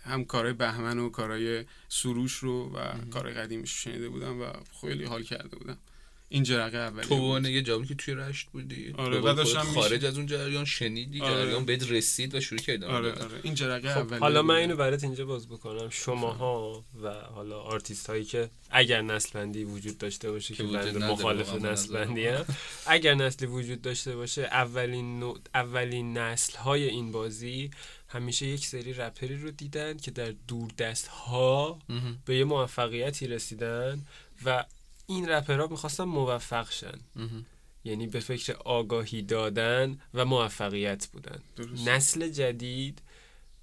هم 0.03 0.25
کارهای 0.25 0.53
بهمن 0.53 0.99
و 0.99 1.09
کارهای 1.09 1.65
سروش 1.89 2.33
رو 2.33 2.71
و 2.75 2.79
کارهای 3.13 3.33
قدیمیش 3.33 3.83
شنیده 3.83 4.09
بودم 4.09 4.41
و 4.41 4.45
خیلی 4.81 5.03
حال 5.03 5.23
کرده 5.23 5.57
بودم. 5.57 5.77
این 6.29 6.43
جرقه 6.43 6.77
اولی 6.77 7.07
تو. 7.07 7.15
عنوان 7.15 7.45
یه 7.45 7.61
جایی 7.61 7.85
که 7.85 7.95
توی 7.95 8.13
رشت 8.13 8.47
بودی 8.49 8.93
آره، 8.97 9.17
و 9.17 9.21
قول 9.21 9.33
داشتم 9.33 9.59
خارج 9.63 10.05
از 10.05 10.17
اون 10.17 10.25
جریان 10.25 10.65
شنیدی 10.65 11.21
آره. 11.21 11.33
جریان 11.45 11.65
بهت 11.65 11.91
رسید 11.91 12.35
و 12.35 12.41
شروع 12.41 12.59
کردی 12.61 12.85
آره. 12.85 13.11
آره 13.11 13.39
این 13.43 13.53
جرقه 13.53 13.93
خب 13.93 13.97
اولی 13.99 14.19
حالا 14.19 14.41
من. 14.41 14.55
اینو 14.55 14.75
برات 14.75 15.03
اینجا 15.03 15.25
باز 15.25 15.47
بکنم 15.47 15.89
شماها 15.89 16.83
و 17.03 17.09
حالا 17.13 17.59
آرتیست 17.59 18.07
هایی 18.09 18.23
که 18.23 18.49
اگر 18.69 19.01
نسل 19.01 19.29
بندی 19.39 19.63
وجود 19.63 19.97
داشته 19.97 20.31
باشه 20.31 20.53
که, 20.53 20.63
نداره 20.63 21.07
مخالف 21.11 21.53
نسل 21.53 21.93
بندی 21.93 22.25
هم 22.27 22.45
اگر 22.87 23.13
نسلی 23.13 23.47
وجود 23.47 23.81
داشته 23.81 24.15
باشه 24.15 24.41
اولین 24.41 25.19
نوع- 25.19 25.39
اولین 25.53 26.17
نسل 26.17 26.57
های 26.57 26.83
این 26.89 27.11
بازی 27.11 27.71
همیشه 28.07 28.45
یک 28.45 28.65
سری 28.65 28.93
رپری 28.93 29.37
رو 29.37 29.51
دیدن 29.51 29.97
که 29.97 30.11
در 30.11 30.33
دور 30.47 30.71
دست 30.77 31.07
ها 31.07 31.79
به 32.25 32.35
یه 32.37 32.43
موفقیتی 32.43 33.27
رسیدن 33.27 34.01
و 34.45 34.65
این 35.07 35.29
رپرها 35.29 35.67
می‌خواستن 35.67 36.03
موفق 36.03 36.71
شن. 36.71 36.99
یعنی 37.83 38.07
به 38.07 38.19
فکر 38.19 38.53
آگاهی 38.53 39.21
دادن 39.21 39.99
و 40.13 40.25
موفقیت 40.25 41.07
بودن. 41.07 41.39
درست. 41.55 41.87
نسل 41.87 42.29
جدید 42.29 43.01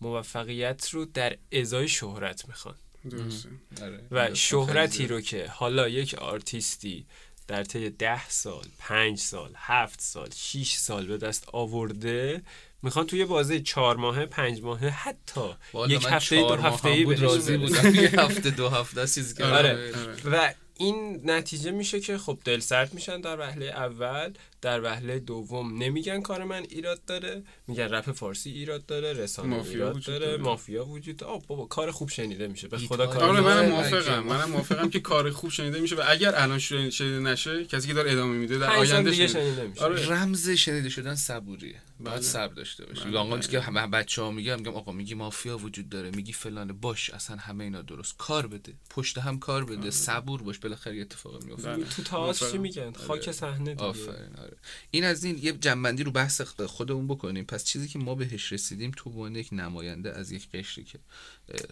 موفقیت 0.00 0.88
رو 0.90 1.04
در 1.04 1.36
ازای 1.52 1.88
شهرت 1.88 2.48
می‌خوان. 2.48 2.74
درسته. 3.10 3.48
آره. 3.82 4.00
و 4.10 4.34
شهرتی 4.34 5.06
رو 5.06 5.20
که 5.20 5.46
حالا 5.46 5.88
یک 5.88 6.14
آرتیستی 6.14 7.06
در 7.48 7.64
طی 7.64 7.90
ده 7.90 8.28
سال 8.28 8.66
پنج 8.78 9.18
سال 9.18 9.50
هفت 9.56 10.00
سال 10.00 10.28
شیش 10.36 10.74
سال 10.74 11.06
به 11.06 11.18
دست 11.18 11.48
آورده 11.52 12.42
می‌خوان 12.82 13.06
توی 13.06 13.24
بازه 13.24 13.60
چهار 13.60 13.96
ماهه 13.96 14.26
پنج 14.26 14.62
ماهه 14.62 14.88
حتی 14.88 15.50
یک 15.88 16.06
هفته 16.10 16.36
دو 16.36 16.54
هفته 16.54 16.88
ای 16.88 17.04
بود 17.04 17.20
راضی 17.20 17.56
بودم. 17.56 17.94
یه 17.94 18.20
هفته 18.20 18.50
دو 18.50 18.68
هفته 18.68 19.06
چیز 19.06 19.40
آره، 19.40 19.92
آره. 19.96 20.16
و 20.24 20.54
این 20.82 21.30
نتیجه 21.30 21.70
میشه 21.70 22.00
که 22.00 22.18
خب 22.18 22.38
دل 22.44 22.60
سرد 22.60 22.94
میشن 22.94 23.20
در 23.20 23.38
وهله 23.38 23.66
اول 23.66 24.32
در 24.62 24.80
وهله 24.80 25.18
دوم 25.18 25.82
نمیگن 25.82 26.20
کار 26.20 26.44
من 26.44 26.62
ایراد 26.68 27.04
داره 27.04 27.42
میگن 27.66 27.84
رپ 27.84 28.12
فارسی 28.12 28.50
ایراد 28.50 28.86
داره 28.86 29.12
رسانه 29.12 29.48
مافیا 29.56 29.72
ایراد 29.72 29.96
وجود 29.96 30.14
داره, 30.14 30.26
داره. 30.26 30.42
مافیا 30.42 30.84
وجود 30.86 31.16
داره. 31.16 31.32
آه 31.32 31.42
بابا 31.46 31.66
کار 31.66 31.90
خوب 31.90 32.08
شنیده 32.08 32.48
میشه 32.48 32.68
به 32.68 32.78
خدا. 32.78 33.06
کار 33.06 33.22
آره 33.24 33.30
آره، 33.32 33.40
منم 33.40 33.56
آره، 33.56 33.68
موافقم 33.68 34.20
منم 34.24 34.50
موافقم 34.50 34.90
که 34.90 35.00
کار 35.00 35.30
خوب 35.30 35.50
شنیده 35.50 35.80
میشه 35.80 35.96
و 35.96 36.02
اگر 36.08 36.34
الان 36.34 36.58
شنیده 36.58 37.18
نشه 37.18 37.64
کسی 37.64 37.88
که 37.88 37.94
داره 37.94 38.12
ادامه 38.12 38.36
میده 38.36 38.58
در 38.58 38.70
آینده 38.70 39.12
شنیده. 39.12 39.32
شنیده 39.32 39.66
میشه. 39.66 39.84
آره. 39.84 40.06
رمز 40.08 40.50
شنیده 40.50 40.88
شدن 40.88 41.14
صبوریه. 41.14 41.74
باید 42.00 42.16
بله. 42.16 42.26
صبر 42.26 42.54
داشته 42.54 42.86
باشی. 42.86 43.04
بله، 43.04 43.12
واقعا 43.12 43.36
بله. 43.36 43.48
که 43.48 43.60
همه 43.60 43.86
بچه 43.86 44.22
ها 44.22 44.30
میگم 44.30 44.56
میگم 44.56 44.74
آقا 44.74 44.92
میگی 44.92 45.14
مافیا 45.14 45.58
وجود 45.58 45.88
داره 45.88 46.10
میگی 46.10 46.32
فلانه 46.32 46.72
باش 46.72 47.10
اصلا 47.10 47.36
همه 47.36 47.64
اینا 47.64 47.82
درست. 47.82 48.14
کار 48.18 48.46
بده 48.46 48.72
پشت 48.90 49.18
هم 49.18 49.38
کار 49.38 49.64
بده 49.64 49.90
صبور 49.90 50.42
باش 50.42 50.58
بالاخره 50.58 50.96
یه 50.96 51.02
اتفاقی 51.02 51.46
میفته 51.46 51.68
بله. 51.70 51.84
تو 51.84 52.02
تئاتر 52.02 52.50
چی. 52.50 52.58
میگن؟ 52.58 52.92
خاک 52.92 53.30
صحنه 53.32 53.74
دیگه. 53.74 53.84
آفرین 53.84 54.36
آره. 54.42 54.51
این 54.90 55.04
از 55.04 55.24
این 55.24 55.38
یه 55.42 55.52
جنبندی 55.52 56.04
رو 56.04 56.10
بحث 56.10 56.40
خودمون 56.60 57.08
بکنیم. 57.08 57.44
پس 57.44 57.64
چیزی 57.64 57.88
که 57.88 57.98
ما 57.98 58.14
بهش 58.14 58.52
رسیدیم 58.52 58.92
تو 58.96 59.10
به 59.10 59.40
یک 59.40 59.48
نماینده 59.52 60.18
از 60.18 60.32
یک 60.32 60.50
قشری 60.50 60.84
که 60.84 60.98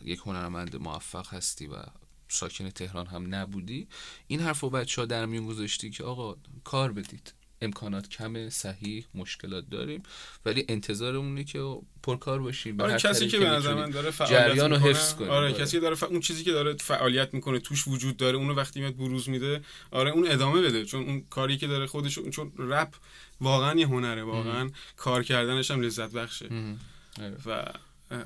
یک 0.04 0.18
هنرمند 0.18 0.76
موفق 0.76 1.34
هستی 1.34 1.66
و 1.66 1.76
ساکن 2.28 2.70
تهران 2.70 3.06
هم 3.06 3.34
نبودی. 3.34 3.88
این 4.26 4.40
حرف 4.40 4.64
و 4.64 4.70
بچه 4.70 5.02
ها 5.02 5.06
در 5.06 5.26
میون 5.26 5.46
گذاشتی 5.46 5.90
که 5.90 6.04
آقا 6.04 6.36
کار 6.64 6.92
بدید. 6.92 7.32
امکانات 7.62 8.08
کمه 8.08 8.50
صحیح 8.50 9.04
مشکلات 9.14 9.64
داریم 9.70 10.02
ولی 10.46 10.64
انتظارمونه 10.68 11.44
که 11.44 11.76
پرکار 12.02 12.38
باشیم 12.38 12.80
آره 12.80 12.96
کسی 12.96 13.28
که 13.28 13.38
به 13.38 13.48
نظر. 13.48 13.74
من 13.74 13.90
داره 13.90 14.10
فعالیت 14.10 14.48
جریان 14.48 14.70
رو 14.70 14.76
حفظ 14.76 15.14
کنیم. 15.14 15.30
آره 15.30 15.46
آره. 15.46 15.52
کسی 15.52 15.76
که 15.76 15.80
داره 15.80 15.94
ف... 15.94 16.02
اون 16.02 16.20
چیزی 16.20 16.44
که 16.44 16.52
داره 16.52 16.76
فعالیت 16.76 17.34
می‌کنه 17.34 17.58
توش 17.58 17.88
وجود 17.88 18.16
داره 18.16 18.36
اونو 18.36 18.54
وقتی 18.54 18.80
میاد 18.80 18.96
بروز 18.96 19.28
میده 19.28 19.60
آره 19.90 20.10
اون 20.10 20.30
ادامه 20.30 20.62
بده 20.62 20.84
چون 20.84 21.02
اون 21.02 21.24
کاری 21.30 21.56
که 21.56 21.66
داره 21.66 21.86
خودش 21.86 22.18
چون 22.18 22.52
رپ 22.58 22.94
واقعا 23.40 23.74
یه 23.80 23.86
هنره 23.86 24.22
واقعا 24.22 24.70
کار 24.96 25.22
کردنش 25.22 25.70
هم 25.70 25.80
لذت 25.80 26.12
بخشه 26.12 26.48
آره. 27.20 27.36
و 27.46 27.64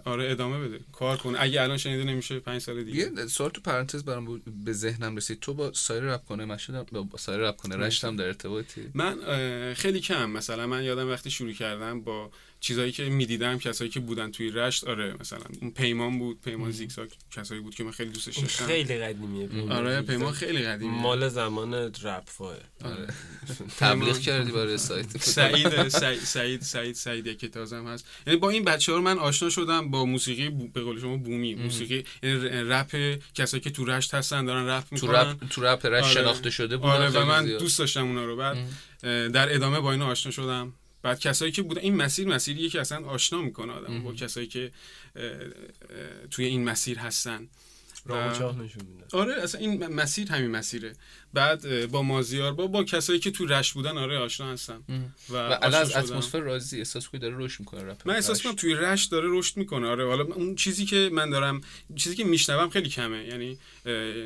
آره 0.05 0.31
ادامه 0.31 0.68
بده. 0.68 0.81
کار 0.92 1.16
کن. 1.16 1.35
اگه 1.38 1.62
الان 1.62 1.77
شنیده 1.77 2.05
نمیشه 2.05 2.40
پنج 2.40 2.61
سال 2.61 2.85
دیگه. 2.85 2.99
یه 3.16 3.27
سوال 3.27 3.51
تو 3.51 3.61
پرانتز 3.61 4.05
برام 4.05 4.25
بود- 4.25 4.42
به 4.64 4.73
ذهنم 4.73 5.16
رسید. 5.16 5.40
تو 5.40 5.55
با 5.55 5.73
سایر 5.73 6.03
رپ 6.03 6.25
کنه 6.25 6.44
مشهد 6.44 6.90
با 6.90 7.18
سایر 7.18 7.40
رپ 7.40 7.57
کنه 7.57 7.77
رشت 7.77 8.05
هم 8.05 8.16
در 8.16 8.25
ارتباطی؟ 8.27 8.90
من 8.94 9.16
خیلی 9.75 10.01
کم 10.01 10.31
مثلا 10.31 10.66
من 10.66 10.85
یادم 10.85 11.11
وقتی 11.11 11.31
شروع 11.31 11.53
کردم 11.53 12.01
با 12.01 12.31
چیزایی 12.64 12.92
که 12.92 13.05
می‌دیدم 13.05 13.59
کسایی 13.59 13.90
که 13.90 14.00
بودن 14.00 14.31
توی 14.31 14.50
رشت 14.50 14.85
آره 14.85 15.14
مثلا 15.20 15.38
اون 15.61 15.70
پیمان 15.70 16.18
بود 16.18 16.40
پیمان 16.40 16.70
زیگزاگ 16.70 17.11
کسایی 17.31 17.61
بود 17.61 17.74
که 17.74 17.85
من 17.85 17.90
خیلی 17.90 18.11
دوستش 18.11 18.37
این 18.37 18.46
داشتم. 18.46 18.66
خیلی 18.66 18.98
قدیمیه 18.98 19.46
پیمان 19.46 19.72
آره. 19.72 20.03
پیمان 20.03 20.33
خیلی 20.33 20.62
قدیمیه. 20.62 21.00
مال 21.00 21.29
زمان 21.29 21.74
رپ 21.74 22.22
فاه 22.27 22.57
آره. 22.85 23.07
تبلیغ 23.79 24.18
کردی 24.18 24.53
برای 24.53 24.79
سایت. 24.79 25.18
سعید 25.18 25.88
سعید 25.88 26.61
سعید 26.61 26.94
سعید 26.94 27.27
یک 27.27 27.44
تازم 27.44 27.87
هست. 27.87 28.07
یعنی 28.27 28.38
با 28.38 28.50
این 28.50 28.64
بچه 28.64 28.92
ها 28.92 28.98
رو 28.98 29.05
من 29.05 29.18
آشنا 29.18 29.50
شدم 29.50 29.90
با 29.90 30.05
موسیقی 30.05 30.48
به 30.48 30.81
قول 30.81 31.00
شما 31.00 31.16
بومی. 31.16 31.55
موسیقی 31.55 32.05
یعنی 32.22 32.48
رپ 32.48 33.18
کسایی 33.35 33.61
که 33.61 33.70
تو 33.70 33.85
رشت 33.85 34.14
هستن 34.14 34.44
دارن 34.44 34.66
رپ 34.68 34.85
تو 34.85 35.07
می‌کنن. 35.07 35.14
رپ 35.14 35.48
تو 35.50 35.62
رپ 35.62 35.87
رشت 35.87 36.05
آره. 36.05 36.14
شناخته 36.14 36.50
شده 36.50 36.77
بودن 36.77 36.92
آره 36.92 37.09
و 37.09 37.24
من. 37.24 37.46
دوست 37.46 37.79
داشتم 37.79 38.07
اونا 38.07 38.24
رو. 38.24 38.37
بعد 38.37 38.57
در 39.33 39.55
ادامه 39.55 39.81
با 39.81 39.92
اینا 39.92 40.07
آشنا 40.07 40.33
شدم. 40.33 40.72
بعد 41.04 41.20
کسایی 41.20 41.52
که 41.52 41.62
بودن 41.62 41.80
این 41.80 41.96
مسیر 41.96 42.28
مسیریه 42.28 42.68
که 42.68 42.80
اصلا 42.80 43.06
آشنا 43.06 43.42
می‌کنه 43.42 43.72
آدم 43.72 44.02
با 44.02 44.12
کسایی 44.12 44.46
که 44.46 44.72
توی 46.30 46.44
این 46.44 46.64
مسیر 46.64 46.98
هستن. 46.98 47.48
راه 48.06 48.62
نشون 48.62 48.82
آره 49.12 49.34
اصلا 49.42 49.60
این 49.60 49.86
مسیر 49.86 50.28
همین 50.32 50.50
مسیره 50.50 50.92
بعد 51.34 51.90
با 51.90 52.02
مازیار 52.02 52.52
با 52.52 52.66
با 52.66 52.84
کسایی 52.84 53.18
که 53.18 53.30
تو 53.30 53.46
رشت 53.46 53.72
بودن 53.72 53.98
آره 53.98 54.18
آشنا 54.18 54.52
هستم 54.52 54.84
و, 55.30 55.36
و 55.36 55.64
از. 55.64 55.96
اتمسفر 55.96 56.40
راضی 56.40 56.78
احساس 56.78 57.08
کنی 57.08 57.20
داره 57.20 57.34
رشد 57.38 57.60
می‌کنه 57.60 57.82
رپ 57.82 58.02
من 58.04 58.14
احساس. 58.14 58.42
کنم 58.42 58.52
توی 58.52 58.74
رشت 58.74 59.10
داره 59.10 59.28
رشد 59.30 59.56
می‌کنه 59.56 59.86
آره 59.86 60.06
حالا 60.06 60.24
اون 60.24 60.54
چیزی 60.54 60.84
که 60.84 61.10
من 61.12 61.30
دارم 61.30 61.60
چیزی 61.96 62.16
که 62.16 62.24
میشنوم 62.24 62.70
خیلی 62.70 62.88
کمه 62.88 63.24
یعنی 63.24 63.58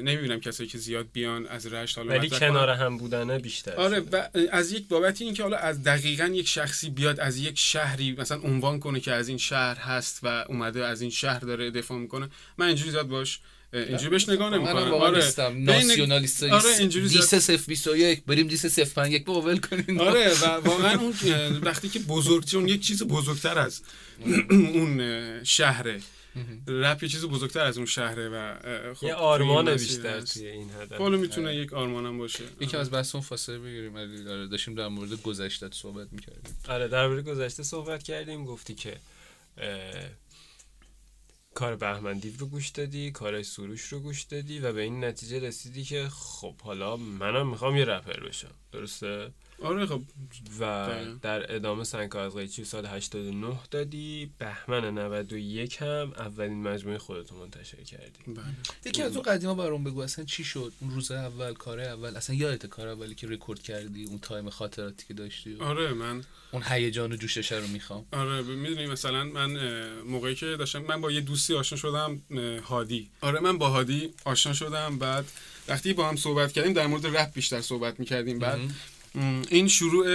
نمی‌بینم 0.03 0.41
کسایی 0.41 0.69
که 0.69 0.79
زیاد 0.79 1.07
بیان 1.13 1.47
از 1.47 1.67
رشت 1.67 1.99
حالا 1.99 2.11
ولی 2.11 2.31
کنار. 2.31 2.71
هم 2.71 2.99
بودنه 2.99 3.39
بیشتر 3.39 3.75
آره. 3.75 4.01
و 4.01 4.29
از 4.53 4.73
یک 4.73 4.89
بابت 4.89 5.23
این 5.23 5.35
که 5.35 5.43
حالا 5.43 5.57
از 5.57 5.85
دقیقا 5.85 6.25
یک 6.25 6.49
شخصی 6.49 6.91
بیاد 6.91 7.21
از 7.21 7.39
یک 7.39 7.59
شهری 7.59 8.13
مثلا 8.19 8.41
عنوان 8.41 8.81
کنه 8.81 9.01
که 9.01 9.13
از 9.13 9.29
این 9.29 9.39
شهر 9.39 9.77
هست 9.77 10.21
و 10.23 10.45
اومده 10.49 10.85
از 10.85 11.01
این 11.01 11.11
شهر 11.11 11.41
داره 11.41 11.71
دفاع 11.71 11.99
می‌کنه 11.99 12.29
من 12.59 12.67
اینجوری 12.67 12.91
زیاد 12.91 13.09
باش 13.09 13.41
اینجوری 13.73 14.09
بهش 14.09 14.29
نگاه 14.29 14.51
نمی‌کنم. 14.51 14.93
آره 14.93 15.33
ناسیونالیست 15.55 16.43
آره 16.43 16.77
اینجوری 16.79 17.09
زیاد 17.09 17.31
دیس 17.31 17.51
021 17.51 18.25
بریم 18.25 18.47
دیس 18.47 18.79
051 18.79 19.25
بابا 19.25 19.41
ول 19.41 19.59
کنین. 19.59 20.01
آره 20.01 20.35
و 20.43 20.47
واقعا 20.47 20.99
اون 21.01 21.15
وقتی 21.63 21.89
که 21.89 21.99
بزرگ 21.99 22.45
چون 22.45 22.69
یک 22.69 22.81
چیز 22.81 23.03
بزرگتر 23.03 23.59
از 23.59 23.83
اون 24.51 25.45
شهره. 25.45 26.01
رپ 26.69 27.03
یه 27.03 27.09
چیز 27.09 27.25
بزرگتر 27.25 27.65
از 27.65 27.77
اون 27.77 27.87
شهره 27.87 28.29
و 28.29 28.55
خب 28.95 29.07
یه 29.07 29.15
آرمان 29.15 29.77
بیشتر. 29.77 30.21
توی 30.21 30.47
این 30.47 30.71
هدف. 30.81 30.99
حالا 30.99 31.17
می‌تونه 31.17 31.57
یک 31.57 31.73
آرمانم 31.73 32.19
باشه. 32.19 32.45
یکم 32.61 32.79
از 32.79 32.91
بحث 32.91 33.15
اون 33.15 33.25
فاصله 33.25 33.59
بگیریم 33.59 34.25
داره 34.25 34.47
داشتیم 34.47 34.75
در 34.75 34.89
مورد 34.89 35.23
گذشته 35.23 35.69
صحبت 35.73 36.09
می‌کردیم. 36.13 36.57
آره 36.69 36.89
درباره 36.89 37.23
گذشته 37.23 37.63
صحبت 37.63 38.03
کردیم 38.03 38.45
گفتی 38.45 38.75
که 38.75 38.97
کار 41.59 41.77
بهمن 41.77 42.19
دیو 42.19 42.33
رو 42.39 42.47
گوش 42.47 42.69
دادی 42.69 43.11
کار 43.11 43.43
سروش 43.43 43.85
رو 43.85 44.01
گوش 44.01 44.23
دادی 44.23 44.59
و 44.59 44.73
به 44.73 44.81
این 44.81 45.05
نتیجه 45.05 45.39
رسیدی 45.39 45.85
که 45.85 46.09
خب 46.09 46.61
حالا 46.61 46.97
منم 46.97 47.49
می‌خوام 47.49 47.77
یه 47.77 47.85
رپر 47.85 48.21
بشم. 48.21 48.55
درسته؟ 48.73 49.33
آره 49.63 49.87
خب. 49.87 50.03
و 50.61 50.89
دقیقا. 50.89 51.19
در 51.23 51.55
ادامه 51.55 51.85
سنگ 51.85 52.17
از 52.17 52.35
قیچی 52.35 52.65
سال 52.65 52.87
89 52.87 53.59
دادی. 53.71 54.31
بهمن 54.39 54.99
91 54.99 55.77
هم 55.77 56.13
اولین 56.17 56.63
مجموعه 56.63 56.99
خودتو 56.99 57.37
منتشر 57.37 57.83
کردی. 57.83 58.19
بله. 58.27 58.45
یکی 58.87 59.03
از 59.03 59.17
اون 59.17 59.23
قدیما 59.23 59.55
برام 59.55 59.85
بگو 59.85 60.01
اصلا 60.01 60.25
چی 60.25 60.45
شد؟ 60.45 60.73
اون 60.81 60.91
روز 60.91 61.11
اول 61.11 61.55
کار 61.55 61.81
اول 61.81 62.17
اصلا 62.17 62.37
یادت 62.37 62.67
کار 62.67 62.89
اولی 62.89 63.15
که 63.15 63.27
رکورد 63.27 63.63
کردی؟ 63.63 64.05
اون 64.05 64.19
time 64.19 64.51
خاطراتی 64.51 65.07
که 65.07 65.15
داشتی؟ 65.15 65.55
و 65.55 65.63
آره 65.63 65.93
من 65.93 66.25
اون 66.53 66.63
هیجان 66.67 67.13
و 67.13 67.17
جوشش 67.17 67.53
رو 67.53 67.67
می‌خوام. 67.67 68.07
آره 68.13 68.43
می‌دونی 68.43 68.87
مثلا 68.87 69.25
من 69.25 69.51
موقعی 70.03 70.35
که 70.35 70.57
داشتم 70.59 70.79
من 70.79 71.01
با 71.01 71.11
یه 71.11 71.21
دوستی 71.21 71.55
آشنا 71.55 71.79
شدم 71.79 72.23
هادی. 72.65 73.11
آره 73.21 73.41
من 73.41 73.59
با 73.59 73.69
هادی 73.69 74.15
آشنا 74.25 74.53
شدم 74.53 74.99
بعد 74.99 75.25
وقتی 75.69 75.93
با 75.93 76.09
هم 76.09 76.17
صحبت 76.17 76.53
کردیم 76.53 76.73
در 76.73 76.87
مورد 76.87 77.07
رپ 77.07 77.33
بیشتر 77.33 77.61
صحبت 77.61 78.01
می‌کردیم. 78.01 78.39
بعد 78.39 78.61
این 79.51 79.69
شروع 79.69 80.07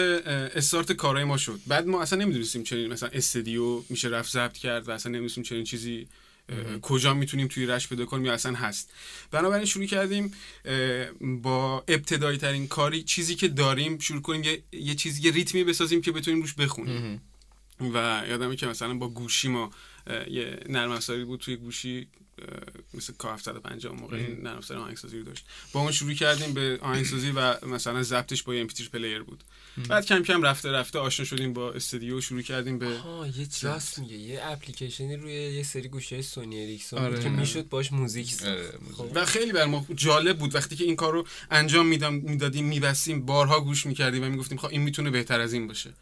استارت 0.56 0.92
کارهای 0.92 1.24
ما 1.24 1.38
شد. 1.38 1.60
بعد 1.68 1.88
ما 1.88 2.02
اصلا 2.02 2.20
نمی‌دونستیم 2.20 2.64
چنین 2.64 2.94
مثلا 2.94 3.10
استدیو 3.14 3.84
میشه 3.90 4.08
رفت 4.08 4.32
ضبط 4.32 4.58
کرد 4.58 4.90
و 4.90 4.92
اصلا 4.92 5.10
نمی‌دونستیم 5.10 5.44
چنین 5.44 5.64
چیزی 5.64 6.08
کجا 6.82 7.14
می‌تونیم 7.14 7.48
توی 7.48 7.66
رش 7.66 7.88
پیدا 7.88 8.06
کنیم 8.06 8.26
یا 8.26 8.34
اصلا 8.34 8.54
هست. 8.54 8.94
بنابراین 9.32 9.66
شروع 9.66 9.86
کردیم 9.86 10.34
با 11.22 11.84
ابتدایی 11.88 12.38
ترین 12.38 12.68
کاری 12.68 13.04
چیزی 13.04 13.36
که 13.36 13.48
داریم 13.48 14.00
شروع 14.00 14.22
کنیم 14.22 14.44
یه, 14.44 14.64
یه 14.72 14.96
چیزی 14.96 15.22
یه 15.22 15.32
ریتمی 15.32 15.64
بسازیم 15.64 16.02
که 16.02 16.12
بتونیم 16.12 16.42
روش 16.42 16.54
بخونیم. 16.54 17.22
و 17.80 18.24
یادمه 18.30 18.56
که 18.56 18.68
مثلا 18.68 18.94
با 18.94 19.10
گوشی 19.10 19.48
ما 19.48 19.72
یه 20.28 20.60
نرم 20.70 20.92
افزاری 20.92 21.24
بود 21.24 21.40
توی 21.40 21.56
گوشی 21.56 22.08
مثل 22.94 23.14
K750 23.18 23.94
موقع 23.94 24.18
این 24.18 24.42
نرم 24.42 24.58
افزار 24.58 24.78
آهنگسازی 24.78 25.18
رو 25.18 25.24
داشت. 25.24 25.46
با 25.74 25.80
اون 25.80 25.92
شروع 25.92 26.14
کردیم 26.14 26.54
به 26.54 26.80
آهنگسازی 26.82 27.32
و 27.32 27.66
مثلا 27.66 28.04
ضبطش 28.04 28.44
با 28.44 28.64
MP3 28.64 28.90
player 28.90 29.24
بود. 29.24 29.44
بعد 29.90 30.06
کم 30.06 30.24
کم 30.24 30.42
رفته 30.42 30.72
رفته 30.72 31.00
آشنا 31.00 31.26
شدیم 31.26 31.54
با 31.54 31.72
استودیو 31.72 32.22
شروع 32.22 32.42
کردیم 32.42 32.80
به 32.80 32.98
ها 32.98 33.28
یه 33.28 33.48
راست 33.62 34.00
میگه. 34.00 34.16
یه 34.16 34.40
اپلیکیشنی 34.44 35.16
روی 35.16 35.34
یه 35.34 35.64
سری 35.64 35.88
گوشی 35.88 36.22
سونی 36.22 36.64
اریکسون 36.64 37.00
آره. 37.00 37.20
که 37.20 37.30
می‌شد 37.30 37.70
باش 37.70 37.92
موزیک 37.92 38.44
آره، 38.44 38.74
خب. 38.98 39.12
و 39.16 39.26
خیلی 39.26 39.52
بر 39.52 39.66
ما 39.66 39.86
جالب 39.96 40.38
بود. 40.38 40.56
وقتی 40.56 40.76
که 40.76 40.84
این 40.84 40.96
کار 40.96 41.14
رو 41.14 41.28
انجام 41.52 41.88
میدم 41.88 42.14
می‌دادیم 42.14 42.66
میبستیم 42.66 43.26
بارها 43.26 43.62
گوش 43.62 43.86
می‌کردیم 43.86 44.24
و 44.24 44.30
می‌گفتیم 44.30 44.58
خب 44.58 44.68
این 44.68 44.82
می‌تونه 44.82 45.10
بهتر 45.10 45.40
از 45.40 45.54
این 45.54 45.68
باشه. 45.68 45.94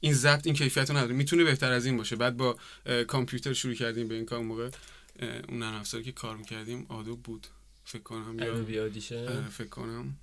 این 0.00 0.12
ضبط 0.12 0.46
این 0.46 0.54
کیفیت 0.54 0.90
رو 0.90 0.96
نداره. 0.96 1.14
می‌تونه 1.14 1.44
بهتر 1.44 1.72
از 1.72 1.86
این 1.86 1.96
باشه. 1.96 2.16
بعد 2.16 2.36
با 2.36 2.56
کامپیوتر 3.06 3.52
شروع 3.52 3.74
کردیم 3.74 4.08
به 4.08 4.14
این 4.14 4.24
کار 4.24 4.38
اون 4.38 4.48
موقع. 4.48 4.70
اون 5.20 5.58
نرم 5.58 5.74
افزاری 5.74 6.04
که 6.04 6.12
کار 6.12 6.36
می‌کردیم 6.36 6.86
Adobe 6.88 7.22
بود. 7.22 7.46
فکر 7.84 8.02
کنم 8.02 8.38
یا 8.38 8.90
فکر 9.50 9.68
کنم. 9.68 10.16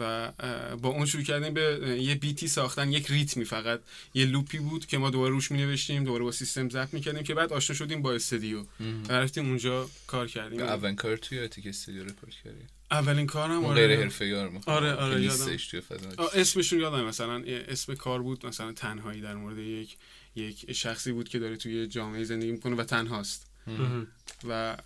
و 0.00 0.32
با 0.76 0.88
اون 0.88 1.06
شروع 1.06 1.22
کردیم 1.22 1.54
به 1.54 1.96
یه 2.02 2.14
beat 2.14 2.41
ی 2.41 2.48
ساختن 2.48 2.92
یک 2.92 3.06
ریتمی 3.10 3.44
فقط. 3.44 3.80
یه 4.14 4.26
loop 4.26 4.52
ی 4.52 4.58
بود 4.58 4.86
که 4.86 4.98
ما 4.98 5.10
دوباره 5.10 5.30
روش 5.30 5.50
می 5.50 5.58
نوشتیم 5.58 6.04
دوباره 6.04 6.24
با 6.24 6.32
سیستم 6.32 6.68
ضبط 6.68 6.94
می‌کردیم 6.94 7.22
که 7.22 7.34
بعد 7.34 7.52
آشنا 7.52 7.76
شدیم 7.76 8.02
با 8.02 8.12
استودیو 8.12 8.64
و 9.08 9.12
رفتیم 9.12 9.48
اونجا 9.48 9.90
کار 10.06 10.26
کردیم. 10.26 10.60
اولین 10.60 10.96
کار 10.96 11.16
توی 11.16 11.38
یادتی 11.38 11.62
که 11.62 11.68
استودیو 11.68 12.04
رکورد 12.04 12.32
کردی؟ 12.44 12.60
اولین 12.90 13.26
کارم 13.26 13.64
آره. 13.64 13.86
غیر 13.86 14.00
حرفه‌ای 14.00 14.32
رو. 14.32 14.60
آره، 14.66 14.92
آره، 14.92 15.22
یادم. 15.22 15.56
توی 15.56 15.82
آه، 16.18 16.30
اسمشون 16.34 16.80
یادم 16.80 17.04
مثلا 17.04 17.42
اسم 17.46 17.94
کار 17.94 18.22
بود 18.22 18.46
مثلا 18.46 18.72
تنهایی 18.72 19.20
در 19.20 19.34
مورد 19.34 19.58
یک 19.58 19.96
یک 20.36 20.72
شخصی 20.72 21.12
بود 21.12 21.28
که 21.28 21.38
داره 21.38 21.56
توی 21.56 21.86
جامعه 21.86 22.24
زندگی 22.24 22.52
می‌کنه 22.52 22.76
و 22.76 22.84
تنهاست. 22.84 23.46
و 24.44 24.76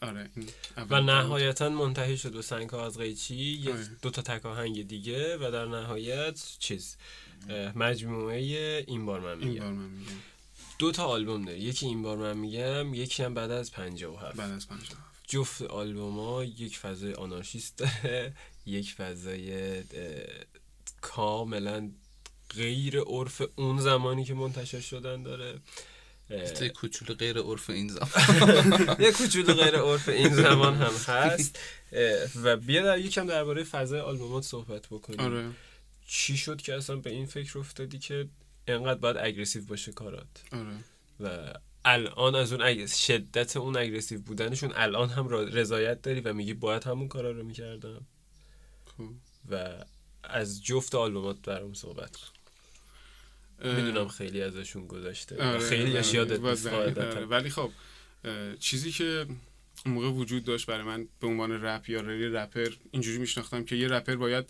آره 0.00 0.30
این 0.36 0.48
و. 0.90 1.00
نهایتا 1.00 1.68
منتهی 1.68 2.18
شد 2.18 2.32
به 2.32 2.42
سنگ 2.42 2.74
از 2.74 2.98
قیچی. 2.98 3.34
یه 3.34 3.72
آره. 3.72 3.88
دو 4.02 4.10
تا 4.10 4.22
تکاهنگ 4.22 4.88
دیگه 4.88 5.36
و 5.36 5.50
در 5.50 5.64
نهایت 5.64 6.46
چیز 6.58 6.96
مجموعه 7.74 8.84
این 8.86 9.06
بار 9.06 9.20
من 9.20 9.38
این 9.40 9.48
میگم. 9.48 9.60
بار 9.60 9.72
من 9.72 9.90
میگم. 9.90 10.12
دو 10.78 10.92
تا 10.92 11.04
آلبوم 11.04 11.44
داره. 11.44 11.58
یکی 11.58 11.86
این 11.86 12.02
بار 12.02 12.16
من 12.16 12.36
میگم 12.36 12.94
یکی 12.94 13.22
هم 13.22 13.34
بعد 13.34 13.50
از 13.50 13.72
57 13.72 14.36
بعد 14.36 14.50
از 14.50 14.68
پنجاه 14.68 15.10
جفت 15.28 15.62
آلبوما 15.62 16.44
یک 16.44 16.78
فضای 16.78 17.14
آنارشیست 17.14 17.78
داره 17.78 18.34
یک 18.66 18.92
فضای 18.92 19.82
کاملا 21.00 21.90
غیر 22.56 23.00
عرف 23.00 23.42
اون 23.56 23.80
زمانی 23.80 24.24
که 24.24 24.34
منتشر 24.34 24.80
شدن 24.80 25.22
داره. 25.22 25.58
یه 26.30 26.68
کوچولو 26.68 27.14
غیر 27.14 27.38
عرف 27.38 27.70
این 27.70 27.88
زمان. 27.88 28.96
یه 29.04 29.12
کوچولو 29.12 29.54
غیر 29.54 29.76
عرف 29.76 30.08
این 30.08 30.34
زمان 30.34 30.74
هم 30.74 31.14
هست. 31.14 31.58
و 32.42 32.56
بیا 32.56 32.82
در 32.82 32.98
یکم 32.98 33.26
درباره 33.26 33.64
فضای 33.64 34.00
آلبومات 34.00 34.44
صحبت 34.44 34.86
بکنیم. 34.86 35.20
آره. 35.20 35.50
چی 36.06 36.36
شد 36.36 36.62
که 36.62 36.74
اصلا 36.74 36.96
به 36.96 37.10
این 37.10 37.26
فکر 37.26 37.58
افتادی 37.58 37.98
که 37.98 38.28
انقدر 38.66 39.00
باید 39.00 39.16
aggressive 39.16 39.64
باشه 39.64 39.92
کارات؟ 39.92 40.26
آره. 40.52 40.74
و 41.20 41.52
الان 41.84 42.34
از 42.34 42.52
اون 42.52 42.86
شدت 42.86 43.56
اون 43.56 43.76
aggressive 43.76 44.20
بودنشون 44.20 44.72
الان 44.74 45.08
هم 45.08 45.28
رضایت 45.28 46.02
داری 46.02 46.20
و 46.20 46.32
میگی 46.32 46.54
باید 46.54 46.84
همون 46.84 47.08
کارا 47.08 47.30
رو 47.30 47.42
می‌کردم؟ 47.42 48.06
خب. 48.86 49.10
و 49.50 49.84
از 50.24 50.64
جفت 50.64 50.94
آلبومات 50.94 51.36
برام 51.42 51.74
صحبت 51.74 52.16
کن. 52.16 52.39
می‌دونم 53.64 54.08
خیلی 54.08 54.42
ازشون 54.42 54.86
گذشته. 54.86 55.44
آره، 55.44 55.58
خیلی 55.58 55.98
آره، 55.98 56.14
یادت. 56.14 56.98
آره، 56.98 57.26
ولی 57.26 57.50
خب 57.50 57.70
چیزی 58.60 58.92
که 58.92 59.26
اون 59.86 59.94
موقع 59.94 60.08
وجود 60.08 60.44
داشت 60.44 60.66
برای 60.66 60.82
من 60.82 61.08
به 61.20 61.26
عنوان 61.26 61.52
رپ 61.52 61.90
یا 61.90 62.00
رپر 62.00 62.68
اینجوری 62.90 63.18
میشناختم 63.18 63.64
که 63.64 63.76
یه 63.76 63.88
رپر 63.88 64.16
باید 64.16 64.44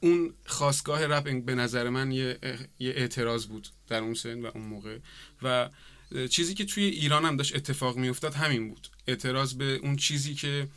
اون 0.00 0.34
خواستگاه 0.46 1.06
رپ 1.06 1.44
به 1.44 1.54
نظر 1.54 1.88
من 1.88 2.12
یه, 2.12 2.38
اعتراض 2.80 3.46
بود 3.46 3.68
در 3.88 3.98
اون 3.98 4.14
سن 4.14 4.42
و 4.42 4.50
اون 4.54 4.64
موقع. 4.64 4.98
و 5.42 5.70
چیزی 6.30 6.54
که 6.54 6.64
توی 6.64 6.84
ایران 6.84 7.24
هم 7.24 7.36
داشت 7.36 7.56
اتفاق 7.56 7.96
میافتاد 7.96 8.34
همین 8.34 8.68
بود. 8.68 8.88
اعتراض 9.06 9.54
به 9.54 9.64
اون 9.64 9.96
چیزی 9.96 10.34
که 10.34 10.68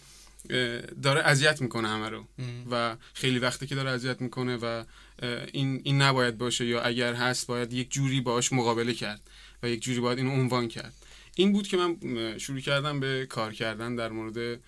داره 1.03 1.21
اذیت 1.21 1.61
می‌کنه 1.61 1.87
همه 1.87 2.09
رو. 2.09 2.27
و 2.71 2.97
خیلی 3.13 3.39
وقته 3.39 3.67
که 3.67 3.75
داره 3.75 3.89
اذیت 3.89 4.21
می‌کنه 4.21 4.57
و 4.57 4.83
این 5.53 5.81
این 5.83 6.01
نباید 6.01 6.37
باشه 6.37 6.65
یا 6.65 6.81
اگر 6.81 7.13
هست 7.13 7.47
باید 7.47 7.73
یک 7.73 7.91
جوری 7.91 8.21
باش 8.21 8.53
مقابله 8.53 8.93
کرد 8.93 9.21
و 9.63 9.69
یک 9.69 9.81
جوری 9.81 9.99
باید 9.99 10.17
اینو 10.17 10.31
عنوان 10.31 10.67
کرد. 10.67 10.93
این 11.35 11.53
بود 11.53 11.67
که 11.67 11.77
من 11.77 11.97
شروع 12.37 12.59
کردم 12.59 12.99
به 12.99 13.25
کار 13.29 13.53
کردن 13.53 13.95
در 13.95 14.09
مورد 14.09 14.59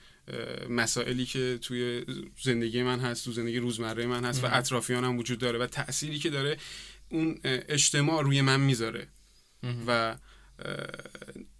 مسائلی 0.70 1.26
که 1.26 1.60
توی 1.62 2.06
زندگی 2.42 2.84
من 2.84 3.00
هست 3.00 3.26
تو 3.26 3.32
زندگی 3.32 3.60
روزمره 3.60 4.06
من 4.06 4.26
هست 4.26 4.44
و 4.44 4.48
اطرافیانم 4.52 5.18
وجود 5.18 5.40
داره 5.40 5.60
و 5.60 5.68
تأثیری 5.68 6.20
که 6.20 6.30
داره 6.30 6.58
اون 7.10 7.40
اجتماع 7.44 8.24
روی 8.24 8.42
من 8.42 8.60
می‌ذاره. 8.60 9.08
و 9.88 10.18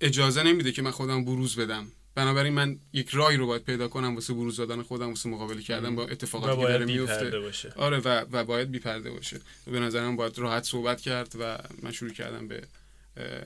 اجازه 0.02 0.44
نمیده 0.44 0.72
که 0.72 0.82
من 0.82 0.92
خودم 0.92 1.26
بروز 1.26 1.56
بدم. 1.56 1.88
بنابراین 2.20 2.54
من 2.54 2.80
یک 2.94 3.10
راهی 3.10 3.38
رو 3.38 3.48
باید 3.48 3.64
پیدا 3.64 3.88
کنم 3.88 4.16
واسه 4.16 4.34
بروز 4.34 4.58
دادن 4.58 4.82
خودم 4.82 5.10
واسه 5.10 5.30
مقابله 5.30 5.62
کردن 5.62 5.96
با 5.96 6.08
اتفاقاتی 6.08 6.52
که 6.52 6.58
باید 6.58 6.70
داره 6.70 6.86
بی‌پرده 6.86 7.24
میفته 7.24 7.40
باشه. 7.40 7.74
آره 7.76 7.98
و, 8.00 8.26
و 8.32 8.44
باید 8.44 8.72
بیپرده 8.72 9.12
باشه. 9.12 9.42
و 9.68 9.72
به 9.72 9.80
نظرم 9.80 10.16
باید 10.16 10.40
راحت 10.40 10.64
صحبت 10.64 11.02
کرد 11.02 11.36
و 11.40 11.58
من 11.84 11.92
شروع 11.92 12.12
کردم 12.12 12.48
به 12.48 12.68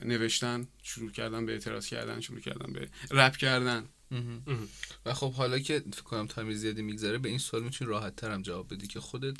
نوشتن 0.04 0.66
شروع 0.82 1.10
کردم 1.10 1.46
به 1.46 1.52
اعتراض 1.52 1.86
کردن 1.86 2.20
شروع 2.20 2.40
کردم 2.40 2.72
به 2.72 2.88
رپ 3.10 3.36
کردن. 3.36 3.88
و 5.06 5.14
خب 5.14 5.32
حالا 5.32 5.58
که 5.58 5.82
فکر 5.92 6.02
کنم 6.02 6.26
تایم 6.26 6.52
زیادی 6.52 6.82
میگذره 6.82 7.18
به 7.18 7.28
این 7.28 7.38
سوال 7.38 7.62
می‌تونی 7.62 7.90
راحت 7.90 8.16
ترم 8.16 8.42
جواب 8.42 8.74
بدی 8.74 8.86
که 8.86 9.00
خودت 9.00 9.36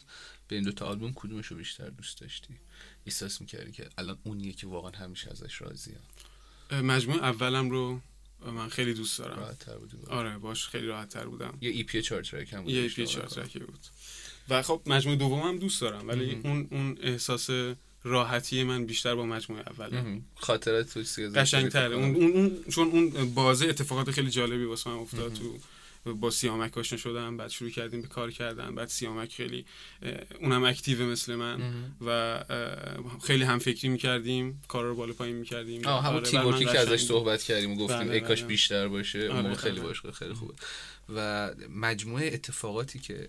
به 0.49 0.57
این 0.57 0.65
دوتا 0.65 0.87
آلبوم 0.87 1.13
کدومش 1.15 1.47
رو 1.47 1.57
بیشتر 1.57 1.89
دوست 1.89 2.21
داشتی؟ 2.21 2.55
احساس 3.07 3.41
می‌کردی 3.41 3.73
که 3.73 3.89
الان 3.99 4.19
اونیه 4.25 4.53
که 4.53 4.67
واقعا 4.67 4.91
همیشه 4.91 5.31
ازش 5.31 5.61
راضیم 5.61 5.99
اه، 6.71 6.81
مجموعه 6.81 7.25
اولم 7.25 7.71
رو 7.71 8.01
من 8.51 8.69
خیلی 8.69 8.95
دوست 8.95 9.19
دارم 9.19 9.39
راحت 9.41 9.59
تر 9.59 9.77
بودی. 9.77 9.97
آره 10.09 10.39
باش 10.39 10.69
خیلی 10.69 10.87
راحت 10.87 11.09
تر 11.09 11.25
بودم 11.25 11.59
یه 11.61 11.71
ای 11.71 11.83
پی 11.83 12.03
چهار 12.03 12.23
ترک 12.23 12.53
هم 12.53 12.63
بود 12.63 12.71
یه 12.73 12.85
اشتباه 12.85 13.07
پی 13.07 13.13
چهار. 13.13 13.27
ترکه 13.27 13.59
بود 13.59 13.81
و 14.49 14.63
خب 14.63 14.81
مجموعه 14.87 15.19
دومم 15.19 15.59
دوست 15.59 15.81
دارم 15.81 16.09
ولی 16.09 16.41
اون 16.45 16.69
اون 16.71 16.99
احساس 17.03 17.51
راحتی 18.05 18.65
من 18.65 18.87
بیشتر 18.87 19.15
با 19.15 19.27
مجموعه 19.27 19.65
اوله 19.69 20.01
مهم. 20.01 20.25
خاطرات 20.35 20.95
تو 20.95 21.03
چیزی 21.03 21.25
ازش 21.25 21.37
قشنگ 21.37 21.61
داری 21.61 21.71
تره 21.71 21.89
فکر 21.89 22.23
اون. 22.23 22.37
اون, 22.37 22.65
چون 22.71 22.89
اون 22.89 23.35
بازه 23.35 23.67
اتفاقات 23.67 24.11
خیلی 24.11 24.31
جالبی 24.31 24.65
واسه 24.65 24.91
من 24.91 24.97
افتاد 24.97 25.33
تو 25.33 25.59
با 26.13 26.31
سیامک 26.31 26.79
آشنا 26.79 26.99
شدم 26.99 27.37
بعد 27.37 27.51
شروع 27.51 27.71
کردیم 27.71 28.03
به 28.03 28.09
کار 28.09 28.31
کردن 28.31 28.75
بعد 28.75 28.89
سیامک 28.89 29.33
خیلی 29.33 29.65
اونم 30.41 30.65
active 30.65 31.07
مثل 31.07 31.35
من 31.35 31.63
و 32.07 32.45
خیلی 33.27 33.45
هم 33.45 33.59
فکری 33.59 33.89
می‌کردیم 33.89 34.63
کار 34.69 34.85
رو 34.85 34.95
بالا 34.95 35.13
پایین 35.13 35.37
می‌کردیم. 35.37 35.87
آه 35.87 36.05
همون 36.05 36.23
teamwork 36.23 36.47
ی 36.47 36.65
که 36.65 36.79
ازش 36.79 37.05
صحبت 37.05 37.43
کردیم 37.43 37.73
و 37.73 37.77
گفتیم 37.77 37.99
بله، 37.99 38.13
ای 38.13 38.21
کاش 38.21 38.39
بله. 38.39 38.49
بیشتر 38.49 38.89
باشه 38.89 39.19
اون 39.19 39.47
آره، 39.47 39.55
خیلی 39.55 39.81
آره. 39.81 39.89
باش 39.89 40.01
خیلی 40.01 40.35
خوبه. 40.35 40.55
و 41.15 41.51
مجموعه 41.71 42.27
اتفاقاتی 42.27 42.99
که 42.99 43.29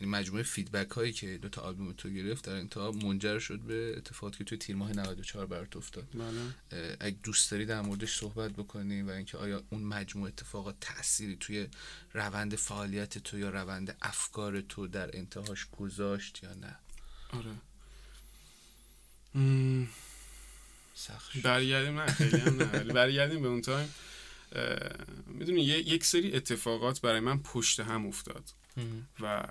یعنی 0.00 0.12
مجموعه 0.12 0.42
feedback 0.42 0.90
هایی 0.90 1.12
که 1.12 1.38
دو 1.38 1.48
تا 1.48 1.62
آلبوم 1.62 1.92
تو 1.92 2.10
گرفت 2.10 2.44
در 2.44 2.54
انتها 2.54 2.92
منجر 2.92 3.38
شد 3.38 3.60
به 3.60 3.94
اتفاقاتی 3.96 4.38
که 4.38 4.44
توی 4.44 4.58
تیر 4.58 4.76
ماه 4.76 4.92
94 4.92 5.46
برات 5.46 5.76
افتاد. 5.76 6.06
بله. 6.14 6.96
اگه 7.00 7.16
دوست 7.22 7.50
داری 7.50 7.66
در 7.66 7.80
موردش 7.80 8.16
صحبت 8.16 8.52
بکنی 8.52 9.02
و 9.02 9.10
اینکه 9.10 9.38
آیا 9.38 9.62
اون 9.70 9.82
مجموعه 9.82 10.28
اتفاقات 10.28 10.76
تأثیری 10.80 11.36
توی 11.36 11.68
روند 12.14 12.56
فعالیت 12.56 13.18
تو 13.18 13.38
یا 13.38 13.50
روند 13.50 13.96
افکار 14.02 14.60
تو 14.60 14.86
در 14.86 15.16
انتهاش 15.16 15.66
گذاشت 15.78 16.40
یا 16.42 16.54
نه؟ 16.54 16.76
آره. 17.30 17.50
سخت. 20.94 21.36
برگردیم 21.36 22.00
نه 22.00 22.06
خیلی 22.06 22.36
هم 22.36 22.56
نه 22.56 22.64
ولی 22.64 22.92
برگردیم 22.92 23.42
به 23.42 23.48
اون 23.48 23.62
تایم. 23.62 23.94
می‌دونی 25.26 25.60
یک 25.62 26.04
سری 26.04 26.32
اتفاقات 26.32 27.00
برای 27.00 27.20
من 27.20 27.38
پشت 27.38 27.80
هم 27.80 28.06
افتاد. 28.06 28.44
و 29.20 29.44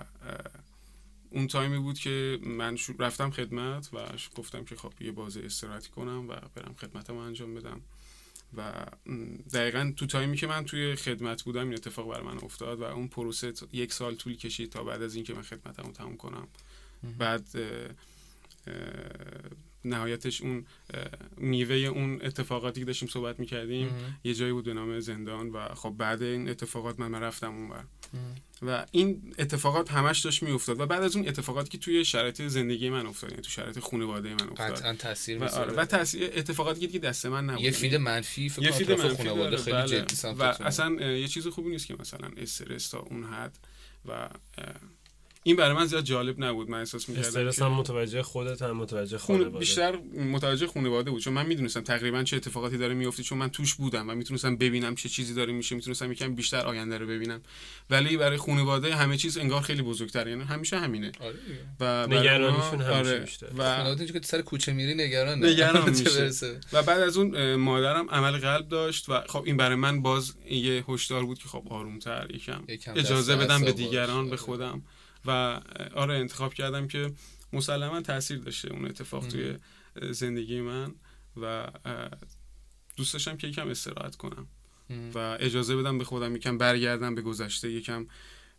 اون 1.30 1.46
تایمی 1.46 1.78
بود 1.78 1.98
که 1.98 2.38
من 2.42 2.78
رفتم 2.98 3.30
خدمت 3.30 3.88
و 3.92 3.98
گفتم 4.36 4.64
که 4.64 4.76
خب 4.76 4.92
یه 5.00 5.12
بازه 5.12 5.40
استراحتی 5.44 5.90
کنم 5.90 6.28
و 6.28 6.34
برم 6.54 6.74
خدمتم 6.78 7.16
انجام 7.16 7.54
بدم. 7.54 7.80
و 8.56 8.86
دقیقا 9.52 9.92
تو 9.96 10.06
time 10.06 10.30
ی 10.30 10.36
که 10.36 10.46
من 10.46 10.64
توی 10.64 10.94
خدمت 10.94 11.42
بودم 11.42 11.64
این 11.64 11.74
اتفاق 11.74 12.10
بر 12.10 12.22
من 12.22 12.38
افتاد 12.38 12.80
و 12.80 12.84
اون 12.84 13.08
پروسه 13.08 13.52
یک 13.72 13.92
سال 13.92 14.14
طول 14.14 14.36
کشید 14.36 14.70
تا 14.70 14.84
بعد 14.84 15.02
از 15.02 15.14
اینکه 15.14 15.34
من 15.34 15.42
خدمتم 15.42 15.82
رو 15.82 15.92
تموم 15.92 16.16
کنم. 16.16 16.48
بعد 17.18 17.48
نهایتش 19.86 20.40
اون 20.40 20.66
میوه 21.36 21.74
اون 21.74 22.20
اتفاقاتی 22.22 22.80
که 22.80 22.86
داشتیم 22.86 23.08
صحبت 23.08 23.40
می‌کردیم 23.40 23.90
یه 24.24 24.34
جایی 24.34 24.52
بود 24.52 24.64
به 24.64 24.74
نام 24.74 25.00
زندان 25.00 25.50
و 25.50 25.74
خب 25.74 25.94
بعد 25.98 26.22
این 26.22 26.48
اتفاقات 26.48 27.00
من, 27.00 27.08
من 27.08 27.20
رفتم 27.20 27.54
اونور 27.54 27.84
و 28.62 28.86
این 28.90 29.34
اتفاقات 29.38 29.92
همش 29.92 30.20
داشت 30.20 30.42
میافتاد 30.42 30.80
و 30.80 30.86
بعد 30.86 31.02
از 31.02 31.16
اون 31.16 31.28
اتفاقاتی 31.28 31.68
که 31.68 31.78
توی 31.78 32.04
شرایط 32.04 32.42
زندگی 32.42 32.90
من 32.90 33.06
افتاد 33.06 33.30
یعنی 33.30 33.42
تو 33.42 33.50
شرایط 33.50 33.78
خانواده 33.78 34.28
من 34.28 34.48
افتاد. 34.50 34.72
قطعا 34.72 34.92
تاثیر 34.92 35.38
و, 35.38 35.44
آره 35.44 35.72
و 35.72 35.84
تاثیر 35.84 36.30
اتفاقاتی 36.34 36.86
که 36.86 36.98
دست 36.98 37.26
من 37.26 37.44
نبود. 37.44 37.64
یه 37.64 37.70
feed 37.70 37.92
یعنی 37.92 38.04
منفی 38.04 38.48
فکر 38.48 38.62
یه 38.62 38.70
feed 38.70 38.92
منفی 38.92 39.16
خانواده 39.16 39.56
خیلی 39.56 39.76
بله. 39.76 39.88
جدی 39.88 40.28
و. 40.28 40.42
اصلا 40.42 40.92
یه 40.92 41.28
چیز 41.28 41.46
خوبی 41.46 41.70
نیست 41.70 41.86
که 41.86 41.96
مثلا 42.00 42.30
استرس 42.36 42.88
تا 42.88 42.98
اون 42.98 43.24
حد 43.24 43.58
و 44.04 44.28
این 45.46 45.56
برای 45.56 45.72
من 45.76 45.86
زیاد 45.86 46.04
جالب 46.04 46.44
نبود 46.44 46.70
من 46.70 46.78
احساس 46.78 47.08
می‌کردم 47.08 47.28
استرس 47.28 47.58
که 47.58 47.64
هم 47.64 47.72
متوجه 47.72 48.22
خودت 48.22 48.62
هم 48.62 48.76
متوجه 48.76 49.18
خانواده 49.18 49.58
بیشتر 49.58 49.96
متوجه 50.32 50.66
خانواده 50.66 51.10
بود 51.10 51.22
چون 51.22 51.32
من 51.32 51.46
می‌دونستم 51.46 51.80
تقریبا 51.80 52.22
چه 52.22 52.36
اتفاقاتی 52.36 52.78
داره 52.78 52.94
میفته 52.94 53.22
چون 53.22 53.38
من 53.38 53.48
توش 53.48 53.74
بودم 53.74 54.10
و 54.10 54.14
می‌تونستم 54.14 54.56
ببینم 54.56 54.94
چه 54.94 55.08
چیزی 55.08 55.34
داره 55.34 55.52
میشه 55.52 55.74
می‌تونستم 55.74 56.12
یکم 56.12 56.34
بیشتر 56.34 56.66
آینده 56.66 56.98
رو 56.98 57.06
ببینم 57.06 57.42
ولی 57.90 58.16
برای 58.16 58.36
خانواده 58.36 58.94
همه 58.94 59.16
چیز 59.16 59.38
انگار 59.38 59.60
خیلی 59.60 59.82
بزرگتر 59.82 60.28
یعنی 60.28 60.44
همیشه 60.44 60.78
همینه 60.78 61.12
آره. 61.20 61.36
و 61.80 62.06
نگرانیشون 62.06 62.80
همیشه 62.80 62.90
آره 62.90 63.18
بیشتر. 63.18 63.46
و 63.58 63.94
که 63.94 64.20
تو 64.20 64.26
سر 64.26 64.42
کوچه 64.42 64.72
میری 64.72 64.94
نگران 64.94 65.44
نگران 65.44 65.92
چه 65.92 66.04
میشه. 66.04 66.20
برسه. 66.20 66.60
و 66.72 66.82
بعد 66.82 67.00
از 67.00 67.16
اون 67.16 67.54
مادرم 67.54 68.10
عمل 68.10 68.38
قلب 68.38 68.68
داشت 68.68 69.08
و 69.08 69.20
خب 69.28 69.42
این 69.46 69.56
برای 69.56 69.76
من 69.76 70.02
باز 70.02 70.34
یه 70.50 70.84
هشدار 70.88 71.24
بود 71.24 71.38
که 71.38 71.48
خب 71.48 71.66
آرومتر 71.70 72.26
یکم 72.34 72.64
یکم 72.68 72.92
اجازه 72.96 73.36
بدم 73.36 73.62
به 73.62 73.72
دیگران. 73.72 74.30
به 74.30 74.36
خودم 74.36 74.82
و 75.26 75.60
آره 75.94 76.14
انتخاب 76.14 76.54
کردم 76.54 76.88
که 76.88 77.12
مسلما 77.52 78.00
تاثیر 78.00 78.38
داشته 78.38 78.72
اون 78.72 78.84
اتفاق 78.84 79.26
توی 79.26 79.56
زندگی 80.10 80.60
من 80.60 80.94
و 81.36 81.68
دوست 82.96 83.12
داشتم 83.12 83.36
که 83.36 83.46
یکم 83.46 83.68
استراحت 83.68 84.16
کنم 84.16 84.46
و 85.14 85.18
اجازه 85.40 85.76
بدم 85.76 85.98
به 85.98 86.04
خودم 86.04 86.36
یکم 86.36 86.58
برگردم 86.58 87.14
به 87.14 87.22
گذشته 87.22 87.70
یکم 87.70 88.06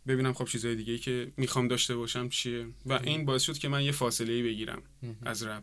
ببینم 0.06 0.32
خب 0.32 0.44
چیزای 0.44 0.76
دیگه 0.76 0.92
ای 0.92 0.98
که 0.98 1.32
می‌خوام 1.36 1.68
داشته 1.68 1.96
باشم 1.96 2.28
چیه 2.28 2.66
و 2.86 2.92
این 2.92 3.24
باعث 3.24 3.42
شد 3.42 3.58
که 3.58 3.68
من 3.68 3.82
یه 3.82 3.92
فاصله 3.92 4.32
ای 4.32 4.42
بگیرم 4.42 4.82
از 5.22 5.42
رپ. 5.42 5.62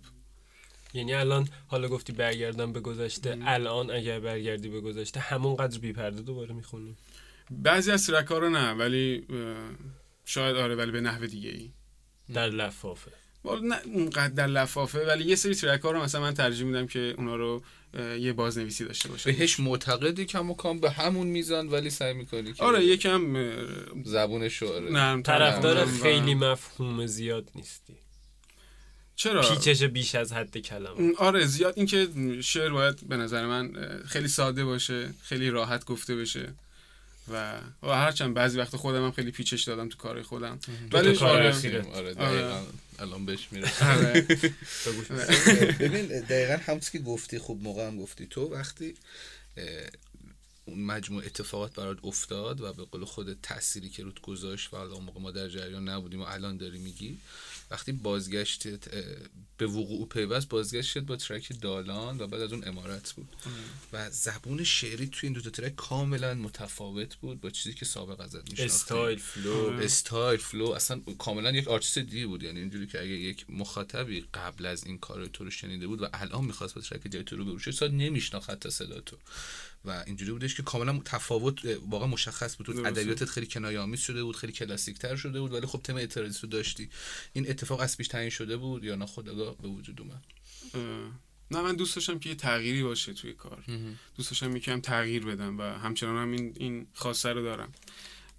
یعنی 0.94 1.14
الان 1.14 1.48
حالا 1.68 1.88
گفتی 1.88 2.14
برگردم 2.14 2.74
به 2.74 2.80
گذشته 2.80 3.38
الان 3.46 3.92
اگر 3.92 4.20
برگردی 4.20 4.70
به 4.70 4.82
گذشته 4.82 5.20
همون 5.20 5.56
قدر 5.56 5.80
بی 5.80 5.94
پرده 5.94 6.22
دوباره 6.22 6.54
می‌خونی. 6.54 6.96
بعضی 7.52 7.92
از 7.92 8.08
ترک 8.08 8.28
ها 8.28 8.38
رو 8.38 8.50
نه 8.50 8.72
ولی 8.72 9.26
شاید 10.26 10.56
آره 10.56 10.76
ولی 10.76 10.92
به 10.92 11.02
نحو 11.02 11.26
دیگه 11.26 11.50
ای. 11.50 11.72
در 12.34 12.50
لفافه. 12.50 13.12
نه 13.64 13.82
اونقدر 13.86 14.34
در 14.34 14.48
لفافه 14.48 15.08
ولی 15.08 15.24
یه 15.24 15.36
سری 15.36 15.56
ترک 15.56 15.82
ها 15.82 15.92
رو 15.92 16.04
مثلا 16.04 16.22
من 16.22 16.34
ترجیح 16.34 16.66
میدم 16.66 16.88
که 16.88 17.16
اونا 17.18 17.36
رو 17.36 17.64
یه 18.20 18.34
بازنویسی 18.34 18.86
داشته 18.86 19.10
باشه 19.10 19.32
بهش 19.32 19.60
معتقدی 19.60 20.26
کم 20.26 20.52
و 20.52 20.54
کام 20.54 20.80
به 20.80 20.92
همون 20.92 21.28
میزان 21.28 21.68
ولی 21.68 21.90
سعی 21.90 22.14
می‌کنی 22.14 22.54
که 22.54 22.64
آره 22.64 22.86
یکم 22.86 23.36
زبون 24.04 24.50
شعره 24.50 24.92
نرم 24.92 25.22
طرفدار 25.22 25.86
خیلی 25.86 26.36
مفهوم 26.36 27.06
زیاد 27.06 27.50
نیستی. 27.56 27.94
چرا؟ 29.16 29.42
پیچش 29.42 29.84
بیش 29.84 30.16
از 30.16 30.34
حد 30.34 30.58
کلمه. 30.58 31.14
آره 31.18 31.46
زیاد 31.46 31.74
اینکه 31.78 32.08
شعر 32.42 32.70
باید 32.70 33.08
به 33.08 33.18
نظر 33.18 33.46
من 33.46 33.74
خیلی 34.08 34.28
ساده 34.28 34.66
باشه 34.66 35.14
خیلی 35.24 35.50
راحت 35.50 35.86
گفته 35.86 36.16
بشه. 36.16 36.54
و 37.28 37.60
و 37.84 37.88
هرچند 37.88 38.34
بعضی 38.34 38.58
وقت 38.58 38.76
خودم 38.76 39.06
هم 39.06 39.12
خیلی 39.12 39.32
پیچش 39.32 39.64
دادم 39.64 39.90
تو 39.90 39.98
کار 39.98 40.22
خودم. 40.22 40.60
ولی 40.92 41.16
کار 41.16 41.54
الان 43.00 43.26
بهش 43.26 43.48
می‌رسه 43.52 43.86
آره. 43.96 44.22
ببین 45.80 46.06
دقیقا 46.06 46.58
همونی 46.66 46.86
که 46.92 47.00
گفتی 47.00 47.40
خوب 47.40 47.64
موقع 47.64 47.88
هم 47.88 47.98
گفتی. 47.98 48.26
تو 48.26 48.54
وقتی 48.54 48.96
اون 50.66 50.80
مجموع 50.80 51.24
اتفاقات 51.26 51.74
برات 51.74 51.98
افتاد 52.04 52.62
و 52.62 52.74
به 52.74 52.84
قول 52.84 53.06
خود 53.06 53.38
تأثیری 53.44 53.90
که 53.90 54.04
رود 54.04 54.22
گذاشت 54.22 54.74
و 54.74 54.78
حالا 54.78 54.94
اون 54.94 55.04
موقع 55.04 55.20
ما 55.20 55.32
در 55.32 55.50
جریان 55.50 55.90
نبودیم 55.90 56.22
و 56.22 56.24
الان 56.24 56.58
داری 56.58 56.78
میگی 56.78 57.18
وقتی 57.72 57.92
بازگشتت 57.92 58.94
اه، 58.94 59.04
به 59.58 59.68
وقوع 59.68 60.08
پیوست 60.08 60.50
بازگشتت 60.50 61.04
با 61.04 61.16
track 61.16 61.62
دالان 61.62 62.22
و 62.22 62.28
بعد 62.28 62.42
از 62.42 62.54
اون 62.54 62.68
عمارت 62.68 63.12
بود. 63.12 63.36
و 63.94 64.12
زبون 64.12 64.64
شعری 64.64 65.08
توی 65.08 65.28
این 65.28 65.34
دو 65.34 65.42
تا 65.42 65.50
track 65.50 65.76
کاملا 65.76 66.34
متفاوت 66.34 67.16
بود 67.16 67.42
با 67.42 67.50
چیزی 67.50 67.76
که 67.76 67.86
سابق 67.86 68.20
ازت 68.20 68.36
میشناختیم. 68.36 68.66
style, 68.66 69.18
flow. 69.18 69.70
style, 69.82 70.40
flow. 70.40 70.70
اصلا 70.70 71.02
کاملا 71.18 71.52
یک 71.52 71.68
آرتیست 71.68 72.00
دی 72.00 72.26
بود. 72.26 72.44
یعنی 72.44 72.60
اینجوری 72.60 72.88
که 72.88 73.02
اگه 73.02 73.10
یک 73.10 73.46
مخاطبی 73.50 74.26
قبل 74.34 74.66
از 74.66 74.86
این 74.86 74.98
کار 74.98 75.26
تو 75.26 75.44
رو 75.44 75.52
شنیده 75.52 75.88
بود 75.88 76.02
و 76.02 76.08
الان 76.14 76.46
می‌خواست 76.46 76.76
با 76.76 76.82
track 76.82 77.02
جدید 77.02 77.22
تو 77.22 77.36
روبرو 77.36 77.46
شه 77.46 77.72
شاید 77.72 77.94
نمیشناخت 77.94 78.50
حتی 78.50 78.70
صدا 78.70 79.02
تو. 79.02 79.18
و 79.88 80.04
اینجوری 80.06 80.32
بودش 80.32 80.56
که 80.56 80.64
کاملا 80.64 81.02
تفاوت 81.06 81.60
واقعا 81.90 82.08
مشخص 82.08 82.58
بود. 82.58 82.86
ادبیاتت 82.86 83.26
خیلی 83.26 83.48
کنایه 83.48 83.80
آمیز 83.80 84.00
شده 84.00 84.24
بود 84.24 84.36
خیلی 84.36 84.54
کلاسیک 84.54 84.98
تر 85.00 85.16
شده 85.16 85.42
بود 85.42 85.54
ولی 85.54 85.66
خب 85.66 85.82
تم 85.84 85.96
اعتراضی 85.96 86.40
تو 86.40 86.48
داشتی. 86.48 86.90
این 87.34 87.50
اتفاق 87.50 87.80
از 87.80 87.98
پیش 87.98 88.08
تعیین 88.08 88.30
شده 88.30 88.58
بود 88.58 88.84
یا 88.84 88.96
ناخودآگاه 88.96 89.58
به 89.58 89.68
وجود 89.68 90.02
اومد. 90.02 90.24
نه 91.52 91.62
من 91.62 91.76
دوست 91.76 91.96
داشتم 91.96 92.20
که 92.20 92.30
یه 92.30 92.36
تغییری 92.36 92.84
باشه 92.84 93.14
توی 93.14 93.34
کار. 93.34 93.64
دوست 94.16 94.30
داشتم 94.30 94.56
یکم 94.56 94.82
تغییر 94.82 95.26
بدم 95.26 95.58
و 95.58 95.62
همچنان 95.62 96.18
هم 96.18 96.32
این 96.32 96.54
این 96.56 96.88
خواسته 96.94 97.34
رو 97.34 97.44
دارم. 97.44 97.72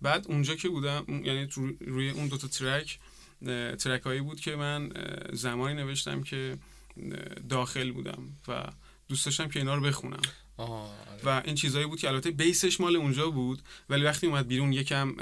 بعد 0.02 0.26
اونجا 0.28 0.54
که 0.54 0.68
بودم 0.68 1.04
یعنی 1.08 1.48
روی 1.80 2.10
اون 2.10 2.28
دوتا 2.28 2.48
ترک 2.48 2.98
ترک 3.78 4.02
هایی 4.02 4.20
بود 4.20 4.40
که 4.40 4.56
من 4.56 4.92
زمانی 5.32 5.74
نوشتم 5.74 6.22
که 6.22 6.58
داخل 7.48 7.92
بودم 7.92 8.36
و 8.48 8.72
دوست 9.08 9.24
داشتم 9.24 9.48
که 9.48 9.58
اینا 9.58 9.74
رو 9.74 9.80
بخونم. 9.80 10.22
آه. 10.56 10.94
و 11.24 11.42
این 11.44 11.54
چیزایی 11.54 11.86
بود 11.86 12.00
که 12.00 12.08
البته 12.08 12.30
بیسش 12.30 12.80
مال 12.80 12.96
اونجا 12.96 13.30
بود 13.30 13.62
ولی 13.88 14.04
وقتی 14.04 14.26
اومد 14.26 14.48
بیرون 14.48 14.72
یکم 14.72 15.16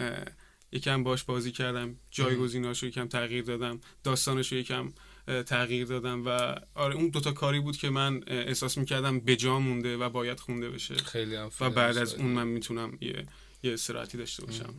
یکم 0.72 1.04
باش 1.04 1.24
بازی 1.24 1.52
کردم 1.52 1.96
جایگزیناش 2.10 2.82
رو 2.82 2.88
یکم 2.88 3.08
تغییر 3.08 3.44
دادم 3.44 3.80
داستانش 4.04 4.52
رو 4.52 4.58
یکم 4.58 4.92
تغییر 5.26 5.86
دادم 5.86 6.26
و 6.26 6.54
آره 6.74 6.94
اون 6.94 7.08
دوتا 7.08 7.32
کاری 7.32 7.60
بود 7.60 7.76
که 7.76 7.90
من 7.90 8.24
احساس 8.26 8.78
می‌کردم 8.78 9.20
به 9.20 9.36
جا 9.36 9.58
مونده 9.58 9.96
و 9.96 10.08
باید 10.08 10.40
خونده 10.40 10.70
بشه. 10.70 10.94
خیلی 10.94 11.36
و 11.60 11.70
بعد 11.70 11.98
از. 11.98 12.14
اون 12.14 12.26
من 12.26 12.46
می‌تونم 12.46 12.98
یه 13.00 13.26
یه 13.62 13.72
استراحتی 13.72 14.18
داشته 14.18 14.44
باشم. 14.44 14.74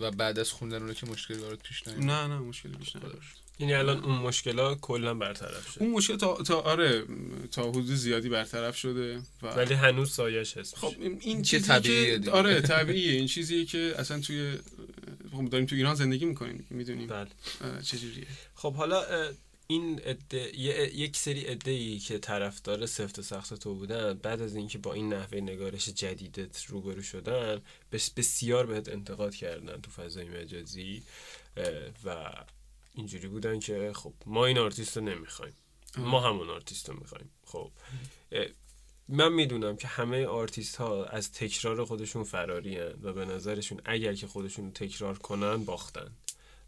و 0.00 0.10
بعد 0.10 0.38
از 0.38 0.50
خوندن 0.50 0.82
اون 0.82 0.94
که 0.94 1.06
مشکلی 1.06 1.38
برات 1.38 1.62
پیش 1.62 1.86
نیومد؟ 1.86 2.04
نه 2.04 2.26
نه 2.26 2.38
مشکلی 2.38 2.76
بیش 2.76 2.96
نداشت 2.96 3.43
یعنی 3.58 3.74
الان 3.74 4.04
اون 4.04 4.14
مشکلا 4.18 4.74
کلا 4.74 5.14
برطرف 5.14 5.72
شد 5.72 5.82
اون 5.82 5.90
مشکل 5.90 6.16
تا, 6.16 6.34
تا 6.34 6.60
آره 6.60 7.04
تا 7.50 7.62
حدود 7.70 7.86
زیادی 7.86 8.28
برطرف 8.28 8.76
شده 8.76 9.22
و 9.42 9.46
ولی 9.46 9.74
هنوز 9.74 10.12
سایش 10.12 10.56
هست. 10.56 10.76
خب 10.76 10.94
این- 11.00 11.42
چیزی 11.42 11.66
طبیعیه 11.68 12.10
که 12.12 12.18
دیگه. 12.18 12.30
آره 12.30 12.60
طبیعیه. 12.60 13.12
این 13.12 13.26
چیزیه 13.26 13.64
که 13.64 13.94
اصلا 13.98 14.20
توی 14.20 14.58
خب 15.32 15.44
داریم 15.48 15.66
تو 15.66 15.76
ایران 15.76 15.94
زندگی 15.94 16.24
می‌کنیم 16.24 16.66
می‌دونیم. 16.70 17.06
بله. 17.06 17.28
چجوریه 17.82 18.26
خب 18.54 18.74
حالا 18.74 19.04
این 19.66 19.98
عده 20.00 20.58
یه- 20.58 20.90
یک 20.98 21.16
سری 21.16 21.40
عده 21.40 21.70
ای 21.70 21.98
که 21.98 22.18
طرفدار 22.18 22.86
سفت 22.86 23.18
و 23.18 23.22
سخت 23.22 23.54
تو 23.54 23.74
بودن 23.74 24.12
بعد 24.14 24.42
از 24.42 24.56
اینکه 24.56 24.78
با 24.78 24.92
این 24.92 25.12
نحوه 25.12 25.40
نگارش 25.40 25.88
جدیدت 25.88 26.64
روبرو 26.64 27.02
شدن 27.02 27.60
بس 27.92 28.10
بسیار 28.10 28.66
بهت 28.66 28.88
انتقاد 28.88 29.34
کردن 29.34 29.80
تو 29.80 29.90
فضای 29.90 30.24
مجازی 30.24 31.02
و 32.04 32.16
اینجوری 32.94 33.28
بودن 33.28 33.58
که 33.58 33.92
خب 33.94 34.14
ما 34.26 34.46
این 34.46 34.58
آرتیست 34.58 34.96
رو 34.96 35.04
نمی‌خوایم. 35.04 35.54
ما 35.98 36.20
همون 36.20 36.50
آرتیست 36.50 36.88
رو 36.88 36.96
می‌خوایم. 36.98 37.30
خب. 37.44 37.70
من 39.08 39.32
می‌دونم 39.32 39.76
که 39.76 39.88
همه 39.88 40.26
آرتیست 40.26 40.76
ها 40.76 41.04
از 41.04 41.32
تکرار 41.32 41.84
خودشون 41.84 42.24
فراری 42.24 42.78
و 42.78 43.12
به 43.12 43.24
نظرشون 43.24 43.80
اگر 43.84 44.14
که 44.14 44.26
خودشون 44.26 44.64
رو 44.64 44.70
تکرار 44.70 45.18
کنن 45.18 45.64
باختن. 45.64 46.16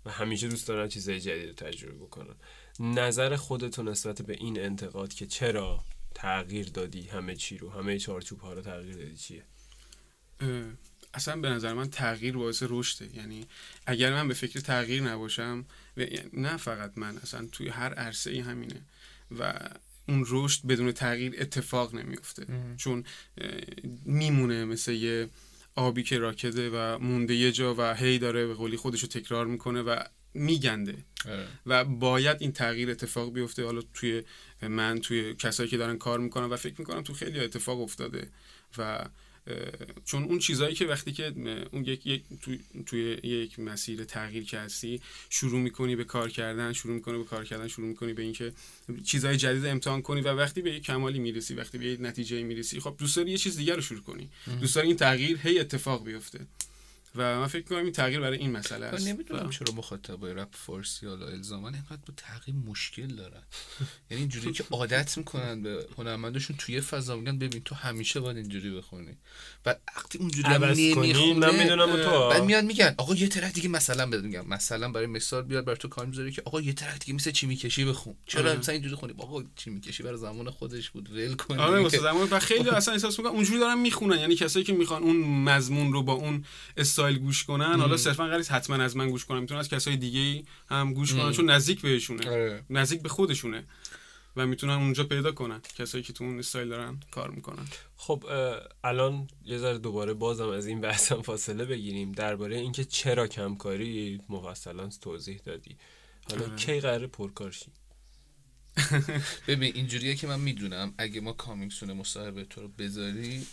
و 0.04 0.10
همیشه 0.10 0.48
دوست 0.48 0.68
دارن 0.68 0.88
چیزای 0.88 1.20
جدید 1.20 1.48
رو 1.48 1.54
تجربه 1.54 1.94
بکنن. 1.94 2.34
نظر 2.80 3.36
خودتو 3.36 3.82
نسبت 3.82 4.22
به 4.22 4.32
این 4.32 4.60
انتقاد 4.60 5.14
که 5.14 5.26
چرا 5.26 5.84
تغییر 6.14 6.68
دادی؟ 6.68 7.02
همه 7.02 7.36
چی 7.36 7.58
رو 7.58 7.70
همه 7.70 7.98
چارچوب 7.98 8.40
ها 8.40 8.52
رو 8.52 8.62
تغییر 8.62 8.96
دادی 8.96 9.16
چیه؟ 9.16 9.44
اصلا 11.16 11.36
به 11.36 11.48
نظر 11.48 11.72
من 11.72 11.90
تغییر 11.90 12.36
باعث 12.36 12.62
رشده. 12.66 13.16
یعنی 13.16 13.46
اگر 13.86 14.12
من 14.12 14.28
به 14.28 14.34
فکر 14.34 14.60
تغییر 14.60 15.02
نباشم 15.02 15.64
و 15.96 16.04
نه 16.32 16.56
فقط 16.56 16.92
من 16.96 17.16
اصلا 17.16 17.48
توی 17.52 17.68
هر 17.68 17.94
عرصه 17.94 18.30
ای 18.30 18.40
همینه. 18.40 18.80
و 19.38 19.52
اون 20.08 20.24
رشد 20.28 20.66
بدون 20.66 20.92
تغییر 20.92 21.34
اتفاق 21.38 21.94
نمیفته 21.94 22.46
چون 22.76 23.04
میمونه 24.04 24.64
مثل 24.64 24.92
یه 24.92 25.28
آبی 25.74 26.02
که 26.02 26.18
راکده 26.18 26.70
و 26.70 26.98
مونده 26.98 27.34
یه 27.34 27.52
جا 27.52 27.74
و 27.74 27.94
هی 27.94 28.18
داره 28.18 28.46
به 28.46 28.54
قولی 28.54 28.76
خودشو 28.76 29.06
تکرار 29.06 29.46
می‌کنه 29.46 29.82
و 29.82 30.02
میگنده. 30.34 30.96
آره. 31.28 31.46
و 31.66 31.84
باید 31.84 32.36
این 32.40 32.52
تغییر 32.52 32.90
اتفاق 32.90 33.32
بیفته. 33.32 33.64
حالا 33.64 33.82
توی 33.94 34.22
من 34.62 35.00
توی 35.00 35.34
کسایی 35.34 35.68
که 35.68 35.76
دارن 35.76 35.98
کار 35.98 36.18
می‌کنن 36.18 36.46
و 36.46 36.56
فکر 36.56 36.74
می‌کنم 36.78 37.02
تو 37.02 37.14
خیلی 37.14 37.40
اتفاق 37.40 37.80
افتاده. 37.80 38.28
و 38.78 39.04
چون 40.04 40.24
اون 40.24 40.38
چیزایی 40.38 40.74
که 40.74 40.86
وقتی 40.86 41.12
که 41.12 41.32
اون 41.72 41.84
یک, 41.84 42.06
یک 42.06 42.22
توی, 42.42 42.60
توی 42.86 43.18
یک 43.22 43.58
مسیر 43.58 44.04
تغییر 44.04 44.44
که 44.44 44.58
هستی 44.58 45.00
شروع 45.30 45.60
می‌کنی 45.60 45.96
به 45.96 46.04
کار 46.04 46.30
کردن 46.30 46.72
شروع 46.72 46.94
می‌کنی 46.94 47.18
به 47.18 47.24
کار 47.24 47.44
کردن 47.44 47.68
شروع 47.68 47.88
می‌کنی 47.88 48.12
به 48.12 48.22
اینکه 48.22 48.52
چیزهای 49.04 49.36
جدید 49.36 49.66
امتحان 49.66 50.02
کنی 50.02 50.20
و 50.20 50.28
وقتی 50.28 50.62
به 50.62 50.74
یک 50.74 50.82
کمالی 50.82 51.18
می‌رسی 51.18 51.54
وقتی 51.54 51.78
به 51.78 51.86
یک 51.86 52.00
نتیجه 52.00 52.42
می‌رسی 52.42 52.80
خب 52.80 52.94
دوست 52.98 53.16
داری 53.16 53.30
یه 53.30 53.38
چیز 53.38 53.56
دیگر 53.56 53.74
رو 53.74 53.82
شروع 53.82 54.00
کنی. 54.00 54.28
دوست 54.60 54.74
داری 54.74 54.86
این 54.86 54.96
تغییر 54.96 55.38
هی 55.42 55.58
اتفاق 55.58 56.04
بیفته. 56.04 56.40
و 57.16 57.40
من 57.40 57.46
فکر 57.46 57.64
کنم 57.64 57.78
این 57.78 57.92
تغییر 57.92 58.20
برای 58.20 58.38
این 58.38 58.50
مسئله 58.50 58.86
است. 58.86 59.08
نمی‌دونم 59.08 59.50
چرا 59.50 59.74
مخاطبای 59.74 60.34
رپ 60.34 60.48
فارسی 60.52 61.06
حالا 61.06 61.26
الزاما 61.26 61.68
اینقدر 61.68 61.96
با 62.06 62.14
تغییر 62.16 62.56
مشکل 62.56 63.06
دارن. 63.06 63.42
یعنی 64.10 64.22
اینجوری 64.22 64.52
که 64.52 64.64
عادت 64.70 65.18
می‌کنن 65.18 65.62
به 65.62 65.86
هنرمندشون 65.98 66.56
توی 66.56 66.80
فضا 66.80 67.16
میگن 67.16 67.38
ببین 67.38 67.62
تو 67.62 67.74
همیشه 67.74 68.20
باید 68.20 68.36
اینجوری 68.36 68.70
بخونی. 68.76 69.16
و 69.66 69.76
وقتی 69.96 70.18
اونجوری 70.18 70.48
نمی‌خونه 70.48 71.34
من 71.34 71.58
می‌دونم 71.58 71.92
و 71.92 71.96
تو 71.96 72.28
بعد 72.28 72.44
میاد 72.44 72.64
میگن 72.64 72.94
آقا 72.98 73.14
یه 73.14 73.28
ترک 73.28 73.52
دیگه 73.52 73.68
مثلا 73.68 74.06
بهت 74.06 74.24
میگم. 74.24 74.46
مثلا 74.48 74.88
برای 74.88 75.06
مثال 75.06 75.42
بیاد 75.42 75.64
بر 75.64 75.76
تو 75.76 75.88
کار 75.88 76.06
می‌ذاری 76.06 76.32
که 76.32 76.42
آقا 76.44 76.60
یه 76.60 76.72
ترک 76.72 76.98
دیگه 76.98 77.12
مثل 77.12 77.30
چی 77.30 77.46
می‌کشی 77.46 77.84
بخون. 77.84 78.14
چرا 78.26 78.50
آره. 78.50 78.58
مثلا 78.58 78.72
اینجوری 78.72 78.94
خونی؟ 78.94 79.14
آقا 79.18 79.42
چی 79.56 79.70
می‌کشی 79.70 80.02
برای 80.02 80.18
زمان 80.18 80.50
خودش 80.50 80.90
بود 80.90 81.12
ول 81.12 81.34
کن 81.34 81.58
آره. 81.58 81.82
واسه 81.82 81.98
زمان 81.98 82.28
و 82.30 82.38
خیلی 82.38 82.70
اصلا 82.70 82.94
احساس 82.94 83.18
می‌کنم 83.18 83.34
اونجوری 83.34 83.58
دارن 83.58 83.78
می‌خونن. 83.78 84.18
یعنی 84.18 84.34
کسایی 84.34 84.64
که 84.64 84.72
می‌خوان 84.72 85.02
اون 85.02 85.16
مضمون 85.44 85.92
رو 85.92 86.02
با 86.02 86.12
اون 86.12 86.44
استایل 86.76 87.05
گوش 87.14 87.44
کنن. 87.44 87.80
حالا 87.80 87.96
صرفا 87.96 88.26
قرار 88.26 88.42
حتما 88.42 88.76
از 88.76 88.96
من 88.96 89.10
گوش 89.10 89.24
کنن. 89.24 89.40
می‌تونن 89.40 89.60
از 89.60 89.68
کسای 89.68 89.96
دیگه 89.96 90.44
هم 90.68 90.94
گوش 90.94 91.14
کنن 91.14 91.32
چون 91.32 91.50
نزدیک 91.50 91.80
بهشونه. 91.80 92.30
آره. 92.30 92.64
نزدیک 92.70 93.02
به 93.02 93.08
خودشونه. 93.08 93.64
و 94.36 94.46
می‌تونن 94.46 94.72
اونجا 94.72 95.04
پیدا 95.04 95.32
کنن. 95.32 95.60
کسایی 95.78 96.04
که 96.04 96.12
تو 96.12 96.24
اون 96.24 96.38
استایل 96.38 96.68
دارن 96.68 97.00
کار 97.10 97.30
می‌کنن. 97.30 97.66
خب 97.96 98.24
الان 98.84 99.28
یه 99.44 99.58
ذره 99.58 99.78
دوباره 99.78 100.14
بازم 100.14 100.48
از 100.48 100.66
این 100.66 100.80
بحثم 100.80 101.22
فاصله 101.22 101.64
بگیریم. 101.64 102.12
درباره 102.12 102.56
اینکه 102.56 102.84
چرا 102.84 103.26
کمکاری 103.26 104.20
مفصلا 104.28 104.88
توضیح 105.00 105.40
دادی. 105.44 105.76
حالا 106.30 106.56
کی 106.56 106.80
قراره 106.80 107.06
پرکار 107.06 107.50
شی 107.50 107.66
ببین 109.48 109.74
اینجوریه 109.74 110.14
که 110.14 110.26
من 110.26 110.40
می‌دونم. 110.40 110.94
اگه 110.98 111.20
ما 111.20 111.32
کامیکسون 111.32 111.92
مصاحبه 111.92 112.44
تو 112.44 112.60
رو 112.60 112.68
بذاری 112.68 113.46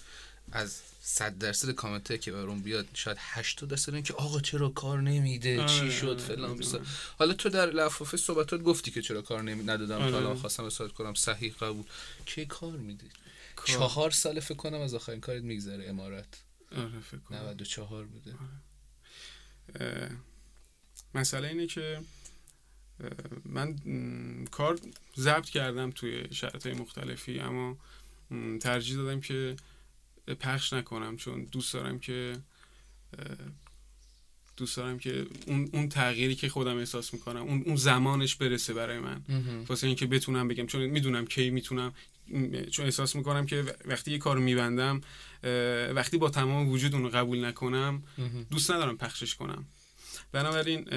از 0.54 0.82
صد 1.02 1.38
درصد 1.38 1.72
کامنت 1.72 2.22
که 2.22 2.32
برام 2.32 2.62
بیاد 2.62 2.88
شاید 2.94 3.18
80 3.20 3.70
درصد 3.70 4.04
که 4.04 4.14
آقا 4.14 4.40
چرا 4.40 4.70
کار 4.70 5.02
نمیده 5.02 5.60
آره، 5.60 5.70
چی 5.70 5.92
شد 5.92 6.06
آره، 6.08 6.18
فلان 6.18 6.40
می‌دونم. 6.40 6.58
بیسار. 6.58 6.88
حالا 7.20 7.34
تو 7.34 7.50
در 7.50 7.66
لفافه 7.66 8.18
صحبتات 8.18 8.62
گفتی 8.62 8.92
که 8.92 9.02
چرا 9.02 9.22
کار 9.22 9.42
نمی 9.42 9.64
ندادم 9.64 10.02
آره. 10.02 10.16
الان 10.16 10.38
خواستم 10.38 10.64
اصالت 10.64 10.92
کنم 10.92 11.14
صحیح 11.14 11.54
قبول 11.54 11.84
کی 12.26 12.46
کار 12.46 12.72
میدی. 12.72 13.06
چهار 13.66 14.12
سال 14.12 14.40
فکر 14.40 14.54
کنم 14.58 14.82
از 14.82 14.94
آخرین 14.94 15.20
کارت 15.20 15.44
میگذره 15.44 15.90
امارت 15.90 16.44
آره 16.78 17.00
فکر 17.00 17.20
کنم 17.20 17.38
94 17.38 18.06
بوده 18.06 18.34
اه، 19.80 20.10
مسئله 21.16 21.48
اینه 21.48 21.68
که 21.68 22.02
من 23.46 23.76
کار 24.52 24.80
ضبط 25.18 25.46
کردم 25.50 25.92
توی 25.92 26.28
شرط 26.32 26.68
مختلفی 26.68 27.40
اما 27.40 27.78
ترجیح 28.62 28.96
دادم 28.96 29.22
که 29.22 29.56
پخش 30.40 30.74
نکنم 30.74 31.18
چون 31.18 31.44
دوست 31.44 31.74
دارم 31.74 32.00
که 32.00 32.38
دوست 34.58 34.78
دارم 34.78 35.00
که 35.00 35.26
اون, 35.48 35.70
اون 35.74 35.90
تغییری 35.90 36.36
که 36.36 36.50
خودم 36.50 36.78
احساس 36.78 37.14
می‌کنم 37.14 37.42
اون, 37.42 37.64
اون 37.66 37.76
زمانش 37.76 38.36
برسه 38.36 38.74
برای 38.74 39.00
من. 39.00 39.22
واسه 39.68 39.88
اینکه 39.88 40.06
بتونم 40.06 40.48
بگم 40.48 40.66
چون 40.66 40.86
می‌دونم 40.86 41.26
کی 41.26 41.50
می‌تونم 41.50 41.94
چون 42.72 42.86
احساس 42.86 43.16
می‌کنم 43.16 43.46
که 43.46 43.76
وقتی 43.86 44.12
یه 44.12 44.18
کار 44.18 44.38
میبندم 44.38 45.02
وقتی 45.96 46.18
با 46.18 46.30
تمام 46.30 46.70
وجود 46.70 46.94
اون 46.94 47.04
رو 47.04 47.10
قبول 47.10 47.46
نکنم 47.46 48.04
دوست 48.52 48.72
ندارم 48.72 48.98
پخشش 48.98 49.36
کنم. 49.36 49.66
بنابراین 50.32 50.88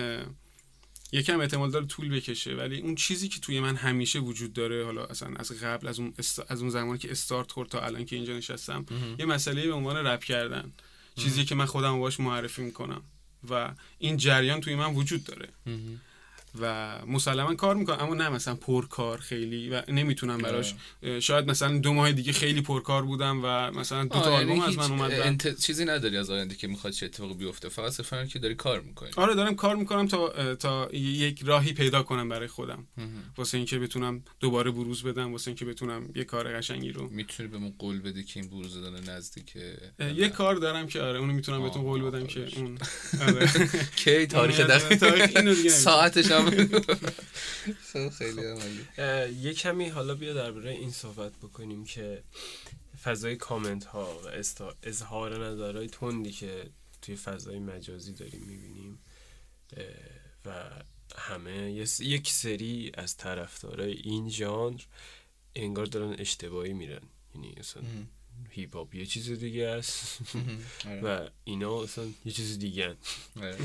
یکم 1.13 1.41
احتمال 1.41 1.71
داره 1.71 1.87
طول 1.87 2.09
بکشه 2.09 2.55
ولی 2.55 2.81
اون 2.81 2.95
چیزی 2.95 3.29
که 3.29 3.41
توی 3.41 3.61
من 3.61 3.77
همیشه 3.77 4.19
وجود 4.19 4.53
داره 4.53 4.85
حالا 4.85 5.05
اصلا 5.05 5.35
از 5.37 5.53
قبل 5.53 5.89
از 5.89 5.99
اون 6.01 6.15
است- 6.19 6.51
از 6.53 6.61
اون 6.61 6.71
زمانی 6.71 6.99
که 6.99 7.11
استارت 7.11 7.53
خورد 7.53 7.69
تا 7.69 7.81
الان 7.81 8.05
که 8.05 8.17
اینجا 8.17 8.37
نشستم 8.37 8.87
یه 9.19 9.27
مسئله 9.27 9.67
به 9.67 9.73
عنوان 9.73 9.97
رپ 9.97 10.25
کردن. 10.25 10.73
چیزی 11.17 11.45
که 11.45 11.55
من 11.55 11.65
خودم 11.65 11.99
باش 11.99 12.21
معرفی 12.21 12.63
می‌کنم. 12.63 13.03
و 13.51 13.75
این 13.99 14.17
جریان 14.17 14.61
توی 14.61 14.75
من 14.75 14.95
وجود 14.95 15.25
داره. 15.25 15.49
و 16.61 16.99
مسلما 17.07 17.55
کار 17.55 17.77
می‌کنم 17.77 17.99
اما 18.01 18.15
نه 18.15 18.29
مثلا 18.29 18.55
پرکار 18.55 19.19
خیلی 19.19 19.69
و 19.71 19.83
نمی‌تونم 19.89 20.39
براش 20.39 20.75
شاید 21.21 21.51
مثلا 21.51 21.79
دو 21.79 21.93
ماه 21.93 22.13
دیگه 22.13 22.33
خیلی 22.33 22.61
پرکار 22.61 23.03
بودم 23.03 23.41
و 23.45 23.71
مثلا 23.71 24.05
دو 24.05 24.09
تا 24.09 24.21
آه، 24.21 24.33
یعنی 24.33 24.53
آلبوم 24.53 24.69
از 24.69 24.79
من 24.79 24.91
اومد 24.91 25.13
انت... 25.13 25.61
چیزی 25.61 25.85
نداری 25.85 26.17
از 26.17 26.31
آینده 26.31 26.55
که 26.55 26.67
می‌خواد 26.67 26.93
چه 26.93 27.07
اتفاقی 27.07 27.35
بیفته 27.35 27.69
فقط 27.69 27.93
صرفا 27.93 28.25
که 28.25 28.39
داری 28.39 28.55
کار 28.55 28.81
می‌کنی 28.81 29.11
آره 29.17 29.35
دارم 29.35 29.55
کار 29.55 29.77
می‌کنم 29.77 30.09
تا 30.09 30.55
تا 30.55 30.89
یک 30.93 31.43
راهی 31.45 31.73
پیدا 31.73 32.03
کنم 32.03 32.29
برای 32.29 32.49
خودم 32.49 32.87
واسه 33.37 33.57
اینکه 33.59 33.79
بتونم 33.79 34.23
دوباره 34.41 34.71
بروز 34.71 35.03
بدم 35.03 35.33
واسه 35.33 35.49
اینکه 35.49 35.65
بتونم 35.65 36.09
یه 36.15 36.25
کار 36.25 36.57
قشنگی 36.57 36.93
رو 36.93 37.09
می‌تونی 37.09 37.49
بهمون 37.49 37.75
قول 37.79 38.01
بدی 38.01 38.25
که 38.25 38.41
این 38.41 38.49
بروز 38.51 38.75
دادن 38.75 39.13
نزدیکه 39.17 39.77
یه 40.17 40.29
کار 40.29 40.55
دارم 40.55 40.87
که 40.87 41.01
آره 41.01 41.19
اونو 41.19 41.33
می‌تونم 41.33 41.63
بهتون 41.63 41.83
قول 41.83 42.03
بدم 42.03 42.27
که. 42.27 42.47
اون 42.57 42.79
آره. 43.21 43.51
کی 44.05 44.27
تاریخ 44.27 44.61
آره، 44.61 44.81
دقیق. 44.81 45.69
ساعتش 45.89 46.31
هم 46.31 46.46
خیلی 48.19 48.43
یه 49.41 49.55
کمی 49.55 49.89
حالا 49.89 50.15
بیا 50.15 50.35
درباره 50.35 50.71
این 50.71 50.91
صحبت 50.91 51.33
بکنیم 51.33 51.85
که 51.85 52.23
فضای 53.03 53.37
کامنت 53.37 53.85
ها 53.85 54.21
و 54.25 54.29
اظهار 54.83 55.47
نظرهای 55.47 55.89
تندی 55.89 56.33
که 56.33 56.71
توی 57.03 57.17
فضای 57.17 57.59
مجازی 57.59 58.13
داریم 58.13 58.41
می‌بینیم 58.41 58.99
و 60.47 60.71
همه 61.17 61.73
یک 62.01 62.31
سری 62.31 62.93
از 62.95 63.17
طرفدارای 63.17 63.93
این 63.93 64.29
ژانر 64.31 64.81
انگار 65.55 65.87
دارن 65.87 66.17
اشتباهی 66.19 66.73
میرن. 66.73 67.03
یعنی 67.35 67.55
اصلا 67.57 67.83
هیپ 68.51 68.77
هاپ 68.77 68.95
یه 68.95 69.07
چیز 69.07 69.31
دیگه 69.31 69.67
است. 69.67 70.19
آره. 70.87 71.01
و 71.01 71.29
اینا 71.45 71.83
اصلا 71.83 72.05
یه 72.25 72.33
چیز 72.33 72.59
دیگه 72.59 72.97
آره. 73.37 73.59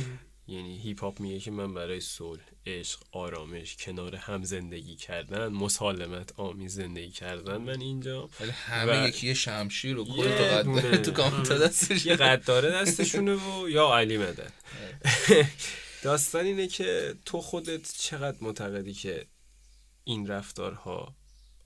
یعنی 0.51 0.77
هیپ 0.79 1.01
هاپ 1.01 1.19
میگه 1.19 1.39
که 1.39 1.51
من 1.51 1.73
برای 1.73 1.99
صلح 1.99 2.41
عشق 2.65 2.99
آرامش 3.11 3.75
کنار 3.77 4.15
هم 4.15 4.43
زندگی 4.43 4.95
کردن 4.95 5.47
مسالمت 5.47 6.39
آمیز 6.39 6.73
زندگی 6.75 7.11
کردن 7.11 7.57
من 7.57 7.81
اینجا 7.81 8.29
ولی 8.39 8.51
همه 8.51 9.03
و- 9.03 9.07
یکی 9.07 9.35
شمشیر 9.35 9.97
و 9.97 10.05
کل 10.05 10.37
تو 10.37 10.43
قد. 10.43 11.01
تو 11.05 11.11
کامنت 11.11 11.51
دستش. 11.51 12.05
یه 12.05 12.15
قداره 12.15 12.71
دستشونه 12.71 13.35
و 13.35 13.69
یا 13.69 13.97
علی 13.97 14.17
مدد. 14.17 14.53
داستان 16.03 16.45
اینه 16.45 16.67
که 16.67 17.15
تو 17.25 17.41
خودت 17.41 17.93
چقدر 17.97 18.37
معتقدی 18.41 18.93
که 18.93 19.25
این 20.03 20.27
رفتارها 20.27 21.15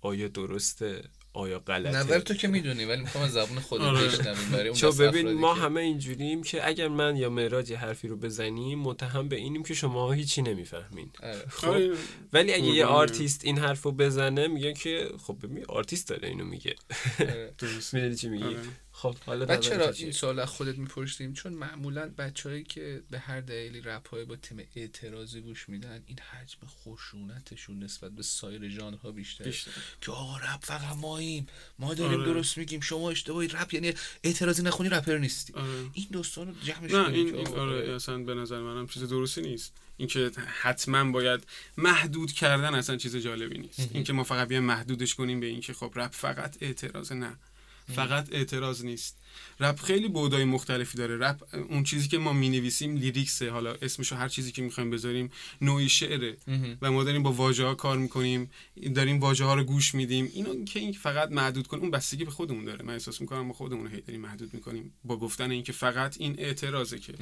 آیا 0.01 0.27
درسته؟ 0.27 1.03
آیا 1.35 1.59
غلطه 1.59 1.97
نظر 1.97 2.19
تو 2.19 2.33
که 2.33 2.47
می‌دونی 2.47 2.85
ولی 2.85 3.01
می‌خوام 3.01 3.23
از 3.23 3.31
زبون 3.33 3.59
خودت 3.59 3.83
آره. 3.83 4.07
بشنویم 4.07 4.51
برای 4.51 4.67
اون 4.67 4.77
چون 4.77 4.97
ببین 4.97 5.31
ما 5.33 5.55
که- 5.55 5.61
همه 5.61 5.81
اینجوریم 5.81 6.43
که 6.43 6.67
اگر 6.67 6.87
من 6.87 7.15
یا 7.15 7.29
معراج 7.29 7.69
یه 7.69 7.77
حرفی 7.77 8.07
رو 8.07 8.17
بزنیم 8.17 8.79
متهم 8.79 9.27
به 9.27 9.35
اینیم 9.35 9.63
که 9.63 9.73
شما 9.73 10.11
هیچی 10.11 10.41
نمی‌فهمین 10.41 11.09
آره. 11.23 11.43
خب 11.49 11.67
آره. 11.67 11.91
ولی 12.33 12.53
اگه 12.53 12.63
یه. 12.63 12.85
آرتیست 12.85 13.45
این 13.45 13.57
حرف 13.57 13.81
رو 13.81 13.91
بزنه 13.91 14.47
میگه 14.47 14.73
که 14.73 15.09
خب 15.27 15.37
ببین 15.43 15.65
آرتیست 15.69 16.07
داره 16.09 16.27
اینو 16.27 16.45
میگه. 16.45 16.75
درست. 17.59 17.93
می‌دونی 17.93 18.15
چی 18.15 18.29
میگی. 18.29 18.55
خب 19.13 19.17
حالا 19.25 19.57
چرا؟ 19.57 19.89
این 19.89 20.11
سوال 20.11 20.39
از 20.39 20.49
خودت 20.49 20.77
می‌پرسیم؟ 20.77 21.33
چون 21.33 21.53
معمولا 21.53 22.09
بچههایی 22.17 22.63
که 22.63 23.03
به 23.11 23.19
هر 23.19 23.41
دلیلی 23.41 23.81
رپ 23.81 24.09
های 24.09 24.25
با 24.25 24.35
تم 24.35 24.55
اعتراضی 24.75 25.41
گوش 25.41 25.69
میدن 25.69 26.03
این 26.05 26.19
حجم 26.19 26.59
خشونتشون 26.67 27.83
نسبت 27.83 28.11
به 28.11 28.23
سایر 28.23 28.69
ژانرها 28.69 29.11
بیشتره. 29.11 29.47
بیشتر. 29.47 29.71
که 30.01 30.11
آقا 30.11 30.37
رپ 30.37 30.59
فقط 30.61 30.95
ماییم. 30.95 31.47
ما 31.79 31.93
داریم 31.93 32.19
آره. 32.19 32.33
درست 32.33 32.57
میگیم. 32.57 32.79
شما 32.79 33.11
اشتباهی. 33.11 33.47
رپ 33.47 33.73
یعنی 33.73 33.93
اعتراضی 34.23 34.63
نخونی 34.63 34.89
رپر 34.89 35.17
نیستی. 35.17 35.53
آره. 35.53 35.65
این 35.93 36.07
داستان 36.11 36.47
رو 36.47 36.53
جمعش 36.63 36.91
نه 36.91 37.09
این, 37.09 37.35
این 37.35 37.47
آره 37.47 37.93
اصلا 37.93 38.17
به 38.17 38.33
نظر 38.33 38.59
منم 38.59 38.87
چیز 38.87 39.03
درستی 39.03 39.41
نیست. 39.41 39.73
اینکه 39.97 40.31
حتما 40.61 41.11
باید 41.11 41.43
محدود 41.77 42.31
کردن 42.31 42.75
اصلا 42.75 42.97
چیز 42.97 43.15
جالبی 43.15 43.57
نیست. 43.57 43.89
اینکه 43.93 44.13
ما 44.13 44.23
فقط 44.23 44.47
بیایم 44.47 44.63
محدودش 44.63 45.15
کنیم 45.15 45.39
به 45.39 45.45
اینکه 45.45 45.73
خب 45.73 45.91
رپ 45.95 46.11
فقط 46.11 46.57
اعتراض 46.61 47.11
نه. 47.11 47.37
فقط 47.93 48.27
اعتراض 48.31 48.85
نیست. 48.85 49.17
رپ 49.59 49.79
خیلی 49.79 50.07
بودای 50.07 50.43
مختلفی 50.43 50.97
داره. 50.97 51.17
رپ 51.17 51.55
اون 51.69 51.83
چیزی 51.83 52.07
که 52.07 52.17
ما 52.17 52.33
می 52.33 52.49
نویسیم 52.49 52.95
لیریکسه. 52.95 53.51
حالا 53.51 53.73
اسمشو 53.81 54.15
هر 54.15 54.29
چیزی 54.29 54.51
که 54.51 54.61
می‌خوایم 54.61 54.89
بذاریم 54.89 55.31
نوعی 55.61 55.89
شعره. 55.89 56.37
و 56.81 56.91
ما 56.91 57.03
داریم 57.03 57.23
با 57.23 57.31
واژه 57.31 57.63
ها 57.63 57.75
کار 57.75 57.97
می‌کنیم. 57.97 58.51
داریم 58.95 59.19
واژه 59.19 59.43
ها 59.43 59.53
رو 59.53 59.63
گوش 59.63 59.95
میدیم. 59.95 60.31
اینو 60.33 60.65
که 60.65 60.79
این 60.79 60.93
فقط 60.93 61.31
محدود 61.31 61.67
کن 61.67 61.77
اون 61.77 61.91
بستگی 61.91 62.25
به 62.25 62.31
خودمون 62.31 62.65
داره. 62.65 62.85
من 62.85 62.93
احساس 62.93 63.21
می‌کنم 63.21 63.41
ما 63.41 63.53
خودمون 63.53 63.87
هی 63.87 64.01
داریم 64.01 64.21
محدود 64.21 64.53
می‌کنیم 64.53 64.93
با 65.03 65.17
گفتن 65.17 65.51
اینکه 65.51 65.71
فقط 65.71 66.15
این 66.19 66.35
اعتراضه 66.37 66.99
که 66.99 67.13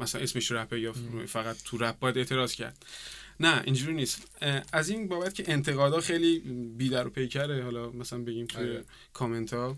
مثلا 0.00 0.20
اسمش 0.20 0.52
رپه 0.52 0.80
یا 0.80 0.94
فقط 1.26 1.56
تو 1.64 1.78
رپ 1.78 1.98
باید 1.98 2.18
اعتراض 2.18 2.54
کرد. 2.54 2.86
نه 3.40 3.62
اینجوری 3.64 3.94
نیست. 3.94 4.38
از 4.72 4.88
این 4.88 5.08
بابت 5.08 5.34
که 5.34 5.44
انتقادا 5.52 6.00
خیلی 6.00 6.38
بیدر 6.78 7.06
و 7.06 7.10
پیکره. 7.10 7.64
حالا 7.64 7.90
مثلا 7.90 8.18
بگیم 8.18 8.46
توی 8.46 8.70
آره. 8.70 8.84
کامنت 9.12 9.54
ها 9.54 9.76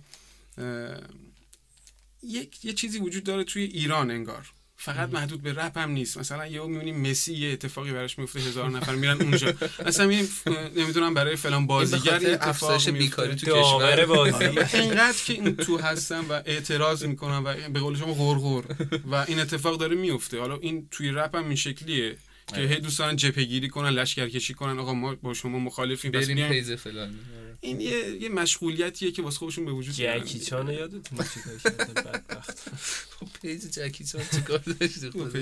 یک 2.23 2.65
یه 2.65 2.73
چیزی 2.73 2.99
وجود 2.99 3.25
داره 3.25 3.45
توی 3.45 3.63
ایران 3.63 4.11
انگار. 4.11 4.51
فقط 4.77 5.11
محدود 5.11 5.43
به 5.43 5.53
رپ 5.53 5.79
هم 5.79 5.91
نیست. 5.91 6.19
مثلا 6.19 6.47
یهو 6.47 6.69
می‌بینیم 6.69 7.11
مسی 7.11 7.35
یه 7.35 7.53
اتفاقی 7.53 7.93
براش 7.93 8.19
میفته 8.19 8.41
هزار 8.41 8.71
نفر 8.71 8.95
میرن 8.95 9.21
اونجا. 9.21 9.55
مثلا 9.87 10.07
می‌بینیم 10.07 10.31
نمی‌دونم 10.77 11.15
برای 11.15 11.37
فلان 11.37 11.67
بازیگر 11.67 12.39
افزایش. 12.41 12.89
بیکاری 12.89 13.35
تو 13.35 13.47
داور 13.47 13.93
کشور. 13.93 14.07
بازی. 14.07 14.45
اینقدر 14.79 15.19
که 15.27 15.33
این 15.33 15.57
تو 15.57 15.79
هستن 15.79 16.21
و 16.21 16.33
اعتراض 16.33 17.05
می‌کنن 17.05 17.39
و 17.39 17.69
به 17.69 17.81
قول 17.81 17.97
شما 17.97 18.15
غرغر. 18.15 18.65
و 19.11 19.15
این 19.29 19.41
اتفاق 19.41 19.79
داره 19.79 19.97
میفته 19.97 20.41
حالا 20.41 20.57
این 20.57 20.89
توی 20.91 21.11
رپ 21.11 21.37
هم 21.37 21.45
این 21.45 21.57
شکلیه. 21.57 22.17
که 22.47 22.61
هی 22.61 22.81
دوستان 22.81 23.17
جبهه‌گیری 23.17 23.69
کنن 23.69 23.89
لشکرکشی 23.89 24.55
کنن 24.55 24.79
آقا 24.79 24.95
ما 24.95 25.15
با 25.15 25.35
شما 25.35 25.59
مخالفیم 25.59 26.13
پس 26.13 26.29
بریم. 26.29 26.49
page 26.49 26.73
فلان. 26.73 27.15
این 27.61 27.81
یه 27.81 28.17
یه 28.21 28.29
مشغولیتیه 28.29 29.13
که 29.13 29.23
واسه 29.23 29.39
خودشون 29.39 29.65
به 29.65 29.73
وجود 29.73 29.99
میارن. 29.99 30.25
جکی 30.25 30.39
چانو 30.39 30.73
یادتونه 30.73 31.29
چیکار 31.35 31.59
کرده 31.59 31.93
بدبخت 31.93 32.59
خب 33.15 33.27
page 33.43 33.61
جکی 33.61 34.05
چان 34.05 34.23
چیکار 34.35 34.59
داشتی 34.59 35.11
چان. 35.11 35.33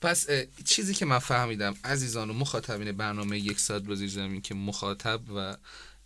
پس 0.00 0.26
چیزی 0.64 0.94
که 0.94 1.04
من 1.04 1.18
فهمیدم 1.18 1.74
عزیزان 1.84 2.30
و 2.30 2.32
مخاطبین 2.32 2.92
برنامه 2.92 3.38
یک 3.38 3.60
ساعت 3.60 3.82
با 3.82 3.94
زیر 3.94 4.10
زمین 4.10 4.40
که 4.40 4.54
مخاطب 4.54 5.20
و 5.36 5.56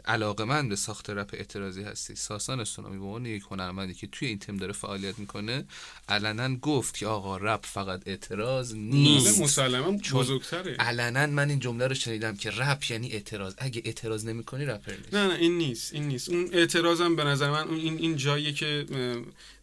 علاقه 0.07 0.45
من 0.45 0.69
به 0.69 0.77
ساخت 0.77 1.11
رپ 1.11 1.31
اعتراضی 1.33 1.83
هستی. 1.83 2.15
ساسان 2.15 2.61
استونامی 2.61 2.99
به 2.99 3.05
عنوان 3.05 3.27
یک 3.27 3.43
هنرمندی 3.51 3.95
که 3.95 4.07
توی 4.07 4.29
این 4.29 4.39
تیم 4.39 4.57
داره 4.57 4.73
فعالیت 4.73 5.19
می‌کنه 5.19 5.65
علنا 6.09 6.57
گفت 6.57 6.97
که 6.97 7.07
آقا 7.07 7.37
رپ 7.37 7.67
فقط 7.67 8.03
اعتراض 8.07 8.75
نیست. 8.75 9.41
مسلما 9.41 9.91
بزرگتره. 10.13 10.77
علنا 10.77 11.27
من 11.27 11.51
این 11.51 11.59
جمله 11.59 11.87
رو 11.87 11.95
شنیدم 11.95 12.37
که 12.37 12.51
رپ 12.51 12.91
یعنی 12.91 13.13
اعتراض. 13.13 13.55
اگه 13.59 13.83
اعتراض 13.85 14.27
نمی‌کنی 14.27 14.65
رپر 14.65 14.93
نیست 14.93 15.15
نه 15.15 15.27
نه 15.27 15.35
این 15.35 15.59
نیست 15.59 15.95
این 15.95 16.09
نیست. 16.09 16.29
اون 16.29 16.49
اعتراضم 16.53 17.17
به 17.17 17.25
نظر 17.25 17.51
من 17.51 17.69
اون 17.69 17.77
این 17.77 17.99
این 17.99 18.17
جاییه 18.17 18.53
که 18.53 18.87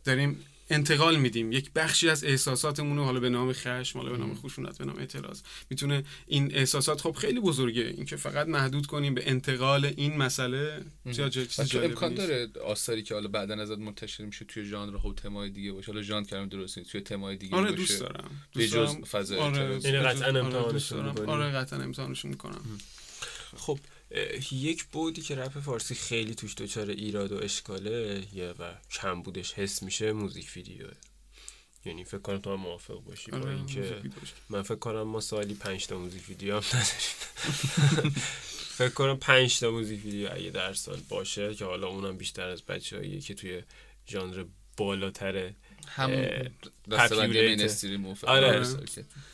داریم 0.05 0.45
انتقال 0.69 1.15
میدیم 1.15 1.51
یک 1.51 1.71
بخشی 1.71 2.09
از 2.09 2.23
احساساتمون 2.23 2.97
رو 2.97 3.03
حالا 3.03 3.19
به 3.19 3.29
نام 3.29 3.53
خشم 3.53 3.99
حالا 3.99 4.11
به 4.11 4.17
نام 4.17 4.35
خشونت 4.35 4.77
به 4.77 4.85
نام 4.85 4.97
اعتراض 4.97 5.41
می‌تونه 5.69 6.03
این 6.27 6.55
احساسات 6.55 7.01
خب 7.01 7.11
خیلی 7.11 7.39
بزرگه 7.39 7.81
اینکه 7.81 8.15
فقط 8.15 8.47
محدود 8.47 8.85
کنیم 8.85 9.13
به 9.13 9.29
انتقال 9.29 9.85
این 9.85 10.17
مسئله 10.17 10.81
امکان 11.05 12.09
نیست. 12.09 12.21
داره 12.21 12.49
آثاری 12.65 13.03
که 13.03 13.13
حالا 13.13 13.27
بعدا 13.27 13.61
ازت 13.61 13.77
منتشر 13.77 14.25
میشه 14.25 14.45
توی 14.45 14.65
ژانر 14.65 14.95
و 14.95 15.13
تمای 15.13 15.49
دیگه 15.49 15.71
باشه 15.71 15.91
حالا 15.91 16.01
ژانر 16.01 16.25
کردم 16.25 16.49
درست 16.49 16.77
نیست 16.77 16.91
توی 16.91 17.01
تمای 17.01 17.37
دیگه 17.37 17.55
آره 17.55 17.71
دوست 17.71 17.99
دارم 17.99 18.29
به 18.55 18.67
جز 18.67 18.73
دارم. 18.73 19.03
فضای 19.03 19.39
آره. 19.39 19.79
یعنی 19.83 19.97
قطعاً 19.97 20.41
آره، 20.43 20.71
دوست 20.71 20.91
دارم. 20.91 21.09
می‌کنی. 21.09 21.27
آره 21.27 21.51
قطعا 21.51 21.79
امتحانشون 21.81 22.31
می‌کنم 22.31 22.61
خب 23.57 23.79
یک 24.51 24.83
بودی 24.83 25.21
که 25.21 25.35
رپ 25.35 25.59
فارسی 25.59 25.95
خیلی 25.95 26.35
توش 26.35 26.55
دچار 26.55 26.89
ایراد 26.89 27.31
و 27.31 27.43
اشکاله 27.43 28.23
یه 28.33 28.53
و 28.59 28.73
کم 28.91 29.21
بودش 29.21 29.53
حس 29.53 29.83
میشه 29.83 30.13
موزیک 30.13 30.51
ویدیوه 30.55 30.93
یعنی 31.85 32.03
فکر 32.03 32.17
کنم 32.17 32.37
تو 32.37 32.53
هم 32.53 32.59
موافق 32.59 33.03
باشی 33.03 33.31
با 33.31 33.37
آره، 33.37 33.55
اینکه. 33.55 34.01
من 34.49 34.61
فکر 34.61 34.75
کنم 34.75 35.01
ما 35.01 35.19
سالی 35.19 35.53
پنج 35.53 35.87
تا 35.87 35.97
موزیک 35.97 36.29
ویدیو 36.29 36.55
هم 36.55 36.63
نداریم 36.67 38.09
فکر 38.79 38.89
کنم 38.89 39.17
پنج 39.17 39.59
تا 39.59 39.71
موزیک 39.71 40.05
ویدیو 40.05 40.29
اگه 40.33 40.49
در 40.49 40.73
سال 40.73 40.99
باشه 41.09 41.55
که 41.55 41.65
حالا 41.65 41.87
اونم 41.87 42.17
بیشتر 42.17 42.47
از 42.49 42.61
بچه‌ایه 42.61 43.19
که 43.19 43.33
توی 43.33 43.63
ژانر 44.07 44.45
بالاتره 44.77 45.55
همون 45.87 46.25
اه، 46.25 46.49
دسته‌بندی. 46.91 47.41
mainstream 47.41 47.92
ی 47.92 47.97
موفق 47.97 48.29
آره. 48.29 48.47
آره 48.47 48.67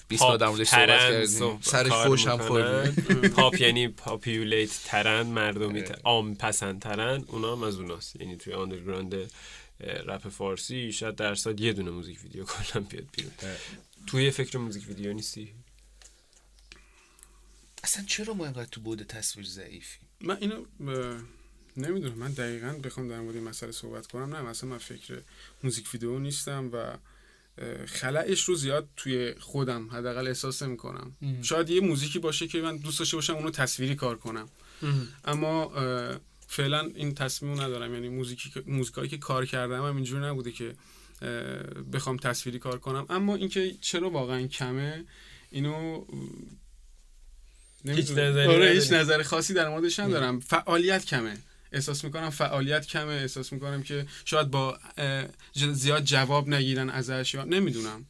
20 0.08 0.24
بار 0.24 0.38
در 0.38 0.48
موردش 0.48 0.68
صحبت 0.68 0.88
کردیم. 0.88 1.60
سر 1.62 1.90
فوش 1.90 2.28
هم 2.28 2.38
خوردیم. 2.38 2.94
پاپ 3.38 3.62
یعنی 3.62 3.88
popular 3.88 4.82
ترن 4.86 5.22
مردمی 5.22 5.82
آره. 5.82 5.96
عام 6.04 6.36
پسند 6.36 6.82
ترن 6.82 7.24
اونا 7.28 7.56
هم 7.56 7.64
از 7.64 7.76
اوناست. 7.76 8.16
یعنی 8.16 8.38
توی 8.38 8.54
underground 8.54 9.16
رپ 9.80 10.28
فارسی 10.28 10.92
شاید 10.92 11.16
در 11.16 11.36
سال 11.36 11.60
یه 11.60 11.74
دونه 11.74 11.92
music 11.92 12.24
video 12.24 12.46
کلا 12.46 12.84
بیاد 12.84 13.06
بیرون. 13.12 13.32
توی 14.08 14.32
فکر 14.32 14.58
music 14.58 14.88
video 14.88 15.14
نیستی؟ 15.14 15.54
اصلا 17.84 18.04
چرا 18.08 18.34
ما 18.34 18.44
اینقدر 18.44 18.66
تو 18.66 18.82
بعد 18.82 19.04
تصویر 19.04 19.46
ضعیفی؟ 19.46 20.00
من 20.22 20.38
اینو 20.42 20.66
نمی‌دونم 21.80 22.18
من 22.18 22.32
دقیقا 22.32 22.76
بخوام 22.84 23.08
در 23.08 23.20
مورد 23.20 23.36
این 23.36 23.44
مسئله 23.44 23.72
صحبت 23.72 24.08
کنم 24.08 24.36
نه 24.36 24.42
مثلا 24.42 24.70
من 24.70 24.78
فکر 24.78 25.22
موزیک 25.64 25.94
ویدیو 25.94 26.20
نیستم 26.20 26.70
و 26.74 26.98
خلعش 27.86 28.44
رو 28.44 28.56
زیاد 28.56 28.88
توی 28.98 29.34
خودم 29.40 29.90
حداقل 29.90 30.28
احساس 30.28 30.64
کنم 30.64 31.16
شاید 31.42 31.70
یه 31.70 31.82
موزیکی 31.82 32.20
باشه 32.20 32.48
که 32.48 32.62
من 32.62 32.78
دوست 32.78 33.00
داشته 33.00 33.18
باشم 33.18 33.36
اونو 33.36 33.52
تصویری 33.52 33.96
کار 33.96 34.18
کنم. 34.18 34.50
اما 35.26 35.64
اه، 35.64 36.20
فعلا 36.48 36.92
این 36.96 37.16
تصمیم 37.16 37.62
ندارم. 37.62 37.94
یعنی 37.94 38.10
موزیکی 38.10 38.52
موزیکایی 38.68 39.10
که 39.10 39.18
کار 39.18 39.46
کردم 39.46 39.86
هم 39.86 39.96
اینجوری 39.96 40.26
نبوده 40.26 40.52
که 40.52 40.76
بخوام 41.94 42.18
تصویری 42.18 42.60
کار 42.60 42.80
کنم. 42.80 43.06
اما 43.10 43.36
اینکه 43.36 43.76
چرا 43.82 44.10
واقعا 44.10 44.48
کمه 44.48 45.06
اینو 45.52 46.06
هیچ. 47.86 48.12
نظری 48.12 48.48
آره؟ 48.48 48.72
هیچ 48.72 48.92
نظر 48.92 49.24
خاصی 49.24 49.54
در 49.54 49.70
موردش 49.70 50.00
ندارم. 50.00 50.40
فعالیت 50.40 51.06
کمه. 51.06 51.38
احساس 51.72 52.04
می‌کنم 52.04 52.30
فعالیت 52.30 52.88
کمه. 52.88 53.12
احساس 53.12 53.54
می‌کنم 53.54 53.84
که 53.84 54.06
شاید 54.26 54.52
با 54.52 54.80
زیاد 55.54 56.04
جواب 56.04 56.50
نگیرن 56.50 56.90
ازش 56.90 57.34
یا 57.34 57.44
نمی‌دونم. 57.44 58.06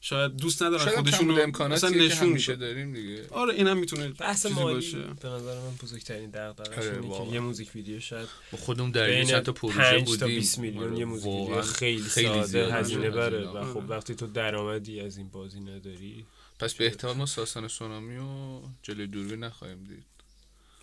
شاید 0.00 0.36
دوست 0.36 0.62
ندارن 0.62 0.94
خودشون 0.94 1.50
کم 1.50 1.64
رو 1.64 1.72
مثلا 1.72 1.90
که 1.90 1.96
نشون 1.96 2.28
همیشه 2.28 2.54
بده. 2.54 2.66
داریم 2.66 2.92
دیگه. 2.92 3.28
آره 3.30 3.54
اینم 3.54 3.78
می‌تونه 3.78 4.08
بحث 4.08 4.46
مالی 4.46 4.74
باشه. 4.74 4.98
به 4.98 5.28
نظر 5.28 5.54
من 5.54 5.74
بزرگترین 5.82 6.30
دغدغه‌ش 6.30 6.78
آره، 6.78 7.00
اینه 7.00 7.26
که. 7.26 7.32
یه 7.32 7.40
موزیک 7.40 7.70
ویدیو 7.74 8.00
شاید 8.00 8.28
با 8.52 8.58
خودمون 8.58 8.90
در 8.90 9.24
چند 9.24 9.42
تا 9.42 9.52
پروژه 9.52 9.78
5 9.78 9.98
تا 9.98 10.04
بودیم. 10.04 10.26
20 10.26 10.58
میلیون 10.58 10.84
آره، 10.84 10.98
یه 10.98 11.04
موزیک 11.04 11.26
ویدیو 11.26 11.40
واقعاً 11.40 11.62
خیلی, 11.62 12.02
خیلی 12.02 12.28
ساده. 12.28 12.74
هزینه 12.74 13.10
آره، 13.10 13.10
بره. 13.10 13.48
و 13.48 13.74
خب 13.74 13.90
وقتی 13.90 14.14
تو 14.14 14.26
درآمدی 14.26 15.00
از 15.00 15.16
این 15.16 15.28
بازی 15.28 15.60
نداری 15.60 16.26
پس 16.58 16.74
به 16.74 16.86
احتمال 16.86 17.16
ما 17.16 17.26
ساسان 17.26 17.68
سونامی 17.68 18.16
و 18.16 18.60
جلوی 18.82 19.06
دوربین 19.06 19.44
نخواهیم 19.44 19.84
دید. 19.84 20.04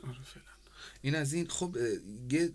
آره 0.04 0.18
فعلا. 0.34 0.51
این 1.02 1.16
از 1.16 1.34
این 1.34 1.48
خب 1.48 1.78
یه 2.32 2.52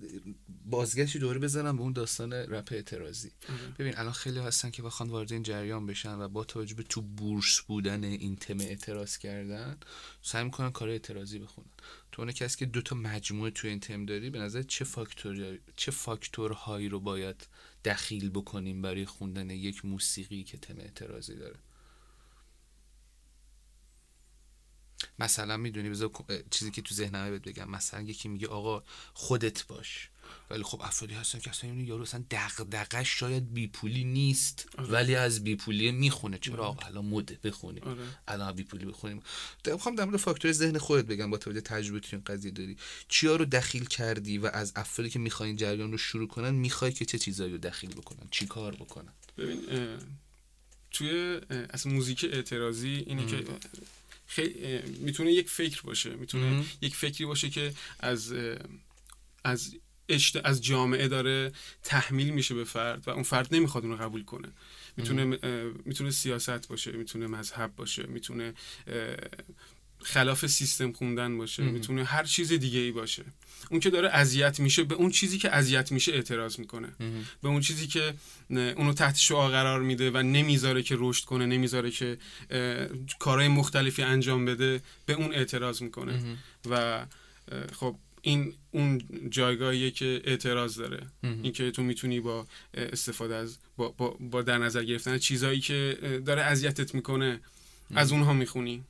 بازگشتی 0.65 1.19
دوره 1.19 1.39
بزنم 1.39 1.77
به 1.77 1.83
اون 1.83 1.93
داستان 1.93 2.33
رپ 2.33 2.69
اعتراضی. 2.73 3.33
ببین 3.79 3.99
الان 3.99 4.13
خیلی 4.13 4.39
هستن 4.39 4.71
که 4.71 4.83
بخوان 4.83 5.09
وارد 5.11 5.33
این 5.33 5.43
جریان 5.43 5.87
بشن 5.87 6.15
و 6.15 6.29
با 6.29 6.45
توجه 6.45 6.75
به 6.75 6.83
تو 6.83 7.03
بورس 7.03 7.61
بودن 7.61 8.05
این 8.05 8.37
تم 8.37 8.61
اعتراض 8.61 9.19
کردن 9.19 9.79
سعی 10.23 10.45
می‌کنن 10.45 10.71
کار 10.71 10.89
اعتراضی 10.89 11.39
بخونن. 11.39 11.69
تو 12.13 12.23
اون 12.23 12.33
کسی 12.33 12.59
که 12.59 12.67
دو 12.67 12.83
تا 12.83 12.97
مجموعه 12.97 13.51
تو 13.51 13.69
این 13.69 13.81
تم 13.81 14.07
داری 14.07 14.31
به 14.31 14.39
نظر 14.39 14.63
چه 14.63 14.85
فاکتور 14.85 15.59
چه 15.77 15.91
فاکتورهایی 15.91 16.89
رو 16.89 17.01
باید 17.01 17.47
دخیل 17.85 18.31
بکنیم 18.31 18.83
برای 18.83 19.05
خوندن 19.05 19.51
یک 19.51 19.85
موسیقی 19.85 20.45
که 20.45 20.59
تم 20.59 20.79
اعتراضی 20.79 21.35
داره؟ 21.35 21.57
مثلا 25.19 25.57
می‌دونی 25.57 25.91
بذار 25.91 26.11
چیزی 26.51 26.71
که 26.71 26.83
تو 26.83 26.95
ذهنمه 26.95 27.31
بهت 27.31 27.43
بگم. 27.43 27.71
مثلا 27.71 28.01
یکی 28.01 28.29
میگه 28.29 28.47
آقا 28.47 28.83
خودت 29.15 29.67
باش. 29.67 30.09
ولی 30.51 30.63
خب 30.63 30.81
افرادی 30.83 31.15
هستن 31.15 31.39
که 31.39 31.51
اصلا 31.51 31.71
اینو 31.71 31.85
یارو 31.85 32.03
اصلا 32.03 32.25
دغدغش 32.31 33.21
شاید 33.21 33.55
بیپولی 33.55 34.05
نیست 34.05 34.69
ولی 34.79 35.15
از 35.15 35.45
بیپولی 35.45 35.93
می‌خونه. 35.93 36.39
چرا؟ 36.39 36.65
آقا 36.65 36.87
الان 36.87 37.05
مده 37.05 37.39
بخونیم 37.45 37.83
آره. 37.83 38.03
الان 38.29 38.53
بیپولی 38.53 38.85
بخونیم. 38.85 39.23
می‌خوام 39.67 39.95
در 39.95 40.05
مورد 40.05 40.17
فاکتور 40.17 40.53
ذهن 40.53 40.79
خودت 40.79 41.05
بگم 41.05 41.31
با 41.31 41.39
توجه 41.39 41.61
تجربه 41.61 42.01
تو 42.01 42.09
این 42.13 42.25
قضیه 42.27 42.51
داری. 42.51 42.77
چیا 43.09 43.37
رو 43.37 43.45
دخیل 43.45 43.85
کردی 43.85 44.39
و 44.39 44.47
از 44.47 44.73
افرادی 44.77 45.11
که 45.11 45.19
می‌خواین 45.19 45.49
این 45.49 45.57
جریان 45.57 45.93
رو 45.93 45.99
شروع 45.99 46.29
کنن 46.29 46.51
می‌خوای 46.51 46.93
که 46.93 47.05
چه 47.05 47.19
چیزایی 47.19 47.53
رو 47.53 47.59
دخیل 47.59 47.91
بکنن؟ 47.91 48.29
چی 48.31 48.47
کار 48.47 48.75
بکنن؟ 48.75 49.13
ببین 49.39 49.61
اه، 49.71 49.99
توی 50.91 51.41
از 51.71 51.87
موزیک 51.87 52.27
اعتراضی 52.33 53.05
اینه 53.07 53.27
که 53.27 53.45
خیلی 54.27 54.79
می‌تونه 54.99 55.33
یک 55.33 55.51
فکر 55.51 55.83
باشه 55.83 56.11
می‌تونه 56.11 56.65
یک 56.81 56.97
فکری 56.97 57.27
باشه 57.27 57.51
که 57.51 57.73
از 58.01 58.35
از 59.45 59.75
اجت... 60.09 60.41
از 60.45 60.65
جامعه 60.65 61.09
داره 61.09 61.53
تحمیل 61.83 62.31
میشه 62.31 62.55
به 62.55 62.65
فرد 62.65 63.09
و 63.09 63.11
اون 63.11 63.23
فرد 63.23 63.55
نمی‌خواد 63.55 63.85
اون 63.85 63.93
رو 63.93 64.05
قبول 64.05 64.25
کنه. 64.25 64.49
می‌تونه 64.97 65.25
می‌تونه 65.85 66.11
سیاست 66.11 66.69
باشه 66.69 66.93
می‌تونه 66.93 67.27
مذهب 67.27 67.77
باشه 67.77 68.07
می‌تونه 68.07 68.55
خلاف 70.07 70.47
سیستم 70.47 70.93
خوندن 70.93 71.39
باشه 71.39 71.63
می‌تونه 71.63 72.05
هر 72.05 72.25
چیز 72.25 72.53
دیگه 72.53 72.79
ای 72.79 72.91
باشه. 72.91 73.25
اون 73.71 73.81
که 73.81 73.91
داره 73.91 74.09
اذیت 74.09 74.61
میشه 74.61 74.85
به 74.85 74.95
اون 74.95 75.11
چیزی 75.11 75.39
که 75.39 75.51
اذیت 75.51 75.93
میشه 75.93 76.13
اعتراض 76.13 76.59
می‌کنه. 76.59 76.89
به 77.43 77.49
اون 77.49 77.61
چیزی 77.61 77.87
که 77.87 78.15
اونو 78.51 78.93
تحت 78.93 79.17
شعا 79.17 79.49
قرار 79.49 79.83
میده 79.83 80.11
و 80.11 80.17
نمی‌ذاره 80.17 80.83
که 80.83 80.97
رشد 80.99 81.25
کنه 81.25 81.47
نمی‌ذاره 81.47 81.91
که 81.91 82.19
کارهای 83.19 83.49
مختلفی 83.49 84.03
انجام 84.03 84.45
بده 84.45 84.81
به 85.07 85.13
اون 85.13 85.35
اعتراض 85.35 85.83
می‌کنه. 85.83 86.37
و 86.71 86.75
اه، 86.75 87.07
خب 87.73 87.97
این 88.23 88.55
اون 88.71 89.03
جایگاهیه 89.31 89.91
که 89.91 90.23
اعتراض 90.25 90.79
داره. 90.79 91.07
اینکه 91.23 91.71
تو 91.71 91.83
می‌تونی 91.83 92.21
با 92.21 92.47
استفاده 92.75 93.35
از 93.35 93.59
با, 93.77 93.89
با, 93.89 94.17
با 94.21 94.43
در 94.43 94.59
نظر 94.59 94.85
گرفتن 94.85 95.19
چیزایی 95.19 95.61
که 95.61 95.99
داره 96.27 96.43
اذیتت 96.43 96.95
می‌کنه 96.95 97.41
از 97.95 98.13
اونها 98.13 98.33
می‌خونی. 98.33 98.85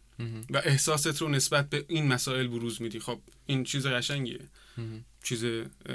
و 0.50 0.62
احساست 0.64 1.22
رو 1.22 1.28
نسبت 1.28 1.70
به 1.70 1.84
این 1.88 2.06
مسائل 2.06 2.46
بروز 2.46 2.82
میدی. 2.82 3.00
خب 3.00 3.20
این 3.46 3.64
چیز 3.64 3.86
قشنگیه. 3.86 4.40
چیز 5.22 5.44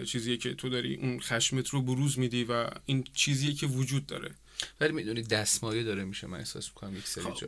چیزیه 0.06 0.38
که 0.38 0.54
تو 0.54 0.70
داری 0.70 0.96
اون 0.96 1.20
خشمت 1.20 1.70
رو 1.70 1.82
بروز 1.82 2.20
میدی 2.20 2.44
و 2.44 2.70
این 2.86 3.04
چیزیه 3.14 3.54
که 3.54 3.68
وجود 3.68 4.06
داره. 4.06 4.36
ولی 4.82 4.92
می‌دونی 4.92 5.22
دستمایه 5.22 5.84
داره 5.84 6.04
میشه 6.04 6.28
من 6.28 6.38
احساس 6.38 6.68
می‌کنم 6.68 6.98
یک 6.98 7.08
سری 7.08 7.24
جا. 7.24 7.48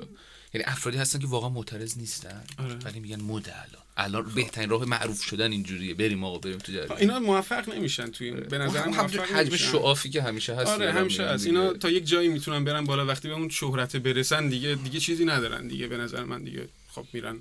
یعنی 0.54 0.66
افرادی 0.68 0.98
هستن 0.98 1.20
که 1.20 1.28
واقعا 1.28 1.50
معترض 1.50 1.98
نیستن. 1.98 2.44
آره. 2.58 2.76
ولی 2.76 3.00
میگن 3.00 3.22
مد 3.22 3.50
الان. 3.50 3.84
الان 3.98 4.32
بهترین 4.36 4.70
راه 4.70 4.86
معروف 4.86 5.24
شدن 5.24 5.52
اینجوریه. 5.52 5.94
بریم 5.94 6.24
آقا 6.24 6.38
بریم 6.38 6.58
تو 6.58 6.72
جریان. 6.72 6.98
اینا 6.98 7.20
موفق 7.20 7.70
نمیشن 7.76 8.08
توی 8.08 8.28
این 8.28 8.40
به 8.40 8.58
نظر 8.58 8.80
همونجور 8.80 9.22
موفق 9.22 9.36
حجم. 9.36 9.56
شعافی 9.56 10.10
که 10.10 10.22
همیشه 10.22 10.56
هست 10.56 10.68
آره 10.72 10.92
همیشه 10.92 11.28
هست. 11.28 11.46
اینا 11.46 11.74
تا 11.74 11.90
یک 11.90 12.06
جایی 12.06 12.30
می‌تونن 12.30 12.64
برن 12.64 12.86
بالا. 12.86 13.06
وقتی 13.06 13.28
به 13.28 13.34
اون 13.34 13.50
شهرت 13.50 13.96
برسن 13.96 14.50
دیگه 14.50 14.76
دیگه 14.76 15.00
چیزی 15.00 15.26
ندارن 15.26 15.68
دیگه 15.68 15.88
به 15.88 15.98
نظر 15.98 16.24
من 16.24 16.44
دیگه. 16.44 16.70
خب 16.92 17.06
میرن 17.14 17.40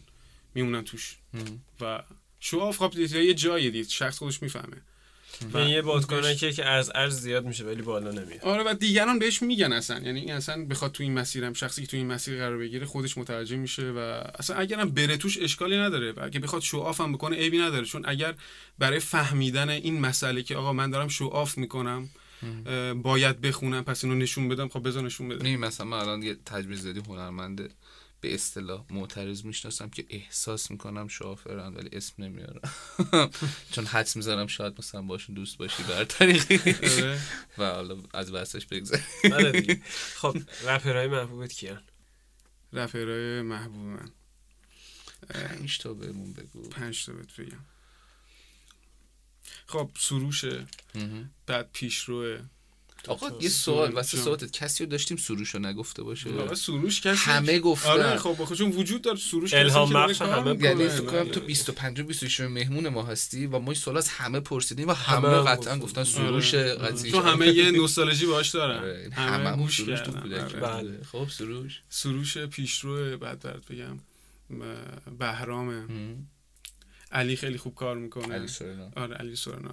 میمونن 0.54 0.84
توش. 0.84 1.16
و 1.80 2.02
شعاف 2.40 2.78
خب 2.78 2.98
یه 2.98 3.34
جایی 3.34 3.70
دید 3.70 3.88
شخص 3.88 4.18
خودش 4.18 4.42
می‌فهمه. 4.42 4.76
این 5.54 5.68
یه 5.68 5.82
بادکنکیه 5.82 6.52
که 6.52 6.64
از 6.64 6.92
ارز 6.94 7.20
زیاد 7.20 7.44
میشه 7.44 7.64
ولی 7.64 7.82
بالا 7.82 8.10
نمیاد. 8.10 8.40
آره 8.42 8.62
و 8.62 8.74
دیگران 8.74 9.18
بهش 9.18 9.42
میگن 9.42 9.72
اصلا. 9.72 10.00
یعنی 10.00 10.20
این 10.20 10.32
اصلا 10.32 10.64
بخواد 10.64 10.92
تو 10.92 11.02
این 11.02 11.12
مسیرم 11.12 11.52
شخصی 11.52 11.80
که 11.80 11.86
تو 11.86 11.96
این 11.96 12.06
مسیر 12.06 12.38
قرار 12.38 12.58
بگیره 12.58 12.86
خودش 12.86 13.18
متوجه 13.18 13.56
میشه 13.56 13.90
و 13.90 13.98
اصلا 14.38 14.56
اگرم 14.56 14.90
بره 14.90 15.16
توش 15.16 15.38
اشکالی 15.38 15.76
نداره 15.76 16.12
و 16.12 16.24
اگه 16.24 16.40
بخواد 16.40 16.62
شو 16.62 16.92
هم 16.98 17.12
بکنه 17.12 17.36
عیبی 17.36 17.58
نداره. 17.58 17.84
چون 17.84 18.02
اگر 18.06 18.34
برای 18.78 18.98
فهمیدن 18.98 19.68
این 19.68 20.00
مسئله 20.00 20.42
که 20.42 20.56
آقا 20.56 20.72
من 20.72 20.90
دارم 20.90 21.08
شو 21.08 21.26
آف 21.26 21.58
می‌کنم 21.58 22.08
باید 23.02 23.40
بخونم 23.40 23.84
پس 23.84 24.04
اینو 24.04 24.16
نشون 24.16 24.48
بدم 24.48 24.68
خب 24.68 24.88
بذار 24.88 25.02
نشون 25.02 25.28
بدم. 25.28 25.46
این 25.46 25.60
مثلا 25.60 25.86
من 25.86 25.98
الان 25.98 26.22
یه 26.22 26.36
تجویز 26.46 26.84
دادی 26.84 27.00
هنرمنده. 27.08 27.68
به 28.22 28.34
اصطلاح 28.34 28.84
معترض 28.90 29.44
می‌شناسم 29.44 29.90
که 29.90 30.06
احساس 30.08 30.70
می‌کنم 30.70 31.08
شافرن 31.08 31.74
ولی 31.74 31.88
اسم 31.92 32.22
نمیارم. 32.22 32.60
چون 33.72 33.86
حدس 33.86 34.16
می‌زنم 34.16 34.46
شاید 34.46 34.74
مثلا 34.78 35.02
باشون 35.02 35.34
دوست 35.34 35.58
باشی 35.58 35.82
بر 35.82 36.04
طریقی. 36.04 36.70
آره. 37.02 37.20
و 37.58 37.64
حالا 37.74 37.96
از 38.14 38.32
بحثش 38.32 38.66
بگذاریم. 38.66 39.50
دیگه. 39.52 39.82
خب 40.14 40.36
رپرهای 40.64 41.06
محبوبت 41.06 41.52
کیان؟ 41.52 41.82
رپرهای 42.72 43.42
محبوب 43.42 43.86
من. 43.86 44.10
پنج 45.28 45.78
تا 45.78 45.94
بهمون 45.94 46.32
بگو. 46.32 46.68
پنج 46.68 47.06
تا 47.06 47.12
بهت 47.12 47.40
بگم. 47.40 47.64
خب 49.66 49.90
سروشه. 49.98 50.66
بعد 51.46 51.70
پیشروه. 51.72 52.40
آقا 53.08 53.30
یه 53.40 53.48
سوال 53.48 53.92
واسه. 53.92 54.18
صحبتت 54.18 54.50
کسی 54.52 54.84
رو 54.84 54.90
داشتیم 54.90 55.16
سروش 55.16 55.50
رو 55.50 55.60
نگفته 55.60 56.02
باشه 56.02 56.30
آقا 56.30 56.54
سروش 56.54 57.00
کسی 57.00 57.16
همه 57.30 57.58
گفتن. 57.58 57.88
آره 57.90 58.16
خب 58.16 58.32
بخاطر 58.38 58.54
چون 58.54 58.70
وجود 58.70 59.02
داره 59.02 59.18
سروش 59.18 59.50
کسی 59.54 59.60
الهام 59.60 59.92
بخش 59.92 60.18
کار 60.18 60.28
همه. 60.38 60.64
یعنی 60.64 60.88
فکر 60.88 61.00
کنم 61.04 61.18
آره. 61.18 61.28
تو 61.30 61.40
25 61.40 62.00
و 62.00 62.04
26 62.04 62.40
مهمون 62.40 62.88
ما 62.88 63.02
هستی 63.02 63.46
و 63.46 63.58
ما 63.58 63.64
این 63.72 63.74
سوال 63.80 63.96
از 63.96 64.08
همه 64.08 64.40
پرسیدیم 64.40 64.88
و 64.88 64.92
همه, 64.92 65.28
همه 65.28 65.38
قطعا 65.50 65.56
گفتن. 65.56 65.78
گفتن 65.78 66.04
سروش 66.04 66.54
آره. 66.54 66.74
قضیه 66.74 67.12
چون 67.12 67.24
همه 67.24 67.46
یه 67.48 67.70
نوستالژی 67.80 68.26
باش 68.26 68.48
دارن 68.48 68.78
آره، 68.78 69.10
همه 69.12 69.68
سروش 69.70 70.00
تو 70.00 70.12
کودکی 70.12 70.56
آره. 70.56 70.82
بوده. 70.82 71.04
خب 71.04 71.28
سروش 71.30 71.80
سروش 71.88 72.38
پیشرو 72.38 73.18
بعد 73.18 73.40
برات 73.40 73.66
بگم 73.72 73.98
م- 74.50 75.16
بهرامه 75.18 75.82
علی 77.12 77.36
خیلی 77.36 77.58
خوب 77.58 77.74
کار 77.74 77.96
می‌کنه 77.98 78.34
علی 78.34 78.48
سورنا. 78.48 78.90
آره 78.96 79.14
علی 79.14 79.36
سورنا 79.36 79.72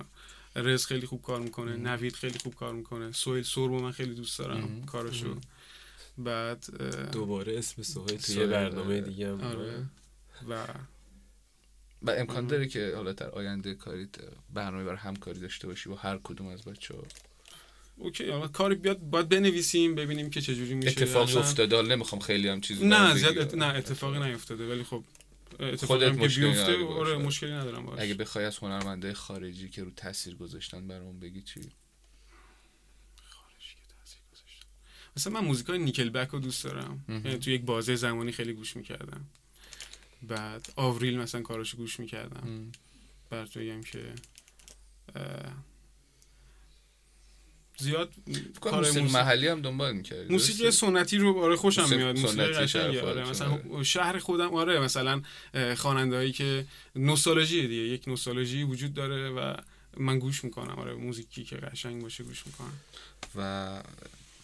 رز 0.56 0.86
خیلی 0.86 1.06
خوب 1.08 1.22
کار 1.22 1.39
می‌کنه 1.41 1.76
نوید 1.78 2.14
خیلی 2.16 2.39
خوب 2.39 2.56
کار 2.56 2.74
می‌کنه 2.74 3.12
سویل 3.12 3.43
سوربو 3.43 3.80
من 3.80 3.91
خیلی 3.91 4.14
دوست 4.16 4.39
دارم 4.39 4.86
کارشو. 4.86 5.36
بعد 6.18 6.66
اه، 6.80 6.89
دوباره 7.06 7.58
اسم 7.58 7.82
سهیل 7.84 8.18
توی 8.18 8.36
یه 8.36 8.47
برنامه 8.47 8.86
آره. 8.95 9.02
دیگه 9.02 9.28
هم 9.32 9.41
آره. 9.41 9.86
و 10.50 10.66
و 12.02 12.12
امکان 12.12 12.47
داره 12.47 12.68
که 12.68 12.93
حالا 12.95 13.14
در 13.14 13.30
آینده 13.30 13.74
کاریت 13.74 14.10
برنامه 14.54 14.84
برای 14.84 14.97
همکاری 14.97 15.39
داشته 15.39 15.68
باشی 15.68 15.89
با 15.89 15.95
هر 15.95 16.20
کدوم 16.24 16.47
از 16.47 16.62
بچه 16.64 16.93
ها 16.93 17.04
اوکی 17.97 18.30
حالا 18.30 18.47
کاری 18.47 18.76
بیاد 18.76 19.00
باید 19.00 19.30
بنویسیم 19.30 19.95
ببینیم 19.95 20.30
که 20.30 20.41
چجوری 20.41 20.74
میشه. 20.74 20.89
اتفاقی 20.89 21.32
اصلا- 21.32 21.41
افتاده 21.41 21.76
حالا 21.76 21.95
نمی‌خوام 21.95 22.22
خیلی 22.22 22.47
هم 22.47 22.62
چیزی 22.62 22.88
نه 22.88 23.16
زیاد. 23.16 23.38
ات... 23.38 23.54
نه 23.56 23.66
اتفاقی 23.66 24.20
نیفتاده 24.20 24.70
ولی 24.72 24.84
خب 24.84 25.04
خودت 25.86 26.16
که 26.16 26.24
مشکلی 26.24 26.45
بیفته. 26.45 26.86
آره 26.86 27.18
مشکلی 27.18 27.52
ندارم 27.52 27.86
باش 27.86 28.00
اگه 28.00 28.14
بخوای 28.14 28.45
از 28.45 28.58
هنرمنده 28.58 29.14
خارجی 29.14 29.70
که 29.70 29.84
رو 29.84 29.91
تاثیر 29.91 30.36
گذاشتن 30.36 30.88
برام 30.88 31.20
بگی 31.20 31.41
چی؟ 31.41 31.62
مثلا 35.18 35.34
من 35.34 35.47
موزیکای 35.47 35.80
نیکل 35.80 36.10
بک 36.10 36.28
رو 36.28 36.39
دوست 36.39 36.64
دارم. 36.64 37.06
یعنی 37.10 37.38
تو 37.38 37.50
یک 37.50 37.62
بازه 37.62 37.95
زمانی 37.95 38.32
خیلی 38.32 38.54
گوش 38.54 38.76
می‌کردم. 38.76 39.26
بعد 40.22 40.74
آوریل 40.76 41.20
مثلا 41.20 41.41
کاراشو 41.41 41.78
گوش 41.78 42.00
می‌کردم. 42.00 42.72
بر 43.30 43.45
تو 43.45 43.60
بگم 43.60 43.82
که 43.82 44.14
زیاد 47.80 48.14
کار 48.62 48.92
محلی 49.02 49.48
هم 49.48 49.62
دنبال 49.62 49.94
می‌کردی 49.94 50.34
موسیقی؟ 50.34 50.72
سنتی 50.72 51.18
رو 51.18 51.44
آره 51.44 51.56
خوشم 51.56 51.82
موسیقی 51.82 52.04
میاد 52.04 52.20
موسیقی 52.20 52.54
سنتی 52.54 52.54
قشنگه 52.54 52.94
شهر 52.94 53.06
آره 53.06 53.30
مثلا 53.30 53.84
شهر 53.84 54.20
خودم 54.20 54.54
آره 54.56 54.80
مثلا 54.80 55.22
خواننده 55.78 56.16
هایی 56.16 56.32
که 56.32 56.66
نوستالژی 56.96 57.68
دیگه 57.68 57.82
یک 57.82 58.08
نوستالژی 58.08 58.64
وجود 58.64 58.94
داره 58.94 59.30
و 59.30 59.56
من 59.98 60.20
گوش 60.20 60.44
می‌کنم 60.44 60.76
آره 60.80 60.94
موزیکی 60.94 61.44
که 61.44 61.56
قشنگ 61.56 62.02
باشه 62.02 62.24
گوش 62.24 62.48
می‌کنم. 62.48 62.74
و 63.36 63.82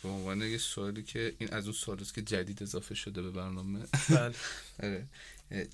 به 0.03 0.09
عنوان 0.09 0.41
یه 0.41 0.57
سوالی 0.57 1.03
که 1.03 1.33
این 1.39 1.53
از 1.53 1.63
اون 1.63 1.73
سوالیست 1.73 2.13
که 2.13 2.21
جدید 2.21 2.63
اضافه 2.63 2.95
شده 2.95 3.21
به 3.21 3.31
برنامه. 3.31 3.79
بله. 4.09 4.33
آره. 4.83 5.07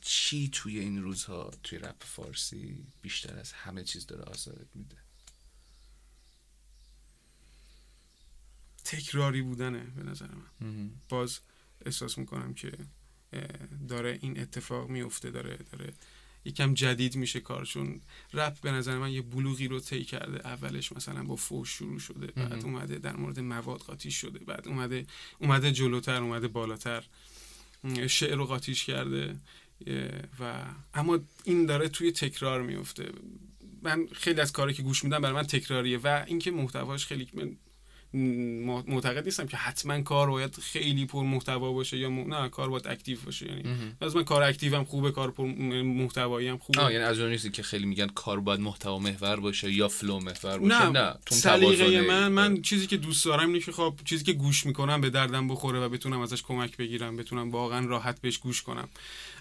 چی 0.01 0.49
توی 0.53 0.79
این 0.79 1.03
روزها 1.03 1.51
توی 1.63 1.79
رپ 1.79 2.03
فارسی 2.03 2.85
بیشتر 3.01 3.39
از 3.39 3.51
همه 3.51 3.83
چیز 3.83 4.05
داره 4.05 4.23
آزارت 4.23 4.67
میده؟ 4.75 4.95
تکراری 8.91 9.41
بودنه 9.41 9.83
به 9.95 10.03
نظر 10.03 10.27
من. 10.27 10.67
باز 11.09 11.39
احساس 11.85 12.17
می‌کنم 12.17 12.53
که 12.53 12.71
داره 13.87 14.19
این 14.21 14.39
اتفاق 14.39 14.89
میفته 14.89 15.31
داره 15.31 15.57
داره 15.71 15.93
یکم 16.45 16.73
جدید 16.73 17.15
میشه 17.15 17.39
کار 17.39 17.65
چون 17.65 18.01
رپ 18.33 18.61
به 18.61 18.71
نظر 18.71 18.97
من 18.97 19.11
یه 19.11 19.21
بلوغی 19.21 19.67
رو 19.67 19.79
طی 19.79 20.03
کرده. 20.03 20.47
اولش 20.47 20.91
مثلا 20.91 21.23
با 21.23 21.35
فوش 21.35 21.69
شروع 21.69 21.99
شده 21.99 22.27
بعد 22.27 22.63
اومده 22.63 22.97
در 22.97 23.15
مورد 23.15 23.39
مواد 23.39 23.79
قاطی 23.79 24.11
شده 24.11 24.39
بعد 24.39 24.67
اومده 24.67 25.05
اومده 25.39 25.71
جلوتر 25.71 26.23
اومده 26.23 26.47
بالاتر. 26.47 27.03
شعر 28.07 28.35
رو 28.35 28.45
قاطیش 28.45 28.85
کرده 28.85 29.35
و 30.39 30.65
اما 30.93 31.19
این 31.43 31.65
داره 31.65 31.89
توی 31.89 32.11
تکرار 32.11 32.61
میفته 32.61 33.11
من 33.81 34.07
خیلی 34.13 34.41
از 34.41 34.51
کاری 34.51 34.73
که 34.73 34.83
گوش 34.83 35.03
میدم 35.03 35.21
برای 35.21 35.35
من 35.35 35.43
تکراریه 35.43 35.97
و 35.97 36.23
اینکه 36.27 36.51
محتواش 36.51 37.05
خیلی 37.05 37.27
من 37.33 37.57
معتقد 38.13 39.25
نیستم 39.25 39.47
که 39.47 39.57
حتما 39.57 40.01
کار 40.01 40.29
باید 40.29 40.55
خیلی 40.55 41.05
پر 41.05 41.23
محتوا 41.23 41.73
باشه 41.73 41.97
یا 41.97 42.09
م... 42.09 42.33
نه 42.33 42.49
کار 42.49 42.69
باید 42.69 42.87
active 42.87 43.17
باشه. 43.25 43.47
یعنی 43.47 43.63
از 44.01 44.15
من 44.15 44.23
کار 44.23 44.43
active 44.43 44.77
م 44.77 44.83
خوبه 44.83 45.11
کار 45.11 45.31
پر 45.31 45.45
محتوایی 45.81 46.47
هم 46.47 46.57
خوبه. 46.57 46.81
آه 46.81 46.93
یعنی 46.93 47.03
از 47.03 47.19
اون 47.19 47.29
نیستی 47.29 47.49
که 47.49 47.63
خیلی 47.63 47.85
میگن 47.85 48.07
کار 48.07 48.39
باید 48.39 48.59
محتوا 48.59 48.99
محور 48.99 49.39
باشه 49.39 49.71
یا 49.71 49.87
flow 49.87 50.19
محور 50.19 50.57
باشه. 50.57 50.89
نه, 50.89 50.89
نه 50.89 51.15
سلیقه. 51.29 52.01
من 52.01 52.27
من 52.27 52.61
چیزی 52.61 52.87
که 52.87 52.97
دوست 52.97 53.25
دارم 53.25 53.47
اینه 53.47 53.59
که 53.59 53.71
خب 53.71 53.99
چیزی 54.05 54.23
که 54.23 54.33
گوش 54.33 54.65
می‌کنم 54.65 55.01
به 55.01 55.09
دردم 55.09 55.47
بخوره 55.47 55.79
و 55.79 55.89
بتونم 55.89 56.21
ازش 56.21 56.43
کمک 56.43 56.77
بگیرم 56.77 57.17
بتونم 57.17 57.51
واقعا 57.51 57.85
راحت 57.85 58.21
بهش 58.21 58.37
گوش 58.37 58.61
کنم. 58.61 58.89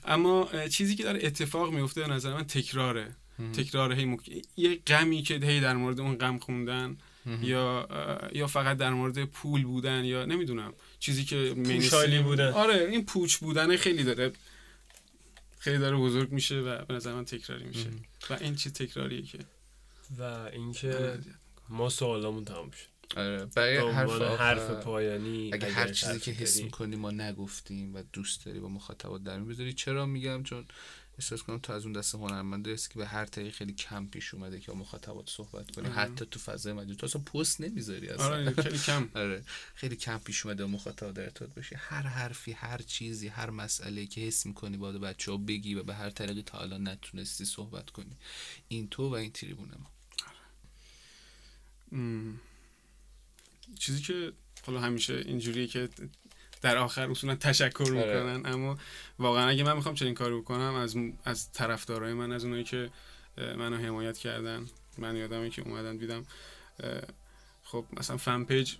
اما 0.04 0.48
چیزی 0.70 0.96
که 0.96 1.02
داره 1.02 1.20
اتفاق 1.22 1.72
میفته 1.72 2.00
به 2.00 2.06
نظر 2.06 2.34
من 2.34 2.44
تکراره. 2.44 3.16
تکرار 3.52 3.92
هی 3.92 4.04
مک... 4.04 4.20
یه 4.56 4.78
غمی 4.86 5.22
که 5.22 5.34
هی 5.34 5.60
در 5.60 5.76
مورد 5.76 6.00
اون 6.00 6.14
غم 6.14 6.38
خوندن. 6.38 6.96
یا 7.42 7.88
یا 8.32 8.46
فقط 8.46 8.76
در 8.76 8.90
مورد 8.90 9.24
پول 9.24 9.64
بودن 9.64 10.04
یا 10.04 10.24
نمی‌دونم 10.24 10.72
چیزی 10.98 11.24
که 11.24 11.54
پوشالی 11.64 12.18
بودن. 12.18 12.52
آره 12.52 12.88
این 12.90 13.04
پوچ 13.04 13.36
بودن 13.36 13.76
خیلی 13.76 14.04
داره 14.04 14.32
خیلی 15.58 15.78
داره 15.78 15.96
بزرگ 15.96 16.32
میشه 16.32 16.60
و 16.60 16.84
به 16.84 16.94
نظر 16.94 17.14
من 17.14 17.24
تکراری 17.24 17.64
میشه. 17.64 17.90
و 18.30 18.34
این 18.40 18.54
چی 18.54 18.70
تکراریه 18.70 19.22
که 19.22 19.38
و 20.18 20.22
اینکه 20.52 21.18
ما 21.68 21.88
سوالامون 21.88 22.44
تمام 22.44 22.70
شد 22.70 22.90
آره 23.16 23.44
برای 23.44 23.78
حرف, 23.78 24.22
حرف 24.22 24.70
پایانی 24.70 25.50
اگه 25.52 25.66
اگر 25.66 25.74
هر 25.74 25.92
چیزی 25.92 26.20
که 26.20 26.30
حس. 26.30 26.60
می‌کنی 26.60 26.96
ما 26.96 27.10
نگفتیم 27.10 27.94
و 27.94 28.02
دوست 28.12 28.46
داری 28.46 28.60
با 28.60 28.68
مخاطبات 28.68 29.22
در 29.22 29.40
بذاری 29.40 29.72
چرا 29.72 30.06
میگم؟ 30.06 30.42
چون 30.42 30.64
احساس 31.20 31.42
کنم 31.42 31.58
تو 31.58 31.72
از 31.72 31.84
اون 31.84 31.92
دسته 31.92 32.18
هنرمنده 32.18 32.72
هستی 32.72 32.92
که 32.92 32.98
به 32.98 33.06
هر 33.06 33.24
طریق 33.24 33.54
خیلی 33.54 33.72
کم 33.72 34.06
پیش 34.06 34.34
اومده 34.34 34.60
که 34.60 34.72
با 34.72 34.78
مخاطبات 34.78 35.30
صحبت 35.30 35.70
کنی. 35.70 35.88
حتی 35.88 36.26
تو 36.26 36.38
فضای 36.38 36.72
مجازی. 36.72 36.94
تو 36.96 37.06
اصلا 37.06 37.22
پست 37.22 37.60
نمی‌ذاری 37.60 38.08
اصلا. 38.08 38.24
آره 38.26 38.50
خیلی 38.62 38.78
کم. 38.88 39.08
آره. 39.14 39.44
خیلی 39.74 39.96
کم 39.96 40.18
پیش 40.18 40.46
اومده 40.46 40.64
با 40.64 40.70
مخاطب 40.70 41.12
در 41.12 41.22
ارتباط 41.22 41.50
باشی. 41.54 41.74
هر 41.78 42.02
حرفی 42.02 42.52
هر 42.52 42.78
چیزی 42.82 43.28
هر 43.28 43.50
مسئله 43.50 44.06
که 44.06 44.20
حس 44.20 44.46
می‌کنی 44.46 44.76
باید 44.76 45.00
بچه 45.00 45.30
ها 45.30 45.36
بگی 45.36 45.74
و 45.74 45.82
به 45.82 45.94
هر 45.94 46.10
طریقی 46.10 46.42
تا 46.42 46.58
الان 46.58 46.88
نتونستی 46.88 47.44
صحبت 47.44 47.90
کنی. 47.90 48.16
این 48.68 48.88
تو 48.88 49.08
و 49.08 49.12
این 49.12 49.32
تریبون 49.32 49.68
ما. 49.78 49.90
م. 51.98 52.34
چیزی 53.78 54.02
که 54.02 54.32
حالا 54.66 54.80
همیشه 54.80 55.14
اینجوریه 55.14 55.66
که 55.66 55.88
در 56.62 56.76
آخر 56.78 57.10
اصولا 57.10 57.34
تشکر 57.34 57.82
آره. 57.82 58.22
می‌کنن. 58.22 58.52
اما 58.52 58.78
واقعا 59.18 59.48
اگه 59.48 59.64
من 59.64 59.76
می‌خوام 59.76 59.94
چنین 59.94 60.14
کاری 60.14 60.36
بکنم 60.36 60.74
از 60.74 60.96
از 61.24 61.52
طرفدارای 61.52 62.12
من 62.12 62.32
از 62.32 62.44
اونایی 62.44 62.64
که 62.64 62.90
منو 63.38 63.76
حمایت 63.76 64.18
کردن. 64.18 64.66
من 64.98 65.16
یادمه 65.16 65.50
که 65.50 65.62
اومدن 65.62 65.96
دیدم 65.96 66.26
خب 67.64 67.84
مثلا 67.92 68.16
فن 68.16 68.44
پیج 68.44 68.74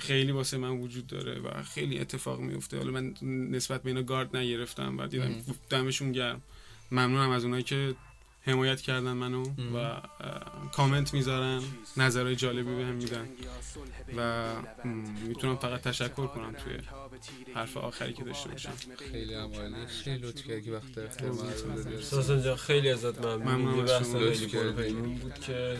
خیلی 0.00 0.32
واسه 0.32 0.56
من 0.58 0.70
وجود 0.70 1.06
داره 1.06 1.40
و 1.40 1.62
خیلی 1.62 1.98
اتفاق 1.98 2.40
میفته 2.40 2.78
حالا 2.78 2.90
من 2.90 3.14
نسبت 3.22 3.82
به 3.82 3.90
اینا 3.90 4.02
گارد 4.02 4.36
نگرفتم 4.36 4.98
و 4.98 5.06
دیدم 5.06 5.34
دمشون 5.70 6.12
گرم. 6.12 6.42
ممنونم 6.90 7.30
از 7.30 7.44
اونایی 7.44 7.62
که 7.62 7.94
حمایت 8.46 8.80
کردن 8.80 9.12
منو 9.12 9.44
و 9.74 10.00
کامنت 10.72 11.14
می‌ذارن 11.14 11.62
نظرهای 11.96 12.36
جالبی 12.36 12.74
بهم 12.76 12.94
میدن 12.94 13.28
و 14.16 14.52
می‌تونم 15.26 15.56
فقط 15.56 15.80
تشکر 15.80 16.26
کنم 16.26 16.52
توی 16.52 16.78
حرف 17.54 17.76
آخری 17.76 18.12
که 18.12 18.24
داشته 18.24 18.48
باشم. 18.48 18.72
خیلی 19.12 19.34
هم 19.34 19.52
عالی. 19.54 19.86
خیلی 19.86 20.18
لطف 20.18 20.44
کردی 20.46 20.62
که 20.62 20.72
وقت. 20.72 20.84
ساسان 22.02 22.42
جان 22.42 22.56
خیلی 22.56 22.90
ازت 22.90 23.18
ممنون. 23.18 23.42
ممنون 23.42 23.78
یه 23.78 23.84
بحث. 23.84 24.12
خیلی. 24.12 24.46
پرپیمون 24.46 25.14
بود 25.14 25.34
که 25.34 25.76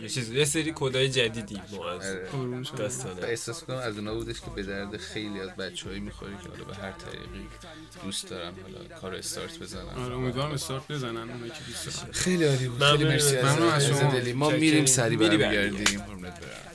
یه 0.00 0.08
چیز 0.08 0.30
یه 0.30 0.44
سری 0.44 0.72
کدای 0.74 1.08
جدیدی 1.08 1.60
ما 1.72 1.90
از 1.90 2.16
آره. 2.34 2.62
داستانه. 2.76 3.22
احساس 3.22 3.64
کنم 3.64 3.76
از 3.76 3.98
اونا 3.98 4.14
بودش 4.14 4.40
که 4.40 4.50
به 4.56 4.62
درد 4.62 4.96
خیلی 4.96 5.40
از 5.40 5.56
بچه 5.56 5.88
هایی 5.88 6.00
می‌خوری 6.00 6.36
که 6.42 6.48
حالا 6.48 6.64
به 6.64 6.74
هر 6.74 6.92
طریقی 6.92 7.46
دوست 8.04 8.30
دارم 8.30 8.54
حالا 8.62 9.00
کار 9.00 9.14
استارت 9.14 9.58
بزنم. 9.58 9.88
آره 9.88 10.14
امیدوارم 10.14 10.52
استارت 10.52 10.92
بزنن 10.92 11.30
اونایی 11.30 11.50
که 11.50 11.58
دوست 11.66 12.00
دارن. 12.02 12.07
خیلی 12.12 12.44
عالی 12.44 12.68
بود 12.68 12.82
خیلی 12.82 13.04
مرسی 13.04 13.36
از. 13.36 14.00
دلی. 14.12 14.32
ما. 14.32 14.50
میریم 14.50 14.86
سری 14.86 15.16
میری 15.16 15.36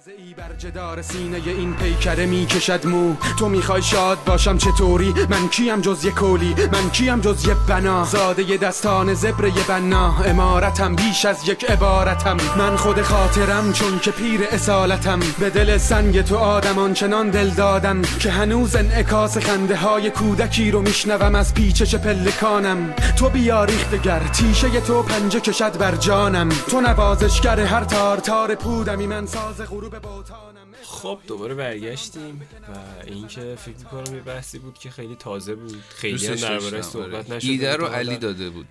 برمیگردیم 0.06 0.28
ای 0.28 0.34
بر 0.34 0.54
جدار 0.58 1.02
سینه 1.02 1.38
این 1.46 1.74
پیکره 1.74 2.26
می‌کشد 2.26 2.88
مو. 2.88 3.16
تو 3.40 3.50
می‌خوای 3.50 3.82
شاد 3.82 4.18
باشم 4.26 4.58
چطوری؟ 4.58 5.14
من 5.30 5.48
کیم 5.48 5.82
جز 5.82 6.06
یه 6.06 6.12
کولی؟ 6.12 6.56
من 6.72 6.90
کیم 6.90 7.20
جز 7.20 7.48
یه 7.48 7.56
بنا؟ 7.68 8.06
زاده 8.06 8.44
یه 8.44 8.58
دستان 8.58 9.14
زبر 9.14 9.46
یه 9.46 9.68
بنا. 9.68 10.14
امارتم 10.26 10.96
بیش 10.96 11.26
از 11.26 11.50
یک 11.50 11.66
عبارتم. 11.66 12.38
من 12.58 12.76
خود 12.76 13.02
خاطرم 13.02 13.74
چون 13.74 14.00
که 14.00 14.12
پیر 14.12 14.42
اصالتم. 14.52 15.20
به 15.40 15.50
دل 15.50 15.78
سنگ 15.78 16.22
تو 16.22 16.38
آدم 16.38 16.78
آنچنان 16.78 17.30
دل 17.30 17.50
دادم 17.50 18.02
که 18.02 18.32
هنوز 18.32 18.76
انعکاس 18.76 19.38
خنده 19.38 19.76
های 19.76 20.10
کودکی 20.10 20.72
رو 20.72 20.82
میشنوم. 20.82 21.36
از 21.36 21.54
پیچش 21.54 21.96
پلکانم 21.96 22.94
تو 23.20 23.30
بیا 23.30 23.64
ریختگر 23.64 24.20
تیشه 24.20 24.82
تو 24.82 25.04
پنجه 25.04 25.40
کشد 25.40 25.78
بر 25.78 25.96
جانم. 25.96 26.50
تو 26.50 26.82
نوازشگر 26.82 27.60
هر 27.60 27.84
تار 27.84 28.18
تار 28.18 28.56
پودمی. 28.56 29.08
من 29.08 29.26
ساز 29.26 29.62
غروب 29.70 29.93
Super 29.94 30.08
Bowl 30.08 30.24
town. 30.24 30.63
خب 30.94 31.20
دوباره 31.28 31.56
برگشتیم 31.56 32.42
و 32.42 33.06
اینکه 33.08 33.56
فکر 33.56 33.78
می‌کنم 33.78 34.16
یه 34.16 34.22
بحثی 34.22 34.60
بود 34.60 34.80
که 34.80 34.90
خیلی 34.90 35.16
تازه 35.16 35.56
بود 35.56 35.84
خیلی 35.90 36.28
هم 36.28 36.36
دربارهش 36.36 36.72
داشتم، 36.72 36.92
صحبت 36.92 37.26
آره. 37.26 37.36
نشده 37.36 37.52
ایده 37.52 37.72
بود 37.72 37.82
رو. 37.82 37.94
علی 37.94 38.18
داده 38.18 38.50
بود. 38.50 38.68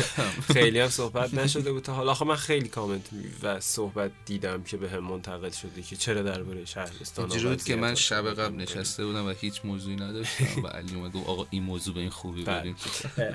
خیلی 0.54 0.80
هم 0.80 0.88
صحبت 0.88 1.34
نشده 1.34 1.72
بود 1.72 1.82
تا 1.82 1.94
حالا 1.94 2.10
آخه 2.10 2.24
من 2.24 2.36
خیلی 2.36 2.68
کامنت 2.68 3.08
و 3.42 3.60
صحبت 3.60 4.10
دیدم 4.26 4.62
که 4.62 4.76
به 4.76 4.90
هم 4.90 4.98
منتقل 4.98 5.50
شده 5.50 5.82
که 5.82 5.96
چرا 5.96 6.22
درباره 6.22 6.64
شهرستان 6.64 7.28
بود 7.28 7.62
که 7.62 7.76
من 7.76 7.94
شب 7.94 8.34
قبل 8.34 8.56
نشسته 8.56 9.06
بودم 9.06 9.26
و 9.26 9.34
هیچ 9.40 9.60
موضوعی 9.64 9.96
نداشتم 9.96 10.62
و 10.64 10.66
علی 10.66 10.94
اومد 10.94 11.12
گفت 11.12 11.28
آقا 11.28 11.46
این 11.50 11.62
موضوع 11.62 11.94
به 11.94 12.00
این 12.00 12.10
خوبی 12.10 12.44
بله. 12.44 12.60
بریم 12.60 12.76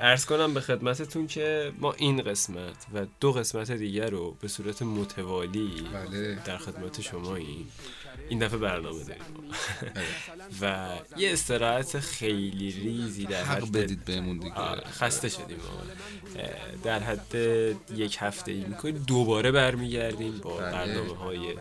ارز 0.01 0.25
کنم 0.25 0.53
به 0.53 0.61
خدمتتون 0.61 1.27
که 1.27 1.71
ما 1.79 1.93
این 1.93 2.21
قسمت 2.21 2.85
و 2.93 3.05
دو 3.19 3.31
قسمت 3.31 3.71
دیگر 3.71 4.09
رو 4.09 4.37
به 4.41 4.47
صورت 4.47 4.81
متوالی 4.81 5.71
بله. 5.93 6.39
در 6.45 6.57
خدمت 6.57 7.01
شما 7.01 7.35
این 7.35 7.65
این 8.29 8.39
دفعه 8.39 8.57
برنامه 8.57 9.03
داریم. 9.03 9.23
و 10.61 10.87
یه 11.17 11.33
استراحت 11.33 11.99
خیلی 11.99 12.71
ریزی 12.71 13.25
در 13.25 13.43
حق 13.43 13.71
بدید 13.71 14.05
بهمون 14.05 14.37
دیگه. 14.37 14.53
آره، 14.53 14.83
خسته 14.83 15.29
شدیم 15.29 15.57
در 16.83 16.99
حد 16.99 17.35
یک 17.95 18.17
هفته 18.19 18.51
ای 18.51 18.63
می‌کنیم 18.63 19.03
دوباره 19.07 19.51
برمیگردیم 19.51 20.37
با 20.37 20.57
بله. 20.57 20.71
برنامه 20.71 21.15
های 21.15 21.55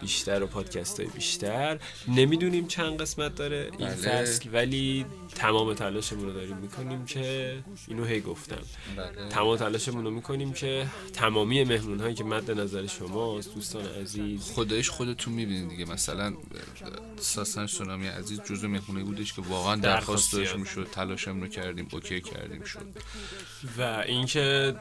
بیشتر 0.00 0.42
و 0.42 0.46
پادکست 0.46 1.00
های 1.00 1.08
بیشتر 1.08 1.78
نمی‌دونیم 2.08 2.66
چند 2.66 3.00
قسمت 3.00 3.34
داره 3.34 3.70
این 3.78 3.88
بله. 3.88 3.96
فصل 3.96 4.48
ولی 4.52 5.06
تمام 5.34 5.74
تلاشمون 5.74 6.24
رو 6.24 6.32
داریم 6.32 6.56
می‌کنیم 6.56 7.04
که 7.04 7.58
اینو 7.88 8.04
هی 8.04 8.20
گفتم 8.20 8.58
بله. 8.96 9.28
تمام 9.28 9.56
تلاشمون 9.56 10.04
رو 10.04 10.10
می‌کنیم 10.10 10.52
که 10.52 10.86
تمامی 11.12 11.64
مهمون 11.64 12.00
هایی 12.00 12.14
که 12.14 12.24
مد 12.24 12.50
نظر 12.50 12.86
شماست 12.86 13.54
دوستان 13.54 13.86
عزیز 13.86 14.52
خدایش 14.52 14.90
خودتون 14.90 15.34
می‌بینید 15.34 15.68
دیگه 15.68 15.84
مثلا 15.84 16.34
ساسن 17.16 17.66
سونامی 17.66 18.06
عزیز 18.06 18.40
جزو 18.40 18.68
مهمونه 18.68 19.04
بودش 19.04 19.32
که 19.32 19.42
واقعا 19.42 19.76
درخواست 19.76 20.32
داشت. 20.32 20.56
می‌شد 20.56 20.88
تلاشم 20.92 21.40
رو 21.40 21.48
کردیم 21.48 21.88
اوکی 21.92 22.20
کردیم 22.20 22.64
شد 22.64 22.86
و 23.78 24.04
اینکه 24.06 24.74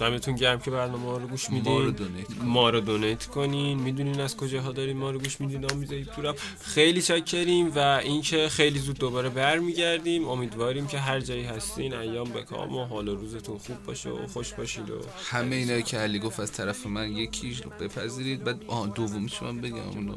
دمتون 0.00 0.34
گرم 0.34 0.60
که 0.60 0.70
برنامه 0.70 1.18
رو 1.18 1.26
گوش 1.26 1.50
میدین. 1.50 1.72
ما 1.72 1.80
رو 1.80 1.90
دونیت 1.90 2.26
کنین. 2.26 2.42
ما 2.42 2.70
رو 2.70 2.80
دونیت 2.80 3.26
کنین. 3.26 3.78
می‌دونین 3.78 4.20
از 4.20 4.36
کجاها 4.36 4.72
دارین 4.72 4.96
ما 4.96 5.10
رو 5.10 5.18
گوش 5.18 5.40
میدین. 5.40 5.66
تو 6.04 6.22
رفت 6.22 6.42
خیلی 6.60 7.02
چاکریم 7.02 7.74
و 7.74 7.78
اینکه 7.78 8.48
خیلی 8.48 8.78
زود 8.78 8.98
دوباره 8.98 9.28
برمیگردیم. 9.28 10.28
امیدواریم 10.28 10.86
که 10.86 10.98
هر 10.98 11.20
جایی 11.20 11.44
هستین. 11.44 11.94
ایام 11.94 12.28
بکام 12.28 12.76
و 12.76 12.84
حال 12.84 13.08
روزتون 13.08 13.58
خوب 13.58 13.84
باشه 13.84 14.10
و 14.10 14.26
خوش 14.26 14.52
باشید 14.52 14.90
و 14.90 15.00
همه 15.30 15.56
اینایی 15.56 15.82
که 15.82 15.96
علی 15.98 16.18
گفت 16.18 16.40
از 16.40 16.52
طرف 16.52 16.86
من 16.86 17.12
یکیش 17.12 17.62
رو 17.62 17.70
بپذیرید. 17.80 18.44
بعد 18.44 18.64
آه 18.66 18.92
دومیش 18.94 19.42
من 19.42 19.60
بگم. 19.60 19.76
اونو. 19.76 20.14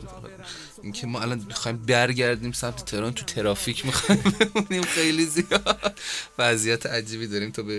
اینکه 0.83 1.07
ما 1.07 1.21
الان 1.21 1.45
می‌خوایم 1.47 1.77
برگردیم 1.77 2.51
سمت 2.51 2.85
تهران. 2.85 3.13
تو 3.13 3.25
ترافیک 3.25 3.85
می‌خوایم 3.85 4.23
بمونیم. 4.39 4.81
خیلی 4.81 5.25
زیاد. 5.25 5.99
وضعیت 6.37 6.85
عجیبی 6.85 7.27
داریم. 7.27 7.51
تا 7.51 7.63
برسیم 7.63 7.78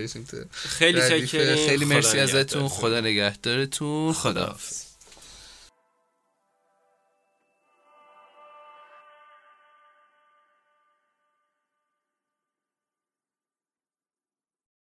خیلی 0.51 0.99
ردیف. 1.01 1.31
چاکریم 1.31 1.67
خیلی 1.67 1.85
مرسی. 1.85 2.19
ازتون 2.19 2.67
خدا 2.67 3.01
نگهدارتون 3.01 4.13
خدا 4.13 4.55